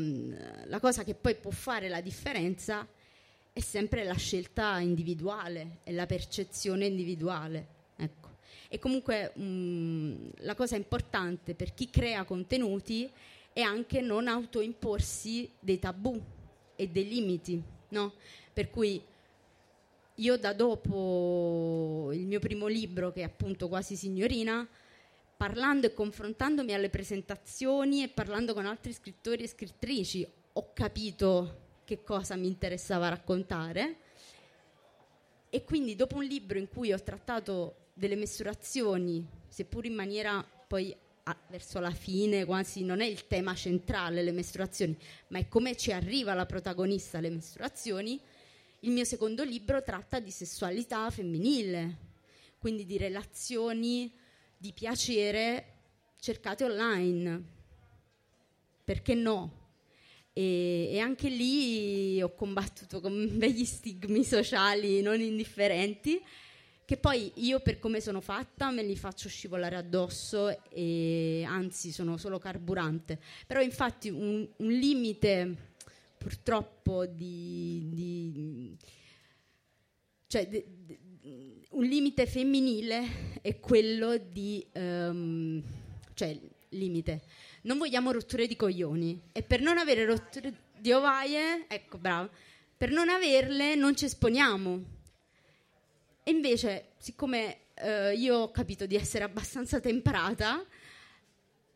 la, 0.65 0.79
cosa 0.79 1.03
che 1.03 1.13
poi 1.13 1.35
può 1.35 1.51
fare 1.51 1.87
la 1.87 2.01
differenza 2.01 2.87
è 3.53 3.59
sempre 3.59 4.03
la 4.05 4.15
scelta 4.15 4.79
individuale 4.79 5.81
e 5.83 5.91
la 5.91 6.07
percezione 6.07 6.87
individuale. 6.87 7.67
Ecco. 7.95 8.37
E 8.69 8.79
comunque 8.79 9.33
um, 9.35 10.31
la 10.37 10.55
cosa 10.55 10.75
importante 10.77 11.53
per 11.53 11.75
chi 11.75 11.91
crea 11.91 12.23
contenuti 12.23 13.07
è 13.53 13.61
anche 13.61 14.01
non 14.01 14.27
autoimporsi 14.27 15.47
dei 15.59 15.77
tabù 15.77 16.19
e 16.75 16.87
dei 16.87 17.07
limiti, 17.07 17.61
no? 17.89 18.13
Per 18.51 18.71
cui 18.71 18.99
io 20.19 20.37
da 20.37 20.53
dopo 20.53 22.09
il 22.13 22.25
mio 22.25 22.39
primo 22.39 22.67
libro, 22.67 23.11
che 23.11 23.21
è 23.21 23.23
appunto 23.23 23.67
Quasi 23.67 23.95
Signorina, 23.95 24.67
parlando 25.35 25.85
e 25.85 25.93
confrontandomi 25.93 26.73
alle 26.73 26.89
presentazioni 26.89 28.03
e 28.03 28.09
parlando 28.09 28.53
con 28.53 28.65
altri 28.65 28.93
scrittori 28.93 29.43
e 29.43 29.47
scrittrici, 29.47 30.27
ho 30.53 30.73
capito 30.73 31.65
che 31.83 32.03
cosa 32.03 32.35
mi 32.35 32.47
interessava 32.47 33.09
raccontare. 33.09 33.97
E 35.49 35.63
quindi 35.63 35.95
dopo 35.95 36.17
un 36.17 36.23
libro 36.23 36.57
in 36.57 36.67
cui 36.67 36.91
ho 36.91 37.01
trattato 37.01 37.89
delle 37.93 38.15
misurazioni, 38.15 39.25
seppur 39.47 39.85
in 39.85 39.93
maniera 39.93 40.43
poi 40.67 40.95
a, 41.23 41.37
verso 41.49 41.79
la 41.79 41.91
fine, 41.91 42.43
quasi 42.45 42.83
non 42.83 43.01
è 43.01 43.05
il 43.05 43.27
tema 43.27 43.53
centrale 43.53 44.23
le 44.23 44.31
misurazioni, 44.31 44.97
ma 45.27 45.37
è 45.37 45.47
come 45.47 45.75
ci 45.75 45.91
arriva 45.91 46.33
la 46.33 46.45
protagonista 46.45 47.19
alle 47.19 47.29
misurazioni, 47.29 48.19
Il 48.87 48.93
mio 48.93 49.03
secondo 49.03 49.43
libro 49.43 49.83
tratta 49.83 50.21
di 50.21 50.31
sessualità 50.31 51.09
femminile, 51.09 51.97
quindi 52.57 52.85
di 52.85 52.97
relazioni 52.97 54.09
di 54.55 54.71
piacere 54.71 55.73
cercate 56.21 56.63
online. 56.63 57.43
Perché 58.85 59.13
no? 59.13 59.51
E, 60.31 60.87
e, 60.89 60.99
anche 60.99 61.27
lì 61.27 62.21
ho 62.21 62.33
combattuto 62.33 63.01
con 63.01 63.27
degli 63.37 63.65
stigmi 63.65 64.23
sociali 64.23 65.01
non 65.01 65.19
indifferenti 65.19 66.23
che 66.85 66.95
poi 66.95 67.29
io 67.35 67.59
per 67.59 67.79
come 67.79 67.99
sono 67.99 68.21
fatta 68.21 68.71
me 68.71 68.83
li 68.83 68.95
faccio 68.95 69.27
scivolare 69.27 69.75
addosso 69.75 70.63
e 70.69 71.43
anzi 71.45 71.91
sono 71.91 72.15
solo 72.15 72.39
carburante. 72.39 73.19
Però 73.45 73.59
infatti 73.59 74.07
un, 74.07 74.47
un 74.55 74.71
limite 74.71 75.75
purtroppo 76.17 77.05
di, 77.05 77.89
di 77.93 78.77
cioè, 80.27 80.47
di, 80.47 80.63
di, 80.85 81.67
un 81.71 81.83
limite 81.83 82.25
femminile 82.25 83.39
è 83.41 83.59
quello 83.59 84.17
di 84.17 84.65
um, 84.73 85.61
cioè 86.13 86.37
limite. 86.69 87.21
Non 87.63 87.77
vogliamo 87.77 88.11
rotture 88.11 88.47
di 88.47 88.55
coglioni. 88.55 89.21
E 89.31 89.43
per 89.43 89.61
non 89.61 89.77
avere 89.77 90.05
rotture 90.05 90.65
di 90.79 90.91
ovaie 90.91 91.65
ecco 91.67 91.97
bravo 91.97 92.29
per 92.77 92.91
non 92.91 93.09
averle 93.09 93.75
non 93.75 93.95
ci 93.95 94.05
esponiamo. 94.05 94.95
E 96.23 96.31
invece, 96.31 96.89
siccome 96.97 97.61
eh, 97.73 98.13
io 98.13 98.35
ho 98.37 98.51
capito 98.51 98.85
di 98.85 98.95
essere 98.95 99.23
abbastanza 99.23 99.79
temperata, 99.79 100.63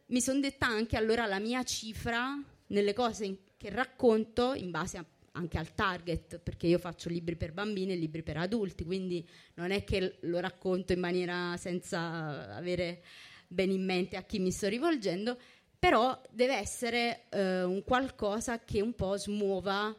mi 0.08 0.22
sono 0.22 0.39
detta 0.39 0.68
anche 0.68 0.98
allora 0.98 1.26
la 1.26 1.39
mia 1.39 1.64
cifra 1.64 2.38
nelle 2.68 2.94
cose 2.94 3.26
in, 3.26 3.38
che 3.62 3.70
racconto 3.70 4.55
in 4.55 4.72
base 4.72 4.97
a, 4.97 5.05
anche 5.34 5.59
al 5.59 5.76
target, 5.76 6.39
perché 6.39 6.66
io 6.66 6.80
faccio 6.80 7.09
libri 7.09 7.36
per 7.36 7.53
bambini 7.53 7.91
e 7.91 7.95
libri 7.95 8.24
per 8.24 8.38
adulti, 8.38 8.84
quindi 8.84 9.24
non 9.53 9.70
è 9.70 9.84
che 9.84 10.18
lo 10.22 10.39
racconto 10.39 10.93
in 10.93 10.99
maniera 10.99 11.55
senza 11.57 12.55
avere 12.55 13.03
bene 13.47 13.74
in 13.74 13.86
mente 13.86 14.18
a 14.18 14.24
chi 14.24 14.39
mi 14.39 14.49
sto 14.49 14.68
rivolgendo, 14.68 15.38
però 15.78 16.20
deve 16.32 16.55
essere 16.55 17.26
eh, 17.30 17.62
un 17.62 17.84
qualcosa 17.84 18.64
che 18.64 18.82
un 18.82 18.95
po' 18.95 19.16
smuova 19.16 19.95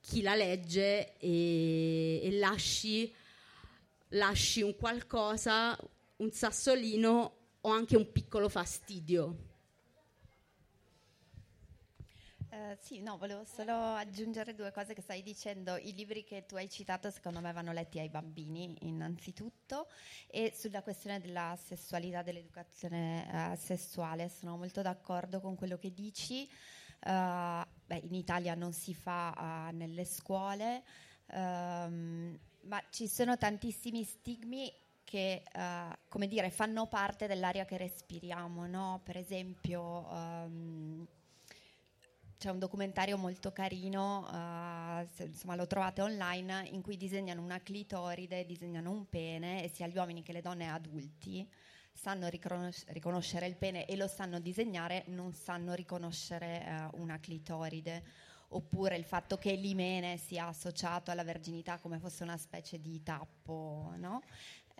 chi 0.00 0.22
la 0.22 0.34
legge 0.34 1.18
e, 1.18 2.20
e 2.22 2.30
lasci 2.38 3.14
lasci 4.14 4.62
un 4.62 4.74
qualcosa, 4.74 5.78
un 6.16 6.32
sassolino 6.32 7.34
o 7.60 7.70
anche 7.70 7.94
un 7.94 8.10
piccolo 8.10 8.48
fastidio. 8.48 9.49
Uh, 12.52 12.76
sì, 12.80 13.00
no, 13.00 13.16
volevo 13.16 13.44
solo 13.44 13.72
aggiungere 13.72 14.56
due 14.56 14.72
cose 14.72 14.92
che 14.92 15.02
stai 15.02 15.22
dicendo. 15.22 15.76
I 15.76 15.94
libri 15.94 16.24
che 16.24 16.46
tu 16.46 16.56
hai 16.56 16.68
citato 16.68 17.08
secondo 17.08 17.40
me 17.40 17.52
vanno 17.52 17.72
letti 17.72 18.00
ai 18.00 18.08
bambini 18.08 18.76
innanzitutto 18.80 19.86
e 20.26 20.52
sulla 20.52 20.82
questione 20.82 21.20
della 21.20 21.56
sessualità, 21.62 22.22
dell'educazione 22.22 23.52
uh, 23.52 23.56
sessuale 23.56 24.28
sono 24.28 24.56
molto 24.56 24.82
d'accordo 24.82 25.40
con 25.40 25.54
quello 25.54 25.78
che 25.78 25.94
dici. 25.94 26.42
Uh, 27.06 27.64
beh, 27.86 28.02
in 28.02 28.14
Italia 28.14 28.56
non 28.56 28.72
si 28.72 28.94
fa 28.94 29.70
nelle 29.72 30.04
scuole. 30.04 30.82
Um, 31.26 32.36
ma 32.62 32.82
ci 32.90 33.06
sono 33.06 33.38
tantissimi 33.38 34.02
stigmi 34.02 34.72
che, 35.04 35.44
uh, 35.54 35.96
come 36.08 36.26
dire, 36.26 36.50
fanno 36.50 36.88
parte 36.88 37.28
dell'aria 37.28 37.64
che 37.64 37.76
respiriamo, 37.76 38.66
no? 38.66 39.00
Per 39.04 39.16
esempio, 39.16 40.08
um, 40.10 41.06
c'è 42.40 42.48
un 42.48 42.58
documentario 42.58 43.18
molto 43.18 43.52
carino, 43.52 44.26
uh, 44.26 45.06
se, 45.14 45.24
insomma 45.24 45.56
lo 45.56 45.66
trovate 45.66 46.00
online, 46.00 46.68
in 46.70 46.80
cui 46.80 46.96
disegnano 46.96 47.42
una 47.42 47.60
clitoride, 47.60 48.46
disegnano 48.46 48.90
un 48.90 49.06
pene 49.10 49.62
e 49.62 49.68
sia 49.68 49.86
gli 49.86 49.96
uomini 49.98 50.22
che 50.22 50.32
le 50.32 50.40
donne 50.40 50.66
adulti 50.66 51.46
sanno 51.92 52.28
riconos- 52.28 52.86
riconoscere 52.88 53.46
il 53.46 53.56
pene 53.56 53.84
e 53.84 53.94
lo 53.94 54.06
sanno 54.06 54.40
disegnare, 54.40 55.04
non 55.08 55.34
sanno 55.34 55.74
riconoscere 55.74 56.88
uh, 56.94 57.02
una 57.02 57.20
clitoride 57.20 58.02
oppure 58.52 58.96
il 58.96 59.04
fatto 59.04 59.36
che 59.36 59.52
l'imene 59.52 60.16
sia 60.16 60.46
associato 60.46 61.10
alla 61.10 61.24
verginità 61.24 61.78
come 61.78 61.98
fosse 61.98 62.22
una 62.22 62.38
specie 62.38 62.80
di 62.80 63.02
tappo, 63.02 63.92
no? 63.98 64.22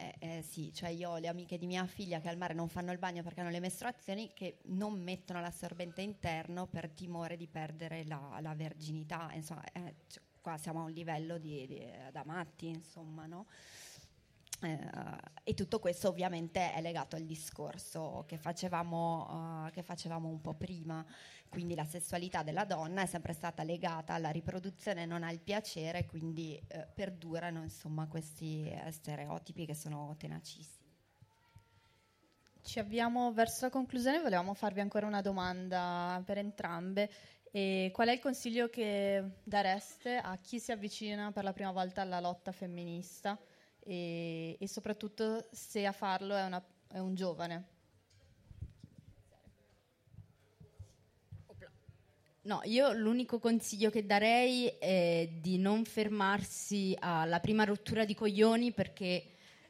Eh, 0.01 0.14
eh, 0.38 0.42
sì, 0.42 0.72
cioè 0.72 0.88
io 0.88 1.11
ho 1.11 1.18
le 1.18 1.28
amiche 1.28 1.59
di 1.59 1.66
mia 1.66 1.84
figlia 1.86 2.20
che 2.20 2.30
al 2.30 2.38
mare 2.38 2.55
non 2.55 2.68
fanno 2.68 2.90
il 2.90 2.98
bagno 2.98 3.22
perché 3.22 3.40
hanno 3.40 3.51
le 3.51 3.61
mestruazioni 3.61 4.32
che 4.32 4.61
non 4.66 4.98
mettono 4.98 5.40
l'assorbente 5.42 6.01
interno 6.01 6.66
per 6.66 6.88
timore 6.88 7.36
di 7.36 7.46
perdere 7.46 8.05
la, 8.07 8.38
la 8.40 8.55
verginità, 8.55 9.30
insomma, 9.34 9.62
eh, 9.72 9.96
cioè, 10.07 10.22
qua 10.40 10.57
siamo 10.57 10.80
a 10.80 10.84
un 10.84 10.92
livello 10.92 11.36
di, 11.36 11.66
di, 11.66 11.86
da 12.11 12.22
matti, 12.24 12.68
insomma, 12.68 13.26
no? 13.26 13.46
Eh, 14.63 14.79
e 15.43 15.55
tutto 15.55 15.79
questo 15.79 16.09
ovviamente 16.09 16.73
è 16.73 16.81
legato 16.83 17.17
al 17.17 17.25
discorso 17.25 18.25
che 18.27 18.37
facevamo, 18.37 19.65
uh, 19.67 19.71
che 19.71 19.83
facevamo 19.83 20.29
un 20.29 20.41
po' 20.41 20.55
prima. 20.55 21.05
Quindi 21.49 21.75
la 21.75 21.85
sessualità 21.85 22.43
della 22.43 22.65
donna 22.65 23.03
è 23.03 23.07
sempre 23.07 23.33
stata 23.33 23.63
legata 23.63 24.15
alla 24.15 24.31
riproduzione, 24.31 25.07
non 25.07 25.23
al 25.25 25.41
piacere, 25.41 26.07
quindi 26.07 26.61
eh, 26.69 26.87
perdurano 26.95 27.63
insomma 27.63 28.07
questi 28.07 28.69
eh, 28.69 28.91
stereotipi 28.93 29.67
che 29.67 29.75
sono 29.75 30.15
tenacissimi. 30.17 30.89
Ci 32.63 32.79
avviamo 32.79 33.33
verso 33.33 33.65
la 33.65 33.71
conclusione, 33.71 34.21
volevamo 34.21 34.55
farvi 34.55 34.81
ancora 34.81 35.07
una 35.07 35.23
domanda 35.23 36.23
per 36.25 36.39
entrambe. 36.39 37.11
E 37.51 37.91
qual 37.93 38.09
è 38.09 38.13
il 38.13 38.21
consiglio 38.21 38.69
che 38.69 39.25
dareste 39.43 40.19
a 40.19 40.37
chi 40.37 40.61
si 40.61 40.71
avvicina 40.71 41.33
per 41.33 41.43
la 41.43 41.53
prima 41.53 41.73
volta 41.73 42.03
alla 42.03 42.21
lotta 42.21 42.53
femminista 42.53 43.37
e, 43.91 44.57
e 44.61 44.68
soprattutto 44.68 45.49
se 45.51 45.84
a 45.84 45.91
farlo 45.91 46.36
è, 46.36 46.45
una, 46.45 46.64
è 46.93 46.99
un 46.99 47.14
giovane? 47.16 47.64
No, 52.43 52.61
io 52.64 52.93
l'unico 52.93 53.38
consiglio 53.38 53.91
che 53.91 54.07
darei 54.07 54.66
è 54.78 55.28
di 55.41 55.59
non 55.59 55.84
fermarsi 55.84 56.97
alla 56.99 57.41
prima 57.41 57.64
rottura 57.64 58.05
di 58.05 58.14
coglioni 58.14 58.72
perché 58.72 59.24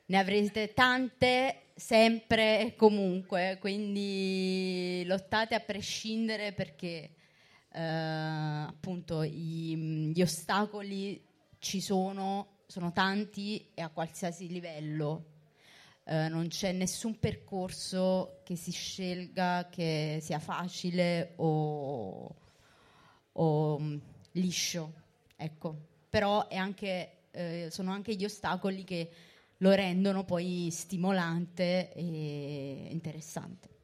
ne 0.04 0.18
avrete 0.18 0.72
tante 0.74 1.70
sempre 1.74 2.60
e 2.60 2.74
comunque, 2.76 3.56
quindi 3.58 5.02
lottate 5.06 5.54
a 5.54 5.60
prescindere 5.60 6.52
perché 6.52 7.10
eh, 7.72 7.80
appunto 7.80 9.22
i, 9.22 10.12
gli 10.14 10.22
ostacoli 10.22 11.20
ci 11.58 11.80
sono, 11.80 12.59
sono 12.70 12.92
tanti 12.92 13.70
e 13.74 13.82
a 13.82 13.88
qualsiasi 13.88 14.48
livello. 14.48 15.24
Eh, 16.04 16.28
non 16.28 16.48
c'è 16.48 16.72
nessun 16.72 17.18
percorso 17.18 18.40
che 18.44 18.56
si 18.56 18.70
scelga 18.70 19.68
che 19.70 20.18
sia 20.22 20.38
facile 20.38 21.34
o 21.36 22.34
o 23.32 23.78
mm, 23.78 23.96
liscio, 24.32 24.92
ecco. 25.36 25.88
Però 26.08 26.46
anche, 26.50 27.22
eh, 27.30 27.68
sono 27.70 27.92
anche 27.92 28.14
gli 28.14 28.24
ostacoli 28.24 28.84
che 28.84 29.10
lo 29.58 29.72
rendono 29.72 30.24
poi 30.24 30.68
stimolante 30.70 31.92
e 31.92 32.88
interessante. 32.90 33.79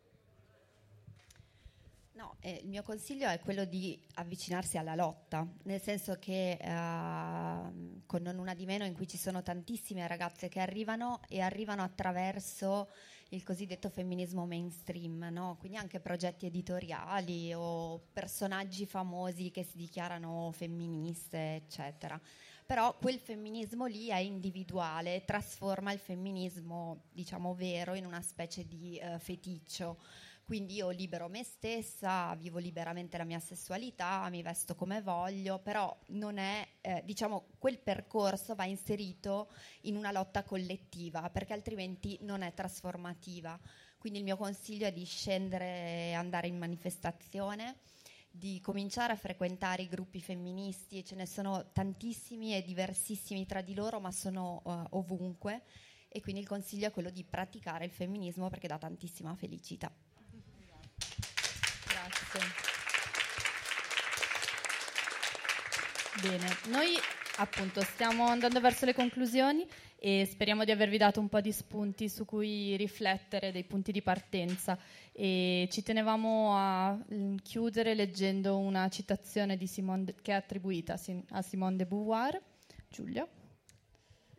No, 2.26 2.36
eh, 2.40 2.60
il 2.62 2.68
mio 2.68 2.82
consiglio 2.82 3.28
è 3.28 3.38
quello 3.38 3.64
di 3.64 3.96
avvicinarsi 4.14 4.76
alla 4.78 4.96
lotta, 4.96 5.46
nel 5.62 5.80
senso 5.80 6.16
che 6.18 6.58
eh, 6.60 8.00
con 8.04 8.22
Non 8.22 8.38
Una 8.38 8.52
di 8.52 8.66
Meno, 8.66 8.84
in 8.84 8.94
cui 8.94 9.06
ci 9.06 9.16
sono 9.16 9.44
tantissime 9.44 10.08
ragazze 10.08 10.48
che 10.48 10.58
arrivano 10.58 11.20
e 11.28 11.40
arrivano 11.40 11.84
attraverso 11.84 12.90
il 13.28 13.44
cosiddetto 13.44 13.88
femminismo 13.90 14.44
mainstream, 14.44 15.28
no? 15.30 15.56
quindi 15.60 15.78
anche 15.78 16.00
progetti 16.00 16.46
editoriali 16.46 17.52
o 17.54 18.00
personaggi 18.12 18.86
famosi 18.86 19.52
che 19.52 19.62
si 19.62 19.76
dichiarano 19.76 20.50
femministe, 20.50 21.54
eccetera. 21.54 22.20
Però 22.66 22.96
quel 22.98 23.20
femminismo 23.20 23.86
lì 23.86 24.08
è 24.08 24.16
individuale, 24.16 25.24
trasforma 25.24 25.92
il 25.92 26.00
femminismo, 26.00 27.04
diciamo 27.12 27.54
vero, 27.54 27.94
in 27.94 28.04
una 28.04 28.20
specie 28.20 28.66
di 28.66 29.00
uh, 29.00 29.16
feticcio 29.20 29.98
quindi 30.46 30.74
io 30.74 30.90
libero 30.90 31.28
me 31.28 31.42
stessa, 31.42 32.32
vivo 32.36 32.58
liberamente 32.58 33.18
la 33.18 33.24
mia 33.24 33.40
sessualità, 33.40 34.28
mi 34.30 34.42
vesto 34.42 34.76
come 34.76 35.02
voglio, 35.02 35.58
però 35.58 35.92
non 36.10 36.38
è, 36.38 36.64
eh, 36.82 37.02
diciamo, 37.04 37.48
quel 37.58 37.80
percorso 37.80 38.54
va 38.54 38.64
inserito 38.64 39.50
in 39.82 39.96
una 39.96 40.12
lotta 40.12 40.44
collettiva, 40.44 41.28
perché 41.30 41.52
altrimenti 41.52 42.16
non 42.20 42.42
è 42.42 42.54
trasformativa. 42.54 43.58
Quindi 43.98 44.20
il 44.20 44.24
mio 44.24 44.36
consiglio 44.36 44.86
è 44.86 44.92
di 44.92 45.04
scendere 45.04 45.64
e 46.10 46.12
andare 46.12 46.46
in 46.46 46.58
manifestazione 46.58 47.78
di 48.30 48.60
cominciare 48.60 49.14
a 49.14 49.16
frequentare 49.16 49.82
i 49.82 49.88
gruppi 49.88 50.20
femministi, 50.20 51.04
ce 51.04 51.16
ne 51.16 51.26
sono 51.26 51.72
tantissimi 51.72 52.54
e 52.54 52.62
diversissimi 52.62 53.46
tra 53.46 53.62
di 53.62 53.74
loro, 53.74 53.98
ma 53.98 54.12
sono 54.12 54.62
uh, 54.64 54.96
ovunque 54.96 55.64
e 56.08 56.20
quindi 56.20 56.40
il 56.40 56.46
consiglio 56.46 56.86
è 56.86 56.92
quello 56.92 57.10
di 57.10 57.24
praticare 57.24 57.84
il 57.84 57.90
femminismo 57.90 58.48
perché 58.48 58.68
dà 58.68 58.78
tantissima 58.78 59.34
felicità. 59.34 59.92
Bene, 66.20 66.56
noi 66.68 66.96
appunto 67.36 67.82
stiamo 67.82 68.26
andando 68.26 68.60
verso 68.60 68.84
le 68.86 68.94
conclusioni 68.94 69.66
e 69.98 70.26
speriamo 70.30 70.64
di 70.64 70.70
avervi 70.70 70.96
dato 70.96 71.20
un 71.20 71.28
po' 71.28 71.40
di 71.40 71.52
spunti 71.52 72.08
su 72.08 72.24
cui 72.24 72.76
riflettere, 72.76 73.52
dei 73.52 73.64
punti 73.64 73.92
di 73.92 74.02
partenza 74.02 74.78
e 75.12 75.68
ci 75.70 75.82
tenevamo 75.82 76.56
a 76.56 76.98
mm, 77.12 77.36
chiudere 77.42 77.94
leggendo 77.94 78.56
una 78.56 78.88
citazione 78.88 79.56
de, 79.56 80.14
che 80.22 80.32
è 80.32 80.34
attribuita 80.34 80.98
a 81.30 81.42
Simone 81.42 81.76
de 81.76 81.86
Beauvoir. 81.86 82.40
Giulia. 82.88 83.28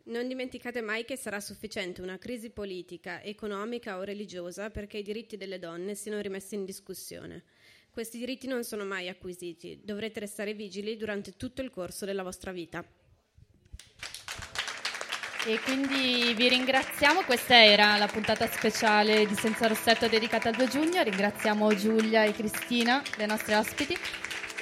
Non 0.04 0.26
dimenticate 0.26 0.80
mai 0.80 1.04
che 1.04 1.16
sarà 1.16 1.38
sufficiente 1.38 2.00
una 2.00 2.18
crisi 2.18 2.50
politica, 2.50 3.22
economica 3.22 3.98
o 3.98 4.02
religiosa 4.02 4.70
perché 4.70 4.98
i 4.98 5.02
diritti 5.02 5.36
delle 5.36 5.58
donne 5.58 5.94
siano 5.94 6.20
rimessi 6.20 6.54
in 6.54 6.64
discussione. 6.64 7.44
Questi 7.98 8.18
diritti 8.18 8.46
non 8.46 8.62
sono 8.62 8.84
mai 8.84 9.08
acquisiti, 9.08 9.80
dovrete 9.82 10.20
restare 10.20 10.54
vigili 10.54 10.96
durante 10.96 11.32
tutto 11.36 11.62
il 11.62 11.70
corso 11.72 12.04
della 12.04 12.22
vostra 12.22 12.52
vita. 12.52 12.84
E 15.44 15.58
quindi 15.64 16.32
vi 16.32 16.48
ringraziamo, 16.48 17.22
questa 17.22 17.60
era 17.60 17.96
la 17.96 18.06
puntata 18.06 18.46
speciale 18.46 19.26
di 19.26 19.34
Senza 19.34 19.66
Rossetto 19.66 20.06
dedicata 20.06 20.48
al 20.48 20.54
2 20.54 20.68
giugno, 20.68 21.02
ringraziamo 21.02 21.74
Giulia 21.74 22.22
e 22.22 22.30
Cristina, 22.30 23.02
le 23.16 23.26
nostre 23.26 23.56
ospiti, 23.56 23.98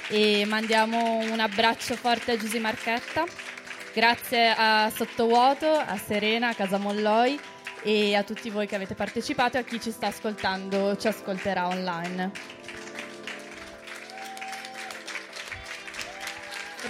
e 0.09 0.43
mandiamo 0.47 1.17
un 1.17 1.39
abbraccio 1.39 1.95
forte 1.95 2.31
a 2.31 2.37
Giusy 2.37 2.57
Marchetta, 2.57 3.23
grazie 3.93 4.51
a 4.57 4.89
Sottovuoto, 4.89 5.69
a 5.69 5.95
Serena, 5.97 6.47
a 6.47 6.55
Casamolloi 6.55 7.39
e 7.83 8.15
a 8.15 8.23
tutti 8.23 8.49
voi 8.49 8.65
che 8.65 8.73
avete 8.73 8.95
partecipato 8.95 9.57
e 9.57 9.59
a 9.59 9.63
chi 9.63 9.79
ci 9.79 9.91
sta 9.91 10.07
ascoltando, 10.07 10.97
ci 10.97 11.07
ascolterà 11.07 11.67
online. 11.67 12.55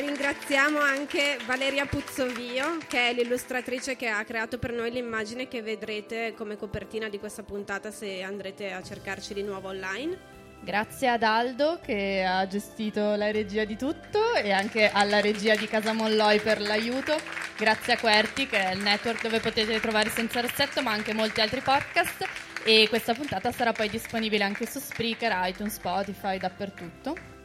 Ringraziamo 0.08 0.80
anche 0.80 1.38
Valeria 1.46 1.86
Puzzovio, 1.86 2.78
che 2.88 3.10
è 3.10 3.14
l'illustratrice 3.14 3.98
che 3.98 4.08
ha 4.08 4.24
creato 4.24 4.58
per 4.58 4.72
noi 4.72 4.90
l'immagine 4.90 5.50
che 5.50 5.62
vedrete 5.62 6.34
come 6.34 6.56
copertina 6.56 7.10
di 7.10 7.20
questa 7.20 7.44
puntata 7.44 7.92
se 7.92 8.24
andrete 8.24 8.72
a 8.72 8.82
cercarci 8.82 9.34
di 9.34 9.44
nuovo 9.44 9.68
online. 9.68 10.18
Grazie 10.62 11.10
ad 11.10 11.24
Aldo 11.24 11.82
che 11.84 12.24
ha 12.26 12.48
gestito 12.48 13.16
la 13.16 13.32
regia 13.32 13.66
di 13.66 13.76
tutto 13.76 14.34
e 14.36 14.54
anche 14.54 14.90
alla 14.90 15.20
regia 15.20 15.58
di 15.58 15.68
Casa 15.68 15.92
Molloi 15.92 16.40
per 16.40 16.62
l'aiuto. 16.62 17.20
Grazie 17.58 17.96
a 17.96 17.98
Querti 18.00 18.48
che 18.48 18.64
è 18.64 18.74
il 18.76 18.80
network 18.80 19.22
dove 19.22 19.42
potete 19.42 19.78
trovare 19.82 20.10
Senza 20.10 20.40
Rossetto 20.40 20.82
ma 20.82 20.92
anche 20.92 21.14
molti 21.14 21.42
altri 21.42 21.60
podcast 21.60 22.26
e 22.64 22.88
questa 22.88 23.14
puntata 23.14 23.52
sarà 23.52 23.74
poi 23.74 23.90
disponibile 23.90 24.46
anche 24.46 24.66
su 24.66 24.80
Spreaker, 24.80 25.34
iTunes, 25.50 25.74
Spotify, 25.74 26.38
dappertutto. 26.38 27.37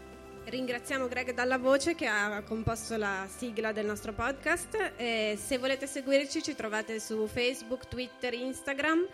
Ringraziamo 0.45 1.07
Greg 1.09 1.33
Dalla 1.33 1.57
Voce 1.57 1.95
che 1.95 2.07
ha 2.07 2.43
composto 2.43 2.97
la 2.97 3.27
sigla 3.35 3.73
del 3.73 3.87
nostro 3.87 4.13
podcast. 4.13 4.93
E 4.97 5.39
se 5.43 5.57
volete 5.59 5.87
seguirci 5.87 6.43
ci 6.43 6.55
trovate 6.55 7.01
su 7.01 7.27
Facebook, 7.27 7.89
Twitter, 7.89 8.35
Instagram. 8.35 9.07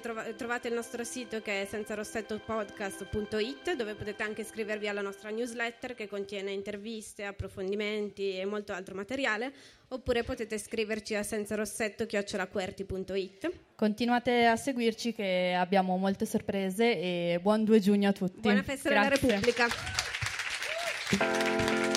Trova- 0.00 0.24
trovate 0.36 0.68
il 0.68 0.74
nostro 0.74 1.04
sito 1.04 1.40
che 1.40 1.62
è 1.62 1.64
senzarossettopodcast.it 1.64 3.76
dove 3.76 3.94
potete 3.94 4.22
anche 4.22 4.42
iscrivervi 4.42 4.88
alla 4.88 5.00
nostra 5.00 5.30
newsletter 5.30 5.94
che 5.94 6.06
contiene 6.06 6.50
interviste, 6.50 7.24
approfondimenti 7.24 8.38
e 8.38 8.44
molto 8.44 8.74
altro 8.74 8.94
materiale 8.94 9.54
oppure 9.88 10.22
potete 10.22 10.58
scriverci 10.58 11.14
a 11.14 11.22
senzarossetto.it 11.22 13.50
Continuate 13.74 14.44
a 14.44 14.56
seguirci 14.56 15.14
che 15.14 15.54
abbiamo 15.56 15.96
molte 15.96 16.26
sorprese 16.26 17.00
e 17.00 17.38
buon 17.40 17.64
2 17.64 17.80
giugno 17.80 18.10
a 18.10 18.12
tutti. 18.12 18.40
Buona 18.40 18.62
festa 18.62 18.90
Grazie. 18.90 19.08
della 19.08 19.38
Repubblica. 19.38 20.03
Thank 21.06 21.88
you. 21.88 21.93